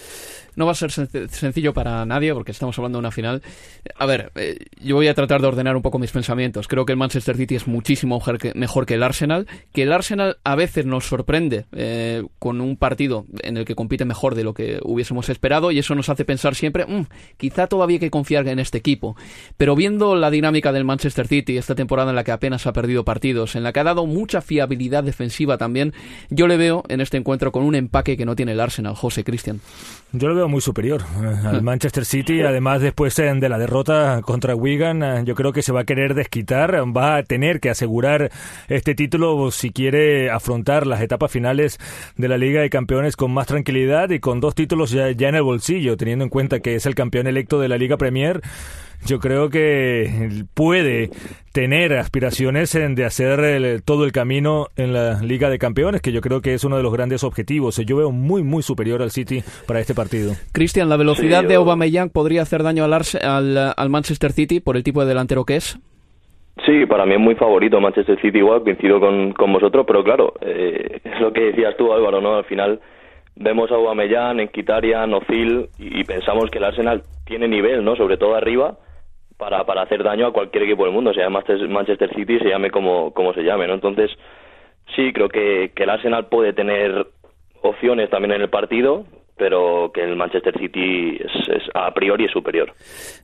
No 0.56 0.66
va 0.66 0.72
a 0.72 0.76
ser 0.76 0.92
sencillo 0.92 1.74
para 1.74 2.06
nadie 2.06 2.34
porque 2.34 2.52
estamos 2.52 2.78
hablando 2.78 2.98
de 2.98 3.02
una 3.02 3.12
final. 3.12 3.42
A 3.98 4.06
ver, 4.06 4.32
eh, 4.36 4.58
yo 4.82 4.96
voy 4.96 5.08
a 5.08 5.14
tratar 5.14 5.42
de 5.42 5.48
ordenar 5.48 5.76
un 5.76 5.82
poco 5.82 6.00
mis 6.00 6.12
pensamientos. 6.12 6.68
Creo 6.68 6.86
que 6.86 6.94
el 6.94 6.98
Manchester 6.98 7.36
City 7.36 7.56
es 7.56 7.68
muchísimo 7.68 8.20
mejor 8.56 8.86
que 8.86 8.94
el 8.94 9.04
Arsenal, 9.04 9.48
que 9.74 9.84
el 9.84 9.94
Arsenal 9.94 10.27
a 10.44 10.56
veces 10.56 10.86
nos 10.86 11.06
sorprende 11.06 11.66
eh, 11.72 12.24
con 12.40 12.62
un 12.62 12.78
partido 12.78 13.26
en 13.42 13.58
el 13.58 13.66
que 13.66 13.76
compite 13.76 14.06
mejor 14.06 14.36
de 14.36 14.44
lo 14.44 14.54
que 14.54 14.80
hubiésemos 14.84 15.30
esperado 15.30 15.72
y 15.72 15.80
eso 15.80 15.96
nos 15.96 16.10
hace 16.10 16.26
pensar 16.26 16.56
siempre, 16.56 16.86
mmm, 16.86 17.06
quizá 17.38 17.68
todavía 17.68 17.96
hay 17.96 18.00
que 18.00 18.12
confiar 18.12 18.48
en 18.48 18.60
este 18.60 18.78
equipo. 18.78 19.16
Pero 19.58 19.76
viendo 19.76 20.16
la 20.16 20.30
dinámica 20.30 20.72
del 20.72 20.86
Manchester 20.86 21.28
City 21.28 21.58
esta 21.58 21.76
temporada 21.76 22.10
en 22.10 22.16
la 22.16 22.24
que 22.24 22.32
apenas 22.32 22.68
ha 22.68 22.74
perdido 22.74 23.04
partidos, 23.04 23.56
en 23.56 23.64
la 23.64 23.74
que 23.74 23.80
ha 23.80 23.84
dado 23.84 24.06
mucha 24.06 24.42
fiabilidad 24.42 25.04
defensiva 25.04 25.58
también, 25.58 25.94
yo 26.30 26.48
le 26.48 26.58
veo 26.58 26.84
en 26.90 27.02
este 27.02 27.18
encuentro 27.18 27.52
con 27.52 27.64
un 27.64 27.76
empaque 27.76 28.18
que 28.18 28.26
no 28.26 28.36
tiene 28.36 28.54
el 28.54 28.60
Arsenal, 28.60 28.96
José 28.96 29.24
Cristian. 29.24 29.62
Yo 30.12 30.28
lo 30.30 30.36
veo 30.36 30.48
muy 30.48 30.62
superior 30.62 31.02
eh, 31.22 31.48
al 31.48 31.62
Manchester 31.62 32.06
City, 32.06 32.42
además 32.42 32.82
después 32.82 33.18
eh, 33.20 33.28
de 33.36 33.50
la 33.50 33.58
derrota 33.58 34.22
contra 34.22 34.56
Wigan, 34.56 35.26
yo 35.26 35.36
creo 35.36 35.52
que 35.52 35.62
se 35.62 35.72
va 35.72 35.82
a 35.82 35.84
querer 35.84 36.14
desquitar, 36.14 36.76
va 36.96 37.18
a 37.18 37.24
tener 37.24 37.60
que 37.60 37.70
asegurar 37.70 38.32
este 38.70 38.96
título 38.96 39.52
si 39.52 39.72
quiere 39.72 40.17
afrontar 40.32 40.88
las 40.88 41.02
etapas 41.02 41.32
finales 41.32 41.80
de 42.16 42.28
la 42.28 42.38
Liga 42.38 42.62
de 42.62 42.70
Campeones 42.70 43.16
con 43.16 43.32
más 43.32 43.48
tranquilidad 43.48 44.10
y 44.10 44.20
con 44.20 44.40
dos 44.40 44.56
títulos 44.56 44.92
ya, 44.92 45.12
ya 45.12 45.30
en 45.30 45.36
el 45.36 45.44
bolsillo, 45.44 45.98
teniendo 45.98 46.24
en 46.24 46.30
cuenta 46.30 46.60
que 46.60 46.76
es 46.76 46.86
el 46.86 46.96
campeón 46.96 47.28
electo 47.28 47.60
de 47.60 47.68
la 47.68 47.78
Liga 47.78 47.98
Premier 47.98 48.42
yo 49.06 49.20
creo 49.20 49.50
que 49.50 50.44
puede 50.54 51.12
tener 51.52 51.94
aspiraciones 51.94 52.76
en 52.76 52.96
de 52.96 53.06
hacer 53.06 53.40
el, 53.40 53.84
todo 53.84 54.04
el 54.04 54.12
camino 54.12 54.68
en 54.76 54.94
la 54.94 55.22
Liga 55.22 55.50
de 55.50 55.60
Campeones, 55.60 56.02
que 56.02 56.12
yo 56.12 56.22
creo 56.22 56.42
que 56.42 56.54
es 56.54 56.64
uno 56.64 56.78
de 56.78 56.84
los 56.84 56.92
grandes 56.92 57.24
objetivos. 57.24 57.78
Yo 57.78 57.96
veo 57.96 58.12
muy, 58.12 58.44
muy 58.44 58.64
superior 58.64 59.02
al 59.02 59.12
City 59.12 59.44
para 59.66 59.80
este 59.80 59.94
partido. 59.94 60.36
Cristian, 60.52 60.90
¿la 60.90 60.98
velocidad 60.98 61.42
sí, 61.42 61.48
de 61.48 61.56
Aubameyang 61.56 62.10
podría 62.10 62.42
hacer 62.42 62.64
daño 62.64 62.84
al, 62.84 62.94
al, 62.94 63.74
al 63.76 63.90
Manchester 63.90 64.34
City 64.34 64.60
por 64.60 64.78
el 64.78 64.84
tipo 64.84 65.02
de 65.02 65.08
delantero 65.08 65.46
que 65.46 65.58
es? 65.58 65.80
Sí, 66.66 66.86
para 66.86 67.06
mí 67.06 67.14
es 67.14 67.20
muy 67.20 67.36
favorito 67.36 67.80
Manchester 67.80 68.20
City 68.20 68.40
igual, 68.40 68.64
coincido 68.64 69.00
con, 69.00 69.34
con 69.34 69.54
vosotros, 69.54 69.86
pero 69.86 70.04
claro, 70.04 70.34
eh, 70.42 71.00
es 71.04 71.20
lo 71.20 71.32
que 71.32 71.52
decías 71.52 71.78
tú 71.78 71.94
Álvaro, 71.94 72.22
¿no? 72.22 72.36
Al 72.36 72.46
final 72.46 72.80
vemos 73.36 73.72
a 73.72 73.76
Aubameyang, 73.76 74.40
Enquitarian, 74.40 75.14
Ozil 75.14 75.70
y, 75.78 76.00
y 76.00 76.04
pensamos 76.04 76.50
que 76.50 76.58
el 76.58 76.66
Arsenal 76.66 77.04
tiene 77.26 77.48
nivel, 77.48 77.84
¿no? 77.84 77.96
Sobre 77.96 78.18
todo 78.18 78.36
arriba, 78.36 78.78
para, 79.38 79.64
para 79.66 79.84
hacer 79.84 80.04
daño 80.04 80.28
a 80.28 80.34
cualquier 80.34 80.64
equipo 80.64 80.84
del 80.84 80.94
mundo, 80.94 81.14
sea 81.14 81.30
Manchester 81.30 82.14
City, 82.16 82.40
se 82.40 82.50
llame 82.50 82.72
como, 82.72 83.14
como 83.14 83.34
se 83.34 83.44
llame, 83.44 83.68
¿no? 83.68 83.76
Entonces, 83.76 84.12
sí, 84.96 85.14
creo 85.14 85.30
que, 85.30 85.72
que 85.76 85.84
el 85.84 85.90
Arsenal 85.90 86.26
puede 86.26 86.54
tener 86.54 87.08
opciones 87.62 88.10
también 88.10 88.34
en 88.34 88.42
el 88.42 88.50
partido, 88.50 89.06
pero 89.38 89.92
que 89.94 90.04
el 90.04 90.16
Manchester 90.16 90.58
City 90.58 91.18
es, 91.18 91.50
es, 91.50 91.64
a 91.74 91.94
priori 91.94 92.26
es 92.26 92.32
superior. 92.32 92.74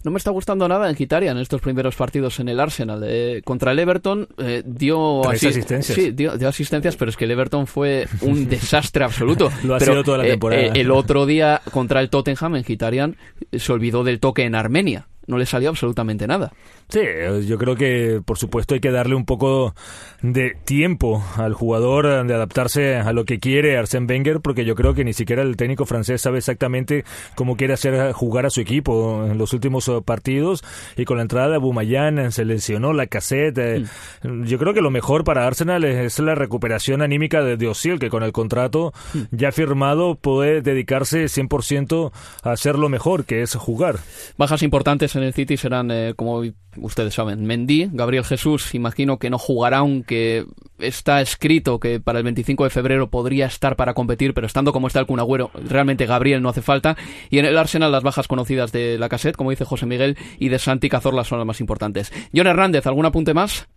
No 0.03 0.11
me 0.11 0.17
está 0.17 0.31
gustando 0.31 0.67
nada 0.67 0.89
en 0.89 0.95
Gitaria 0.95 1.31
en 1.31 1.37
estos 1.37 1.61
primeros 1.61 1.95
partidos 1.95 2.39
en 2.39 2.49
el 2.49 2.59
Arsenal. 2.59 3.03
Eh, 3.05 3.41
contra 3.43 3.71
el 3.71 3.79
Everton 3.79 4.27
eh, 4.37 4.61
dio, 4.65 5.27
así, 5.27 5.47
asistencias. 5.47 5.97
Sí, 5.97 6.11
dio, 6.11 6.37
dio, 6.37 6.47
asistencias, 6.47 6.95
pero 6.95 7.09
es 7.09 7.17
que 7.17 7.25
el 7.25 7.31
Everton 7.31 7.67
fue 7.67 8.05
un 8.21 8.47
desastre 8.49 9.03
absoluto. 9.03 9.49
Lo 9.63 9.75
ha 9.75 9.79
pero, 9.79 9.93
sido 9.93 10.03
toda 10.03 10.19
la 10.19 10.25
temporada. 10.25 10.61
Eh, 10.61 10.71
el 10.75 10.91
otro 10.91 11.25
día 11.25 11.61
contra 11.71 12.01
el 12.01 12.09
Tottenham 12.09 12.55
en 12.55 12.63
Gitarian 12.63 13.15
se 13.51 13.71
olvidó 13.71 14.03
del 14.03 14.19
toque 14.19 14.43
en 14.43 14.55
Armenia 14.55 15.07
no 15.27 15.37
le 15.37 15.45
salió 15.45 15.69
absolutamente 15.69 16.27
nada. 16.27 16.51
Sí, 16.89 17.01
yo 17.47 17.57
creo 17.57 17.75
que 17.75 18.21
por 18.23 18.37
supuesto 18.37 18.75
hay 18.75 18.79
que 18.79 18.91
darle 18.91 19.15
un 19.15 19.25
poco 19.25 19.73
de 20.21 20.55
tiempo 20.63 21.23
al 21.37 21.53
jugador 21.53 22.25
de 22.25 22.33
adaptarse 22.33 22.95
a 22.95 23.11
lo 23.13 23.25
que 23.25 23.39
quiere 23.39 23.77
Arsène 23.77 24.09
Wenger, 24.09 24.41
porque 24.41 24.63
yo 24.63 24.75
creo 24.75 24.93
que 24.93 25.03
ni 25.03 25.13
siquiera 25.13 25.41
el 25.41 25.57
técnico 25.57 25.85
francés 25.85 26.21
sabe 26.21 26.37
exactamente 26.37 27.03
cómo 27.35 27.57
quiere 27.57 27.73
hacer 27.73 28.13
jugar 28.13 28.45
a 28.45 28.49
su 28.49 28.61
equipo 28.61 29.25
en 29.25 29.37
los 29.37 29.53
últimos 29.53 29.91
partidos 30.05 30.63
y 30.95 31.05
con 31.05 31.17
la 31.17 31.23
entrada 31.23 31.49
de 31.49 31.57
Bumayan 31.57 32.31
se 32.31 32.45
lesionó 32.45 32.93
la 32.93 33.07
cassette. 33.07 33.83
Mm. 34.23 34.45
Yo 34.45 34.57
creo 34.59 34.73
que 34.73 34.81
lo 34.81 34.91
mejor 34.91 35.23
para 35.23 35.47
Arsenal 35.47 35.83
es 35.83 36.19
la 36.19 36.35
recuperación 36.35 37.01
anímica 37.01 37.43
de, 37.43 37.67
Osil, 37.67 37.99
que 37.99 38.09
con 38.09 38.23
el 38.23 38.31
contrato 38.31 38.93
mm. 39.13 39.21
ya 39.31 39.51
firmado 39.51 40.15
puede 40.15 40.61
dedicarse 40.61 41.25
100% 41.25 42.11
a 42.43 42.51
hacer 42.51 42.77
lo 42.77 42.89
mejor, 42.89 43.25
que 43.25 43.41
es 43.41 43.55
jugar. 43.55 43.99
Bajas 44.37 44.63
importantes 44.63 45.15
en 45.15 45.23
el 45.23 45.33
City 45.33 45.57
serán, 45.57 45.91
eh, 45.91 46.13
como 46.15 46.43
ustedes 46.77 47.13
saben, 47.13 47.45
Mendy, 47.45 47.89
Gabriel 47.91 48.23
Jesús, 48.23 48.73
imagino 48.75 49.17
que 49.17 49.29
no 49.29 49.37
jugará, 49.37 49.77
aunque 49.79 50.45
está 50.79 51.21
escrito 51.21 51.79
que 51.79 51.99
para 51.99 52.19
el 52.19 52.23
25 52.25 52.63
de 52.63 52.69
febrero 52.69 53.09
podría 53.09 53.45
estar 53.45 53.75
para 53.75 53.93
competir, 53.93 54.33
pero 54.33 54.47
estando 54.47 54.73
como 54.73 54.87
está 54.87 54.99
el 54.99 55.05
Cunagüero, 55.05 55.51
realmente 55.69 56.05
Gabriel 56.05 56.41
no 56.41 56.49
hace 56.49 56.61
falta. 56.61 56.95
Y 57.29 57.39
en 57.39 57.45
el 57.45 57.57
Arsenal 57.57 57.91
las 57.91 58.03
bajas 58.03 58.27
conocidas 58.27 58.71
de 58.71 58.97
la 58.97 59.09
cassette, 59.09 59.35
como 59.35 59.49
dice 59.49 59.65
José 59.65 59.85
Miguel, 59.85 60.17
y 60.39 60.49
de 60.49 60.59
Santi 60.59 60.89
Cazorla 60.89 61.23
son 61.23 61.39
las 61.39 61.47
más 61.47 61.61
importantes. 61.61 62.11
John 62.35 62.47
Hernández, 62.47 62.87
¿algún 62.87 63.05
apunte 63.05 63.33
más? 63.33 63.67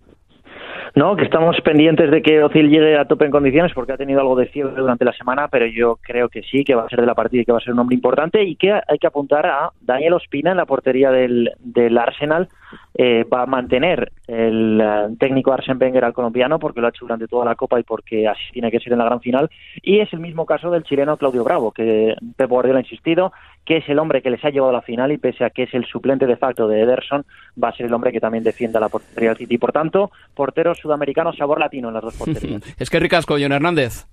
No, 0.97 1.15
que 1.15 1.25
estamos 1.25 1.61
pendientes 1.63 2.11
de 2.11 2.23
que 2.23 2.43
Ozil 2.43 2.71
llegue 2.71 2.97
a 2.97 3.05
tope 3.05 3.27
en 3.27 3.31
condiciones 3.31 3.71
porque 3.75 3.93
ha 3.93 3.99
tenido 3.99 4.19
algo 4.19 4.35
de 4.35 4.47
fiebre 4.47 4.81
durante 4.81 5.05
la 5.05 5.13
semana, 5.13 5.47
pero 5.49 5.67
yo 5.67 5.99
creo 6.01 6.31
que 6.31 6.41
sí, 6.43 6.65
que 6.65 6.75
va 6.75 6.85
a 6.85 6.89
ser 6.89 7.03
de 7.03 7.07
la 7.07 7.15
partida 7.15 7.43
y 7.43 7.45
que 7.45 7.53
va 7.53 7.59
a 7.59 7.61
ser 7.61 7.75
un 7.75 7.81
hombre 7.81 7.95
importante 7.95 8.43
y 8.43 8.57
que 8.57 8.73
hay 8.73 8.99
que 8.99 9.07
apuntar 9.07 9.45
a 9.45 9.73
Daniel 9.83 10.15
Ospina 10.15 10.53
en 10.53 10.57
la 10.57 10.65
portería 10.65 11.11
del, 11.11 11.53
del 11.59 11.99
Arsenal. 11.99 12.49
Eh, 12.95 13.25
va 13.25 13.43
a 13.43 13.47
mantener 13.47 14.13
el 14.27 14.81
eh, 14.81 15.17
técnico 15.19 15.53
Arsene 15.53 15.79
Wenger 15.79 16.05
al 16.05 16.13
colombiano 16.13 16.59
porque 16.59 16.81
lo 16.81 16.87
ha 16.87 16.91
hecho 16.91 17.05
durante 17.05 17.29
toda 17.29 17.45
la 17.45 17.55
Copa 17.55 17.79
y 17.79 17.83
porque 17.83 18.27
así 18.27 18.53
tiene 18.53 18.71
que 18.71 18.81
ser 18.81 18.93
en 18.93 18.99
la 18.99 19.05
gran 19.05 19.21
final. 19.21 19.51
Y 19.83 20.01
es 20.01 20.13
el 20.13 20.21
mismo 20.21 20.47
caso 20.47 20.71
del 20.71 20.85
chileno 20.85 21.17
Claudio 21.17 21.45
Bravo, 21.45 21.73
que 21.73 22.15
Pep 22.37 22.49
Guardiola 22.49 22.79
ha 22.79 22.83
insistido 22.83 23.33
que 23.67 23.79
es 23.79 23.89
el 23.89 23.99
hombre 23.99 24.23
que 24.23 24.31
les 24.31 24.43
ha 24.45 24.51
llevado 24.51 24.71
a 24.71 24.75
la 24.75 24.83
final 24.83 25.11
y 25.13 25.19
pese 25.19 25.45
a 25.45 25.51
que 25.51 25.65
es 25.65 25.75
el 25.75 25.85
suplente 25.87 26.27
de 26.27 26.37
facto 26.37 26.69
de 26.69 26.83
Ederson, 26.83 27.25
va 27.63 27.71
a 27.71 27.73
ser 27.73 27.87
el 27.87 27.93
hombre 27.93 28.13
que 28.13 28.21
también 28.21 28.45
defienda 28.45 28.79
la 28.79 28.89
portería 28.89 29.31
del 29.31 29.39
City. 29.39 29.59
Por 29.59 29.73
tanto, 29.73 30.13
portero 30.35 30.75
sudamericano, 30.75 31.33
sabor 31.33 31.59
latino 31.59 31.89
en 31.89 31.95
las 31.95 32.03
dos 32.05 32.15
porterías. 32.19 32.63
es 32.79 32.89
que 32.89 33.01
ricasco, 33.01 33.37
John 33.39 33.53
Hernández. 33.53 34.07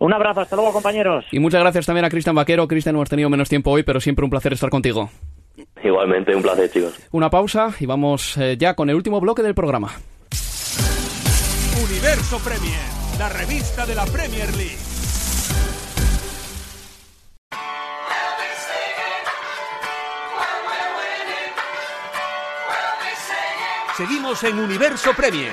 Un 0.00 0.12
abrazo, 0.12 0.40
hasta 0.40 0.56
luego 0.56 0.72
compañeros. 0.72 1.24
Y 1.32 1.38
muchas 1.38 1.60
gracias 1.60 1.86
también 1.86 2.04
a 2.04 2.10
Cristian 2.10 2.34
Vaquero. 2.34 2.68
Cristian, 2.68 2.96
hemos 2.96 3.08
tenido 3.08 3.30
menos 3.30 3.48
tiempo 3.48 3.70
hoy, 3.70 3.82
pero 3.82 4.00
siempre 4.00 4.24
un 4.24 4.30
placer 4.30 4.52
estar 4.52 4.70
contigo. 4.70 5.08
Igualmente, 5.82 6.34
un 6.34 6.42
placer, 6.42 6.70
chicos. 6.70 6.94
Una 7.12 7.30
pausa 7.30 7.74
y 7.78 7.86
vamos 7.86 8.36
eh, 8.36 8.56
ya 8.58 8.74
con 8.74 8.90
el 8.90 8.96
último 8.96 9.20
bloque 9.20 9.42
del 9.42 9.54
programa. 9.54 9.92
Universo 11.82 12.38
Premier, 12.38 12.80
la 13.18 13.28
revista 13.28 13.86
de 13.86 13.94
la 13.94 14.04
Premier 14.06 14.54
League. 14.56 14.76
Seguimos 23.96 24.44
en 24.44 24.60
Universo 24.60 25.12
Premier. 25.12 25.52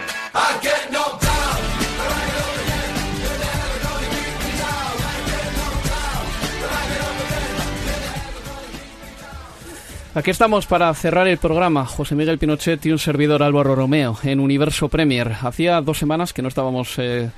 Aquí 10.15 10.31
estamos 10.31 10.65
para 10.65 10.93
cerrar 10.93 11.27
el 11.27 11.37
programa. 11.37 11.85
José 11.85 12.15
Miguel 12.15 12.37
Pinochet 12.37 12.85
y 12.85 12.91
un 12.93 12.99
servidor 12.99 13.43
Álvaro 13.43 13.75
Romeo 13.75 14.17
en 14.23 14.39
Universo 14.39 14.87
Premier. 14.87 15.33
Hacía 15.41 15.81
dos 15.81 15.97
semanas 15.97 16.31
que 16.31 16.41
no 16.41 16.47
estábamos 16.47 16.97
eh, 16.99 17.29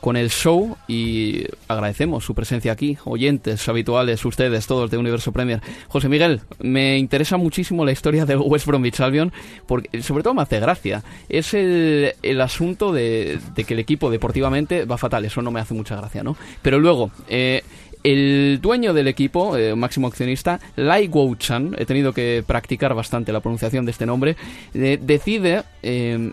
con 0.00 0.16
el 0.16 0.30
show 0.30 0.76
y 0.88 1.44
agradecemos 1.68 2.24
su 2.24 2.34
presencia 2.34 2.72
aquí, 2.72 2.98
oyentes 3.04 3.68
habituales, 3.68 4.24
ustedes, 4.24 4.66
todos 4.66 4.90
de 4.90 4.98
Universo 4.98 5.30
Premier. 5.30 5.60
José 5.86 6.08
Miguel, 6.08 6.40
me 6.58 6.98
interesa 6.98 7.36
muchísimo 7.36 7.84
la 7.84 7.92
historia 7.92 8.26
del 8.26 8.38
West 8.38 8.66
Bromwich 8.66 9.00
Albion, 9.00 9.32
porque 9.66 10.02
sobre 10.02 10.24
todo 10.24 10.34
me 10.34 10.42
hace 10.42 10.58
gracia. 10.58 11.04
Es 11.28 11.54
el, 11.54 12.14
el 12.22 12.40
asunto 12.40 12.92
de, 12.92 13.38
de, 13.54 13.62
que 13.64 13.74
el 13.74 13.80
equipo 13.80 14.10
deportivamente 14.10 14.86
va 14.86 14.98
fatal, 14.98 15.24
eso 15.24 15.40
no 15.40 15.52
me 15.52 15.60
hace 15.60 15.72
mucha 15.72 15.94
gracia, 15.94 16.24
¿no? 16.24 16.36
Pero 16.60 16.80
luego, 16.80 17.12
eh, 17.28 17.62
el 18.04 18.60
dueño 18.60 18.94
del 18.94 19.08
equipo, 19.08 19.56
eh, 19.56 19.74
máximo 19.74 20.06
accionista, 20.06 20.60
Lai 20.76 21.08
Guo-chan, 21.08 21.74
he 21.78 21.86
tenido 21.86 22.12
que 22.12 22.44
practicar 22.46 22.94
bastante 22.94 23.32
la 23.32 23.40
pronunciación 23.40 23.84
de 23.86 23.90
este 23.90 24.06
nombre, 24.06 24.36
eh, 24.74 24.98
decide 25.00 25.64
eh, 25.82 26.30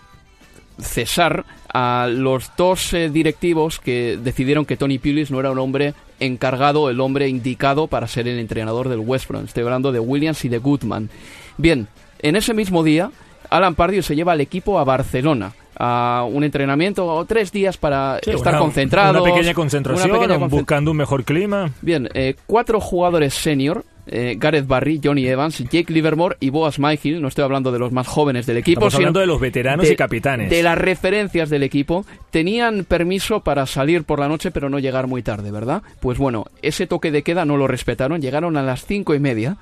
cesar 0.80 1.46
a 1.74 2.08
los 2.12 2.52
dos 2.58 2.94
eh, 2.94 3.10
directivos 3.10 3.80
que 3.80 4.20
decidieron 4.22 4.66
que 4.66 4.78
Tony 4.78 5.00
Pulis 5.00 5.32
no 5.32 5.40
era 5.40 5.52
un 5.52 5.60
hombre 5.60 5.94
encargado, 6.20 6.90
el 6.90 7.00
hombre 7.00 7.30
indicado 7.30 7.88
para 7.88 8.08
ser 8.08 8.28
el 8.28 8.40
entrenador 8.40 8.90
del 8.90 9.00
West 9.00 9.28
Brom. 9.28 9.46
Estoy 9.46 9.64
hablando 9.64 9.92
de 9.92 10.00
Williams 10.00 10.44
y 10.46 10.50
de 10.50 10.58
Goodman. 10.58 11.10
Bien, 11.58 11.88
en 12.20 12.36
ese 12.36 12.54
mismo 12.54 12.84
día, 12.84 13.12
Alan 13.50 13.76
Pardew 13.76 14.04
se 14.04 14.16
lleva 14.16 14.34
al 14.34 14.42
equipo 14.42 14.80
a 14.80 14.84
Barcelona 14.84 15.54
a 15.78 16.26
un 16.30 16.44
entrenamiento 16.44 17.06
o 17.08 17.26
tres 17.26 17.52
días 17.52 17.78
para 17.78 18.20
Sí, 18.24 18.32
estar 18.32 18.58
concentrados. 18.58 19.22
Una 19.22 19.34
pequeña 19.34 19.54
concentración, 19.54 20.12
una 20.12 20.20
pequeña 20.20 20.40
concent- 20.40 20.50
buscando 20.50 20.92
un 20.92 20.98
mejor 20.98 21.24
clima. 21.24 21.72
Bien, 21.82 22.10
eh, 22.14 22.36
cuatro 22.46 22.80
jugadores 22.80 23.34
senior. 23.34 23.84
eh, 24.08 24.36
Gareth 24.38 24.66
Barry, 24.68 25.00
Johnny 25.02 25.26
Evans, 25.28 25.60
Jake 25.60 25.94
Livermore 25.94 26.36
y 26.40 26.50
Boas 26.50 26.80
Myhill. 26.80 27.22
No 27.22 27.28
estoy 27.28 27.44
hablando 27.46 27.72
de 27.72 27.78
los 27.80 27.92
más 27.94 28.08
jóvenes 28.08 28.46
del 28.48 28.58
equipo, 28.58 28.80
Estamos 28.80 28.94
sino 28.94 29.02
hablando 29.04 29.20
de 29.22 29.28
los 29.28 29.40
veteranos 29.40 29.90
y 29.90 29.96
capitanes. 29.96 30.50
De 30.50 30.64
las 30.64 30.78
referencias 30.78 31.50
del 31.52 31.62
equipo. 31.64 32.04
Tenían 32.32 32.84
permiso 32.84 33.42
para 33.42 33.66
salir 33.68 34.04
por 34.04 34.20
la 34.20 34.28
noche, 34.28 34.50
pero 34.52 34.70
no 34.70 34.80
llegar 34.80 35.06
muy 35.08 35.22
tarde, 35.22 35.52
¿verdad? 35.52 35.84
Pues 36.02 36.18
bueno, 36.18 36.46
ese 36.64 36.88
toque 36.88 37.12
de 37.12 37.22
queda 37.22 37.46
no 37.46 37.58
lo 37.58 37.68
respetaron. 37.68 38.20
Llegaron 38.22 38.58
a 38.58 38.64
las 38.64 38.86
cinco 38.86 39.14
y 39.14 39.20
media 39.20 39.58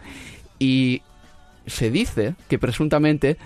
y 0.57 1.01
se 1.67 1.91
dice 1.91 2.33
que 2.47 2.57
presuntamente 2.57 3.37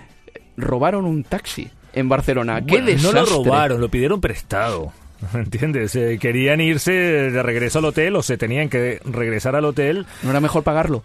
robaron 0.56 1.04
un 1.06 1.24
taxi 1.24 1.68
en 1.94 2.08
Barcelona. 2.08 2.64
¡Qué 2.64 2.80
no 2.80 3.12
lo 3.12 3.24
robaron, 3.24 3.80
lo 3.80 3.88
pidieron 3.88 4.20
prestado. 4.20 4.92
¿Entiendes? 5.34 5.94
Eh, 5.96 6.18
querían 6.20 6.60
irse 6.60 6.92
de 6.92 7.42
regreso 7.42 7.78
al 7.78 7.86
hotel 7.86 8.16
o 8.16 8.22
se 8.22 8.36
tenían 8.36 8.68
que 8.68 9.00
regresar 9.04 9.56
al 9.56 9.64
hotel. 9.64 10.06
¿No 10.22 10.30
era 10.30 10.40
mejor 10.40 10.62
pagarlo? 10.62 11.02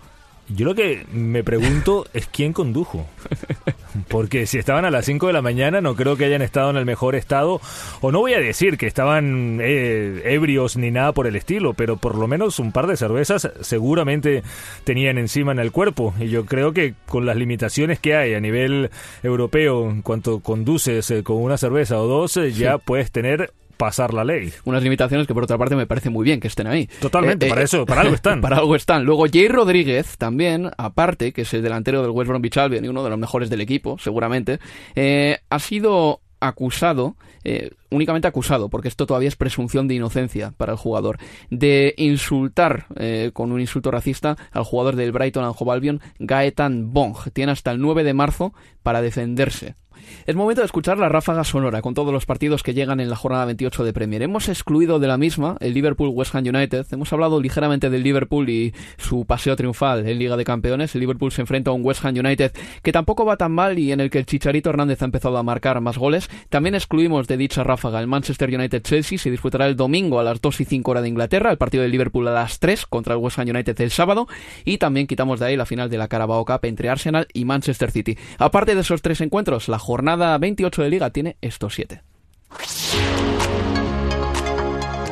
Yo 0.50 0.66
lo 0.66 0.74
que 0.74 1.06
me 1.12 1.43
pregunto 1.43 2.08
es 2.14 2.28
quién 2.28 2.54
condujo. 2.54 3.06
Porque 4.08 4.47
si 4.47 4.58
estaban 4.58 4.86
a 4.86 4.91
las 4.91 5.06
5 5.06 5.28
de 5.28 5.34
la 5.34 5.41
mañana 5.41 5.80
no 5.82 5.95
creo 5.95 6.18
que 6.18 6.26
hayan 6.26 6.41
estado 6.41 6.72
en 6.72 6.78
el 6.78 6.86
mejor 6.86 7.16
estado. 7.16 7.62
O 8.02 8.12
no 8.12 8.20
voy 8.20 8.34
a 8.34 8.39
decir 8.39 8.78
que 8.78 8.88
estaban 8.88 9.60
eh, 9.62 10.22
ebrios 10.26 10.76
ni 10.78 10.89
nada 10.89 11.12
por 11.12 11.28
el 11.28 11.36
estilo, 11.36 11.74
pero 11.74 11.97
por 11.97 12.16
lo 12.16 12.28
menos 12.28 12.60
un 12.60 12.72
par 12.72 12.88
de 12.88 12.97
cervezas 12.97 13.52
seguramente 13.62 14.43
tenían 14.84 15.18
encima 15.18 15.52
en 15.52 15.60
el 15.60 15.72
cuerpo. 15.72 16.14
Y 16.20 16.30
yo 16.30 16.45
creo 16.45 16.74
que 16.74 16.95
con 17.08 17.26
las 17.26 17.36
limitaciones 17.36 18.00
que 18.00 18.16
hay 18.16 18.34
a 18.34 18.39
nivel 18.39 18.89
europeo 19.22 19.89
en 19.89 20.02
cuanto 20.02 20.39
conduces 20.39 21.12
eh, 21.12 21.24
con 21.24 21.38
una 21.38 21.58
cerveza 21.58 22.00
o 22.00 22.08
dos, 22.08 22.38
eh, 22.38 22.52
ya 22.52 22.80
puedes 22.80 23.12
tener 23.12 23.52
pasar 23.80 24.14
la 24.14 24.26
ley. 24.26 24.52
Unas 24.66 24.84
limitaciones 24.84 25.26
que 25.26 25.34
por 25.34 25.44
otra 25.44 25.58
parte 25.58 25.74
me 25.74 25.88
parece 25.88 26.10
muy 26.10 26.26
bien 26.26 26.42
que 26.42 26.50
estén 26.50 26.68
ahí. 26.68 26.90
Totalmente, 27.00 27.48
para 27.48 27.64
eso, 27.64 27.86
para 27.86 28.02
algo 28.02 28.14
están. 28.14 28.42
para 28.42 28.58
algo 28.58 28.76
están. 28.76 29.06
Luego 29.06 29.26
Jay 29.32 29.48
Rodríguez 29.48 30.18
también, 30.18 30.70
aparte, 30.78 31.32
que 31.32 31.44
es 31.44 31.54
el 31.54 31.62
delantero 31.62 32.02
del 32.02 32.12
West 32.12 32.28
Bromwich 32.28 32.58
Albion 32.58 32.84
y 32.84 32.90
uno 32.90 33.06
de 33.06 33.10
los 33.10 33.18
mejores 33.18 33.50
del 33.50 33.62
equipo, 33.62 33.98
seguramente, 33.98 34.60
eh, 34.96 35.38
ha 35.50 35.60
sido 35.60 36.20
acusado, 36.42 37.16
eh, 37.46 37.72
únicamente 37.90 38.28
acusado, 38.28 38.68
porque 38.68 38.90
esto 38.90 39.06
todavía 39.06 39.30
es 39.30 39.38
presunción 39.38 39.88
de 39.88 39.96
inocencia 39.96 40.52
para 40.58 40.74
el 40.74 40.78
jugador, 40.78 41.18
de 41.50 41.94
insultar 41.96 42.88
eh, 42.98 43.32
con 43.34 43.54
un 43.54 43.62
insulto 43.62 43.92
racista 43.92 44.36
al 44.52 44.66
jugador 44.66 44.98
del 44.98 45.14
Brighton 45.14 45.46
and 45.46 45.56
Hove 45.58 45.72
Albion, 45.72 46.02
Gaetan 46.20 46.92
Bong. 46.92 47.16
Tiene 47.32 47.54
hasta 47.54 47.72
el 47.72 47.80
9 47.80 48.04
de 48.04 48.14
marzo 48.14 48.54
para 48.84 49.02
defenderse. 49.02 49.76
Es 50.26 50.36
momento 50.36 50.62
de 50.62 50.66
escuchar 50.66 50.97
la 50.97 51.10
ráfaga 51.10 51.43
sonora 51.43 51.82
con 51.82 51.93
todos 51.93 52.14
los 52.14 52.26
partidos 52.26 52.64
que 52.64 52.74
llegan 52.74 53.00
en 53.00 53.10
la 53.10 53.16
jornada 53.16 53.45
28 53.45 53.84
de 53.84 53.93
Premier. 53.93 54.22
Hemos 54.22 54.50
excluido 54.50 55.00
de 55.00 55.08
la 55.08 55.18
misma 55.18 55.58
el 55.60 55.74
Liverpool 55.74 56.10
West 56.14 56.36
Ham 56.36 56.45
United. 56.45 56.86
Hemos 56.91 57.12
hablado 57.14 57.41
ligeramente 57.41 57.89
del 57.89 58.04
Liverpool 58.04 58.50
y 58.50 58.74
su 58.97 59.26
paseo 59.26 59.56
triunfal 59.56 60.08
en 60.08 60.20
Liga 60.20 60.38
de 60.38 60.43
Campeones. 60.43 60.93
El 60.95 61.02
Liverpool 61.02 61.32
se 61.32 61.41
enfrenta 61.41 61.72
a 61.72 61.74
un 61.74 61.86
West 61.86 62.04
Ham 62.06 62.16
United 62.16 62.52
que 62.84 62.91
tampoco 62.91 63.26
va 63.26 63.38
tan 63.38 63.52
mal 63.52 63.80
y 63.80 63.91
en 63.91 64.00
el 64.00 64.10
que 64.10 64.20
el 64.20 64.26
Chicharito 64.26 64.70
Hernández 64.70 65.02
ha 65.02 65.06
empezado 65.06 65.38
a 65.38 65.43
marcar 65.43 65.80
más 65.82 65.97
goles. 65.97 66.30
También 66.50 66.76
excluimos 66.76 67.28
de 67.28 67.38
dicha 67.38 67.64
ráfaga 67.64 68.00
el 68.00 68.08
Manchester 68.08 68.50
United 68.54 68.82
Chelsea. 68.82 69.18
Se 69.18 69.32
disputará 69.32 69.68
el 69.68 69.76
domingo 69.76 70.20
a 70.20 70.24
las 70.24 70.41
2 70.41 70.62
y 70.62 70.66
5 70.66 70.91
hora 70.91 71.02
de 71.02 71.10
Inglaterra. 71.10 71.52
El 71.52 71.58
partido 71.58 71.84
del 71.84 71.91
Liverpool 71.91 72.28
a 72.28 72.32
las 72.32 72.60
3 72.60 72.86
contra 72.86 73.14
el 73.14 73.20
West 73.20 73.39
Ham 73.39 73.50
United 73.50 73.80
el 73.82 73.91
sábado. 73.91 74.28
Y 74.66 74.78
también 74.78 75.08
quitamos 75.08 75.39
de 75.39 75.47
ahí 75.47 75.56
la 75.56 75.66
final 75.66 75.89
de 75.89 75.97
la 75.97 76.08
Carabao 76.08 76.45
Cup 76.45 76.60
entre 76.64 76.89
Arsenal 76.89 77.28
y 77.34 77.45
Manchester 77.45 77.91
City. 77.91 78.18
Aparte 78.38 78.76
de 78.76 78.82
esos 78.82 79.02
tres 79.02 79.22
encuentros, 79.22 79.68
la 79.68 79.80
jornada 79.90 80.38
28 80.38 80.84
de 80.84 80.90
Liga 80.92 81.10
tiene 81.10 81.38
estos 81.42 81.74
siete. 81.74 82.04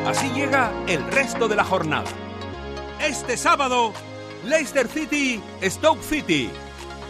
Así 0.06 0.30
llega 0.36 0.72
el 0.88 1.04
resto 1.12 1.48
de 1.48 1.56
la 1.56 1.64
jornada. 1.64 2.08
Este 3.02 3.38
sábado, 3.38 3.92
Leicester 4.46 4.88
City, 4.88 5.42
Stoke 5.64 6.04
City, 6.04 6.52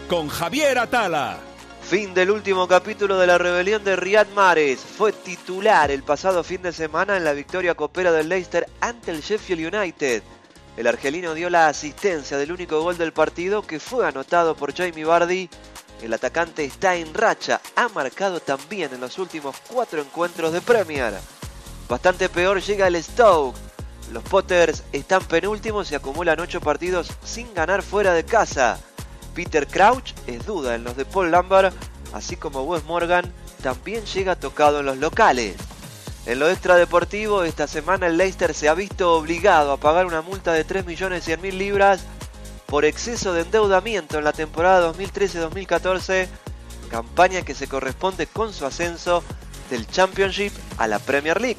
con 0.08 0.28
Javier 0.28 0.78
Atala. 0.78 1.40
Fin 1.82 2.14
del 2.14 2.30
último 2.30 2.66
capítulo 2.66 3.18
de 3.18 3.26
la 3.26 3.36
rebelión 3.36 3.84
de 3.84 3.96
Riyad 3.96 4.28
Mahrez. 4.28 4.80
Fue 4.80 5.12
titular 5.12 5.90
el 5.90 6.02
pasado 6.02 6.42
fin 6.44 6.62
de 6.62 6.72
semana 6.72 7.18
en 7.18 7.24
la 7.24 7.34
victoria 7.34 7.74
copera 7.74 8.12
del 8.12 8.30
Leicester 8.30 8.66
ante 8.80 9.10
el 9.10 9.20
Sheffield 9.20 9.74
United. 9.74 10.22
El 10.78 10.86
argelino 10.86 11.34
dio 11.34 11.50
la 11.50 11.68
asistencia 11.68 12.38
del 12.38 12.50
único 12.52 12.80
gol 12.80 12.96
del 12.96 13.12
partido 13.12 13.60
que 13.60 13.78
fue 13.78 14.08
anotado 14.08 14.56
por 14.56 14.74
Jamie 14.74 15.04
Vardy. 15.04 15.50
El 16.02 16.14
atacante 16.14 16.64
está 16.64 16.94
en 16.94 17.12
racha, 17.12 17.60
ha 17.74 17.88
marcado 17.88 18.40
también 18.40 18.94
en 18.94 19.00
los 19.00 19.18
últimos 19.18 19.56
cuatro 19.68 20.00
encuentros 20.00 20.52
de 20.52 20.60
Premier. 20.60 21.14
Bastante 21.88 22.28
peor 22.28 22.62
llega 22.62 22.86
el 22.86 23.02
Stoke. 23.02 23.56
Los 24.12 24.22
Potters 24.22 24.84
están 24.92 25.24
penúltimos 25.24 25.90
y 25.90 25.94
acumulan 25.94 26.40
8 26.40 26.60
partidos 26.60 27.10
sin 27.24 27.52
ganar 27.52 27.82
fuera 27.82 28.12
de 28.12 28.24
casa. 28.24 28.78
Peter 29.34 29.66
Crouch 29.66 30.12
es 30.26 30.46
duda 30.46 30.74
en 30.74 30.84
los 30.84 30.96
de 30.96 31.04
Paul 31.04 31.30
Lambert, 31.30 31.74
así 32.12 32.36
como 32.36 32.62
Wes 32.62 32.84
Morgan 32.84 33.32
también 33.62 34.04
llega 34.04 34.36
tocado 34.36 34.80
en 34.80 34.86
los 34.86 34.98
locales. 34.98 35.56
En 36.26 36.38
lo 36.38 36.48
extradeportivo, 36.48 37.42
esta 37.42 37.66
semana 37.66 38.06
el 38.06 38.18
Leicester 38.18 38.54
se 38.54 38.68
ha 38.68 38.74
visto 38.74 39.14
obligado 39.14 39.72
a 39.72 39.78
pagar 39.78 40.06
una 40.06 40.22
multa 40.22 40.52
de 40.52 40.66
3.100.000 40.66 41.52
libras 41.52 42.04
por 42.68 42.84
exceso 42.84 43.32
de 43.32 43.42
endeudamiento 43.42 44.18
en 44.18 44.24
la 44.24 44.32
temporada 44.34 44.92
2013-2014, 44.92 46.28
campaña 46.90 47.42
que 47.42 47.54
se 47.54 47.66
corresponde 47.66 48.26
con 48.26 48.52
su 48.52 48.66
ascenso 48.66 49.24
del 49.70 49.86
Championship 49.86 50.52
a 50.76 50.86
la 50.86 50.98
Premier 50.98 51.40
League. 51.40 51.56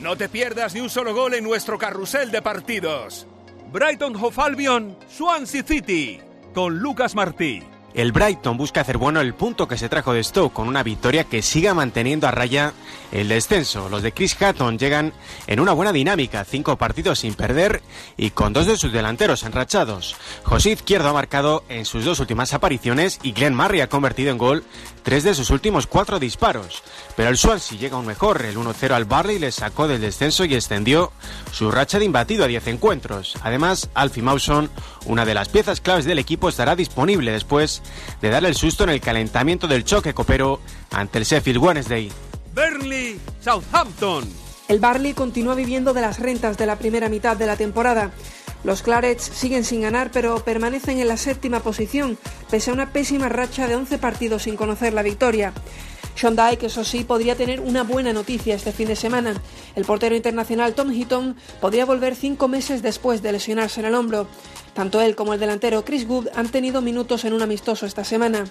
No 0.00 0.14
te 0.16 0.28
pierdas 0.28 0.74
ni 0.74 0.80
un 0.80 0.90
solo 0.90 1.14
gol 1.14 1.34
en 1.34 1.42
nuestro 1.42 1.78
carrusel 1.78 2.30
de 2.30 2.42
partidos. 2.42 3.26
Brighton 3.72 4.14
Hove 4.14 4.42
Albion, 4.42 4.98
Swansea 5.08 5.64
City, 5.66 6.20
con 6.54 6.78
Lucas 6.78 7.14
Martí. 7.14 7.62
El 7.96 8.12
Brighton 8.12 8.58
busca 8.58 8.82
hacer 8.82 8.98
bueno 8.98 9.22
el 9.22 9.32
punto 9.32 9.66
que 9.66 9.78
se 9.78 9.88
trajo 9.88 10.12
de 10.12 10.22
Stoke 10.22 10.52
con 10.52 10.68
una 10.68 10.82
victoria 10.82 11.24
que 11.24 11.40
siga 11.40 11.72
manteniendo 11.72 12.28
a 12.28 12.30
raya 12.30 12.74
el 13.10 13.28
descenso. 13.28 13.88
Los 13.88 14.02
de 14.02 14.12
Chris 14.12 14.36
Hatton 14.38 14.78
llegan 14.78 15.14
en 15.46 15.60
una 15.60 15.72
buena 15.72 15.94
dinámica, 15.94 16.44
cinco 16.44 16.76
partidos 16.76 17.20
sin 17.20 17.32
perder 17.32 17.80
y 18.18 18.32
con 18.32 18.52
dos 18.52 18.66
de 18.66 18.76
sus 18.76 18.92
delanteros 18.92 19.44
enrachados. 19.44 20.14
José 20.42 20.72
Izquierdo 20.72 21.08
ha 21.08 21.14
marcado 21.14 21.64
en 21.70 21.86
sus 21.86 22.04
dos 22.04 22.20
últimas 22.20 22.52
apariciones 22.52 23.18
y 23.22 23.32
Glenn 23.32 23.54
Murray 23.54 23.80
ha 23.80 23.88
convertido 23.88 24.30
en 24.30 24.36
gol 24.36 24.62
tres 25.02 25.24
de 25.24 25.34
sus 25.34 25.48
últimos 25.48 25.86
cuatro 25.86 26.18
disparos. 26.18 26.82
Pero 27.16 27.30
el 27.30 27.38
Swansea 27.38 27.78
llega 27.78 27.96
aún 27.96 28.06
mejor. 28.06 28.44
El 28.44 28.56
1-0 28.56 28.90
al 28.90 29.04
Barley 29.06 29.38
le 29.38 29.52
sacó 29.52 29.88
del 29.88 30.02
descenso 30.02 30.44
y 30.44 30.54
extendió 30.54 31.12
su 31.50 31.70
racha 31.70 31.98
de 31.98 32.04
imbatido 32.04 32.44
a 32.44 32.48
10 32.48 32.66
encuentros. 32.66 33.36
Además, 33.42 33.88
Alfie 33.94 34.22
Mawson, 34.22 34.68
una 35.06 35.24
de 35.24 35.32
las 35.32 35.48
piezas 35.48 35.80
claves 35.80 36.04
del 36.04 36.18
equipo, 36.18 36.48
estará 36.48 36.76
disponible 36.76 37.30
después 37.30 37.82
de 38.20 38.30
darle 38.30 38.48
el 38.48 38.54
susto 38.54 38.84
en 38.84 38.90
el 38.90 39.00
calentamiento 39.00 39.66
del 39.66 39.84
choque 39.84 40.14
copero 40.14 40.60
ante 40.90 41.18
el 41.18 41.24
Sheffield 41.24 41.58
Wednesday. 41.58 42.10
Burnley, 42.54 43.20
Southampton. 43.40 44.24
El 44.68 44.80
Barley 44.80 45.12
continúa 45.12 45.54
viviendo 45.54 45.92
de 45.92 46.00
las 46.00 46.18
rentas 46.18 46.56
de 46.56 46.66
la 46.66 46.76
primera 46.76 47.08
mitad 47.08 47.36
de 47.36 47.46
la 47.46 47.56
temporada. 47.56 48.10
Los 48.64 48.82
Clarets 48.82 49.22
siguen 49.22 49.62
sin 49.62 49.82
ganar, 49.82 50.10
pero 50.10 50.42
permanecen 50.42 50.98
en 50.98 51.06
la 51.06 51.16
séptima 51.16 51.60
posición, 51.60 52.18
pese 52.50 52.70
a 52.70 52.74
una 52.74 52.90
pésima 52.90 53.28
racha 53.28 53.68
de 53.68 53.76
11 53.76 53.98
partidos 53.98 54.42
sin 54.42 54.56
conocer 54.56 54.92
la 54.92 55.02
victoria. 55.02 55.52
Sean 56.16 56.34
Dyke, 56.34 56.64
eso 56.64 56.82
sí, 56.82 57.04
podría 57.04 57.36
tener 57.36 57.60
una 57.60 57.82
buena 57.82 58.12
noticia 58.12 58.54
este 58.54 58.72
fin 58.72 58.88
de 58.88 58.96
semana. 58.96 59.34
El 59.76 59.84
portero 59.84 60.16
internacional 60.16 60.74
Tom 60.74 60.90
Heaton 60.90 61.36
podría 61.60 61.84
volver 61.84 62.16
cinco 62.16 62.48
meses 62.48 62.82
después 62.82 63.22
de 63.22 63.32
lesionarse 63.32 63.80
en 63.80 63.86
el 63.86 63.94
hombro. 63.94 64.26
Tanto 64.76 65.00
él 65.00 65.16
como 65.16 65.32
el 65.32 65.40
delantero 65.40 65.86
Chris 65.86 66.06
Wood 66.06 66.28
han 66.34 66.50
tenido 66.50 66.82
minutos 66.82 67.24
en 67.24 67.32
un 67.32 67.40
amistoso 67.40 67.86
esta 67.86 68.04
semana. 68.04 68.44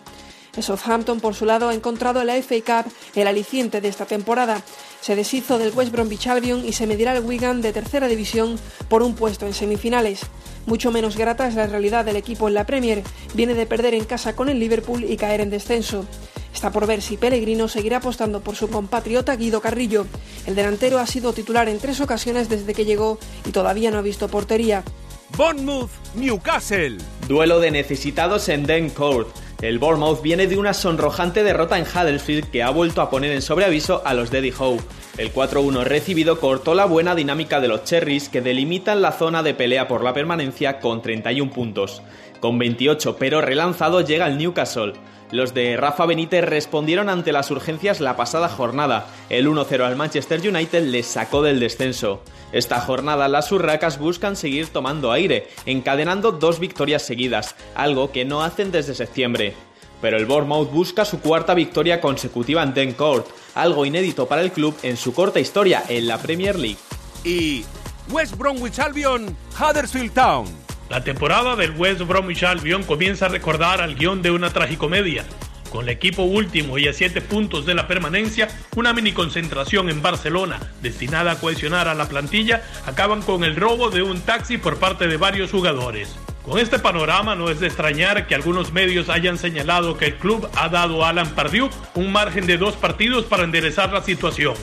Southampton, 0.60 1.20
por 1.20 1.36
su 1.36 1.46
lado, 1.46 1.70
ha 1.70 1.74
encontrado 1.76 2.20
en 2.20 2.28
la 2.28 2.42
FA 2.42 2.56
Cup 2.66 2.92
el 3.14 3.28
aliciente 3.28 3.80
de 3.80 3.90
esta 3.90 4.08
temporada. 4.08 4.64
Se 5.02 5.16
deshizo 5.16 5.60
del 5.60 5.72
West 5.76 5.92
Bromwich 5.92 6.26
Albion 6.26 6.66
y 6.66 6.74
se 6.74 6.88
medirá 6.88 7.12
al 7.12 7.24
Wigan 7.24 7.62
de 7.62 7.74
tercera 7.74 8.08
división 8.08 8.58
por 8.90 9.04
un 9.04 9.14
puesto 9.14 9.46
en 9.46 9.54
semifinales. 9.54 10.22
Mucho 10.66 10.92
menos 10.92 11.16
grata 11.16 11.48
es 11.48 11.54
la 11.54 11.68
realidad 11.68 12.06
del 12.06 12.16
equipo 12.16 12.48
en 12.48 12.56
la 12.56 12.66
Premier. 12.66 13.04
Viene 13.36 13.54
de 13.54 13.68
perder 13.68 13.94
en 13.94 14.06
casa 14.06 14.36
con 14.36 14.50
el 14.50 14.60
Liverpool 14.60 15.04
y 15.04 15.18
caer 15.18 15.42
en 15.42 15.52
descenso. 15.52 16.06
Está 16.52 16.72
por 16.72 16.88
ver 16.88 17.04
si 17.04 17.18
Pellegrino 17.18 17.68
seguirá 17.68 17.98
apostando 17.98 18.42
por 18.42 18.56
su 18.56 18.68
compatriota 18.68 19.36
Guido 19.36 19.62
Carrillo. 19.62 20.08
El 20.48 20.56
delantero 20.56 20.98
ha 20.98 21.06
sido 21.06 21.34
titular 21.34 21.70
en 21.70 21.78
tres 21.78 22.02
ocasiones 22.02 22.50
desde 22.50 22.74
que 22.74 22.86
llegó 22.86 23.20
y 23.46 23.52
todavía 23.52 23.92
no 23.92 24.00
ha 24.00 24.02
visto 24.02 24.28
portería. 24.28 24.84
Bournemouth, 25.32 25.90
Newcastle. 26.14 26.98
Duelo 27.28 27.60
de 27.60 27.72
necesitados 27.72 28.48
en 28.48 28.66
Den 28.66 28.90
Court. 28.90 29.28
El 29.62 29.80
Bournemouth 29.80 30.22
viene 30.22 30.48
de 30.48 30.58
una 30.58 30.74
sonrojante 30.74 31.44
derrota 31.44 31.78
en 31.78 31.84
Huddersfield 31.84 32.52
que 32.52 32.64
ha 32.64 32.70
vuelto 32.70 33.02
a 33.02 33.10
poner 33.10 33.32
en 33.32 33.42
sobreaviso 33.42 34.02
a 34.06 34.14
los 34.14 34.32
Eddie 34.32 34.54
Howe. 34.58 34.80
El 35.18 35.34
4-1 35.34 35.84
recibido 35.84 36.40
cortó 36.40 36.76
la 36.76 36.86
buena 36.86 37.16
dinámica 37.16 37.60
de 37.60 37.68
los 37.68 37.84
Cherries 37.84 38.30
que 38.30 38.42
delimitan 38.42 39.02
la 39.02 39.12
zona 39.12 39.44
de 39.44 39.54
pelea 39.54 39.88
por 39.88 40.04
la 40.04 40.14
permanencia 40.14 40.80
con 40.80 41.02
31 41.02 41.52
puntos. 41.52 42.02
Con 42.40 42.60
28 42.60 43.18
pero 43.18 43.42
relanzado 43.42 44.02
llega 44.02 44.28
el 44.28 44.38
Newcastle. 44.38 44.94
Los 45.32 45.54
de 45.54 45.76
Rafa 45.76 46.06
Benítez 46.06 46.46
respondieron 46.46 47.10
ante 47.10 47.34
las 47.34 47.50
urgencias 47.50 48.00
la 48.00 48.16
pasada 48.16 48.48
jornada. 48.48 49.08
El 49.30 49.48
1-0 49.48 49.82
al 49.82 49.96
Manchester 49.96 50.40
United 50.40 50.84
les 50.84 51.08
sacó 51.08 51.42
del 51.42 51.60
descenso. 51.60 52.22
Esta 52.56 52.80
jornada 52.80 53.28
las 53.28 53.52
urracas 53.52 54.00
buscan 54.00 54.38
seguir 54.38 54.70
tomando 54.70 55.12
aire, 55.12 55.50
encadenando 55.66 56.32
dos 56.32 56.58
victorias 56.58 57.02
seguidas, 57.02 57.54
algo 57.76 58.14
que 58.14 58.24
no 58.24 58.44
hacen 58.44 58.72
desde 58.72 58.96
septiembre. 58.96 59.54
Pero 60.02 60.16
el 60.16 60.26
Bournemouth 60.26 60.72
busca 60.72 61.04
su 61.04 61.20
cuarta 61.20 61.54
victoria 61.54 62.00
consecutiva 62.00 62.64
en 62.64 62.74
Den 62.74 62.94
Court, 62.94 63.28
algo 63.56 63.86
inédito 63.86 64.26
para 64.26 64.42
el 64.42 64.54
club 64.54 64.74
en 64.84 64.96
su 64.96 65.14
corta 65.14 65.42
historia 65.42 65.84
en 65.90 66.08
la 66.08 66.18
Premier 66.18 66.58
League. 66.58 66.80
Y 67.26 67.66
West 68.10 68.38
Bromwich 68.38 68.80
Albion, 68.80 69.36
Huddersfield 69.60 70.14
Town. 70.14 70.46
La 70.90 71.04
temporada 71.04 71.58
del 71.58 71.72
West 71.72 72.04
Bromwich 72.04 72.44
Albion 72.44 72.84
comienza 72.84 73.26
a 73.26 73.30
recordar 73.30 73.82
al 73.82 73.96
guion 73.96 74.22
de 74.22 74.32
una 74.32 74.50
tragicomedia. 74.50 75.26
Con 75.70 75.84
el 75.84 75.90
equipo 75.90 76.24
último 76.24 76.78
y 76.78 76.88
a 76.88 76.94
7 76.94 77.22
puntos 77.22 77.66
de 77.66 77.76
la 77.76 77.88
permanencia, 77.88 78.48
una 78.76 78.94
mini 78.94 79.12
concentración 79.12 79.90
en 79.90 80.02
Barcelona, 80.02 80.60
destinada 80.82 81.32
a 81.32 81.40
cohesionar 81.40 81.88
a 81.88 81.96
la 81.96 82.08
plantilla, 82.08 82.64
acaban 82.86 83.22
con 83.22 83.44
el 83.44 83.56
robo 83.56 83.90
de 83.90 84.02
un 84.02 84.22
taxi 84.22 84.58
por 84.58 84.78
parte 84.78 85.08
de 85.08 85.18
varios 85.18 85.52
jugadores. 85.52 86.16
Con 86.44 86.60
este 86.60 86.78
panorama 86.78 87.36
no 87.36 87.50
es 87.50 87.60
de 87.60 87.68
extrañar 87.68 88.28
que 88.28 88.36
algunos 88.36 88.72
medios 88.72 89.10
hayan 89.10 89.40
señalado 89.40 89.98
que 89.98 90.06
el 90.06 90.16
club 90.16 90.48
ha 90.56 90.70
dado 90.70 91.04
a 91.04 91.10
Alan 91.10 91.30
Pardew 91.30 91.70
un 91.96 92.12
margen 92.12 92.46
de 92.46 92.58
dos 92.58 92.76
partidos 92.76 93.26
para 93.26 93.44
enderezar 93.44 93.92
la 93.92 94.04
situación. 94.04 94.54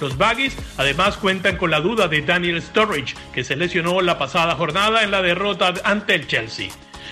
Los 0.00 0.18
Baggies 0.18 0.56
además 0.76 1.16
cuentan 1.16 1.56
con 1.56 1.70
la 1.70 1.80
duda 1.80 2.08
de 2.08 2.22
Daniel 2.22 2.60
Sturridge, 2.60 3.14
que 3.32 3.44
se 3.44 3.54
lesionó 3.54 4.00
la 4.00 4.18
pasada 4.18 4.56
jornada 4.56 5.04
en 5.04 5.10
la 5.10 5.22
derrota 5.22 5.74
ante 5.84 6.14
el 6.16 6.26
Chelsea. 6.26 6.70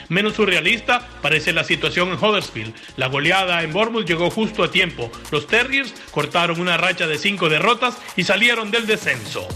Menos 0.09 0.35
surrealista 0.35 1.07
parece 1.21 1.53
la 1.53 1.65
situación 1.65 2.09
en 2.09 2.15
Huddersfield. 2.15 2.75
La 2.97 3.09
goleada 3.09 3.63
en 3.63 3.73
Bournemouth 3.73 4.07
llegó 4.07 4.31
justo 4.31 4.63
a 4.63 4.71
tiempo. 4.71 5.11
Los 5.31 5.47
Terriers 5.47 5.95
cortaron 6.11 6.61
una 6.61 6.77
racha 6.77 7.07
de 7.07 7.19
cinco 7.19 7.49
derrotas 7.49 7.97
y 8.17 8.25
salieron 8.25 8.71
del 8.71 8.87
descenso. 8.87 9.47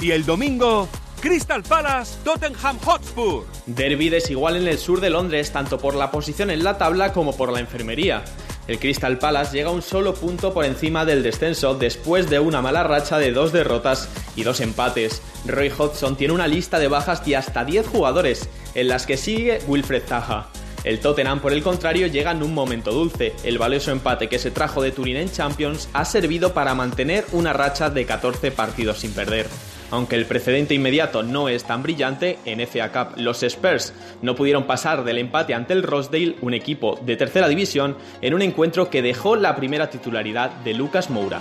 Y 0.00 0.10
el 0.10 0.24
domingo, 0.26 0.88
Crystal 1.20 1.62
Palace, 1.62 2.18
Tottenham 2.24 2.78
Hotspur. 2.80 3.46
Derby 3.66 4.08
desigual 4.08 4.56
en 4.56 4.66
el 4.66 4.78
sur 4.78 5.00
de 5.00 5.10
Londres, 5.10 5.52
tanto 5.52 5.78
por 5.78 5.94
la 5.94 6.10
posición 6.10 6.50
en 6.50 6.64
la 6.64 6.78
tabla 6.78 7.12
como 7.12 7.36
por 7.36 7.52
la 7.52 7.60
enfermería. 7.60 8.24
El 8.70 8.78
Crystal 8.78 9.18
Palace 9.18 9.56
llega 9.56 9.70
un 9.70 9.82
solo 9.82 10.14
punto 10.14 10.54
por 10.54 10.64
encima 10.64 11.04
del 11.04 11.24
descenso 11.24 11.74
después 11.74 12.30
de 12.30 12.38
una 12.38 12.62
mala 12.62 12.84
racha 12.84 13.18
de 13.18 13.32
dos 13.32 13.52
derrotas 13.52 14.08
y 14.36 14.44
dos 14.44 14.60
empates. 14.60 15.22
Roy 15.44 15.72
Hodgson 15.76 16.16
tiene 16.16 16.34
una 16.34 16.46
lista 16.46 16.78
de 16.78 16.86
bajas 16.86 17.26
de 17.26 17.34
hasta 17.34 17.64
10 17.64 17.88
jugadores, 17.88 18.48
en 18.76 18.86
las 18.86 19.06
que 19.06 19.16
sigue 19.16 19.58
Wilfred 19.66 20.04
Zaha. 20.06 20.50
El 20.84 21.00
Tottenham, 21.00 21.40
por 21.40 21.52
el 21.52 21.64
contrario, 21.64 22.06
llega 22.06 22.30
en 22.30 22.44
un 22.44 22.54
momento 22.54 22.92
dulce. 22.92 23.34
El 23.42 23.58
valioso 23.58 23.90
empate 23.90 24.28
que 24.28 24.38
se 24.38 24.52
trajo 24.52 24.80
de 24.80 24.92
Turín 24.92 25.16
en 25.16 25.32
Champions 25.32 25.88
ha 25.92 26.04
servido 26.04 26.54
para 26.54 26.76
mantener 26.76 27.26
una 27.32 27.52
racha 27.52 27.90
de 27.90 28.06
14 28.06 28.52
partidos 28.52 29.00
sin 29.00 29.10
perder. 29.10 29.48
Aunque 29.90 30.16
el 30.16 30.26
precedente 30.26 30.74
inmediato 30.74 31.22
no 31.22 31.48
es 31.48 31.64
tan 31.64 31.82
brillante, 31.82 32.38
en 32.44 32.60
FA 32.66 32.92
Cup 32.92 33.18
los 33.18 33.42
Spurs 33.42 33.92
no 34.22 34.34
pudieron 34.34 34.64
pasar 34.64 35.04
del 35.04 35.18
empate 35.18 35.54
ante 35.54 35.72
el 35.72 35.82
Rochdale, 35.82 36.36
un 36.40 36.54
equipo 36.54 36.98
de 37.02 37.16
tercera 37.16 37.48
división, 37.48 37.96
en 38.20 38.34
un 38.34 38.42
encuentro 38.42 38.90
que 38.90 39.02
dejó 39.02 39.36
la 39.36 39.56
primera 39.56 39.90
titularidad 39.90 40.50
de 40.64 40.74
Lucas 40.74 41.10
Moura. 41.10 41.40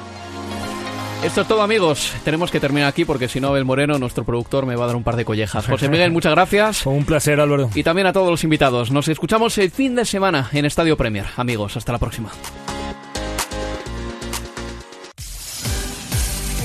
Esto 1.23 1.41
es 1.41 1.47
todo 1.49 1.61
amigos, 1.61 2.13
tenemos 2.23 2.49
que 2.49 2.61
terminar 2.61 2.87
aquí 2.87 3.03
porque 3.03 3.27
si 3.27 3.41
no 3.41 3.57
el 3.57 3.65
Moreno, 3.65 3.99
nuestro 3.99 4.23
productor, 4.23 4.65
me 4.65 4.77
va 4.77 4.85
a 4.85 4.87
dar 4.87 4.95
un 4.95 5.03
par 5.03 5.17
de 5.17 5.25
collejas. 5.25 5.67
José 5.67 5.89
Miguel, 5.89 6.11
muchas 6.11 6.31
gracias. 6.31 6.85
un 6.85 7.03
placer 7.03 7.41
Álvaro. 7.41 7.69
Y 7.75 7.83
también 7.83 8.07
a 8.07 8.13
todos 8.13 8.29
los 8.31 8.43
invitados. 8.45 8.89
Nos 8.89 9.09
escuchamos 9.09 9.57
el 9.57 9.69
fin 9.69 9.95
de 9.95 10.05
semana 10.05 10.49
en 10.53 10.63
Estadio 10.63 10.95
Premier. 10.95 11.25
Amigos, 11.35 11.75
hasta 11.75 11.91
la 11.91 11.99
próxima. 11.99 12.31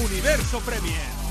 Universo 0.04 0.60
Premier 0.60 1.13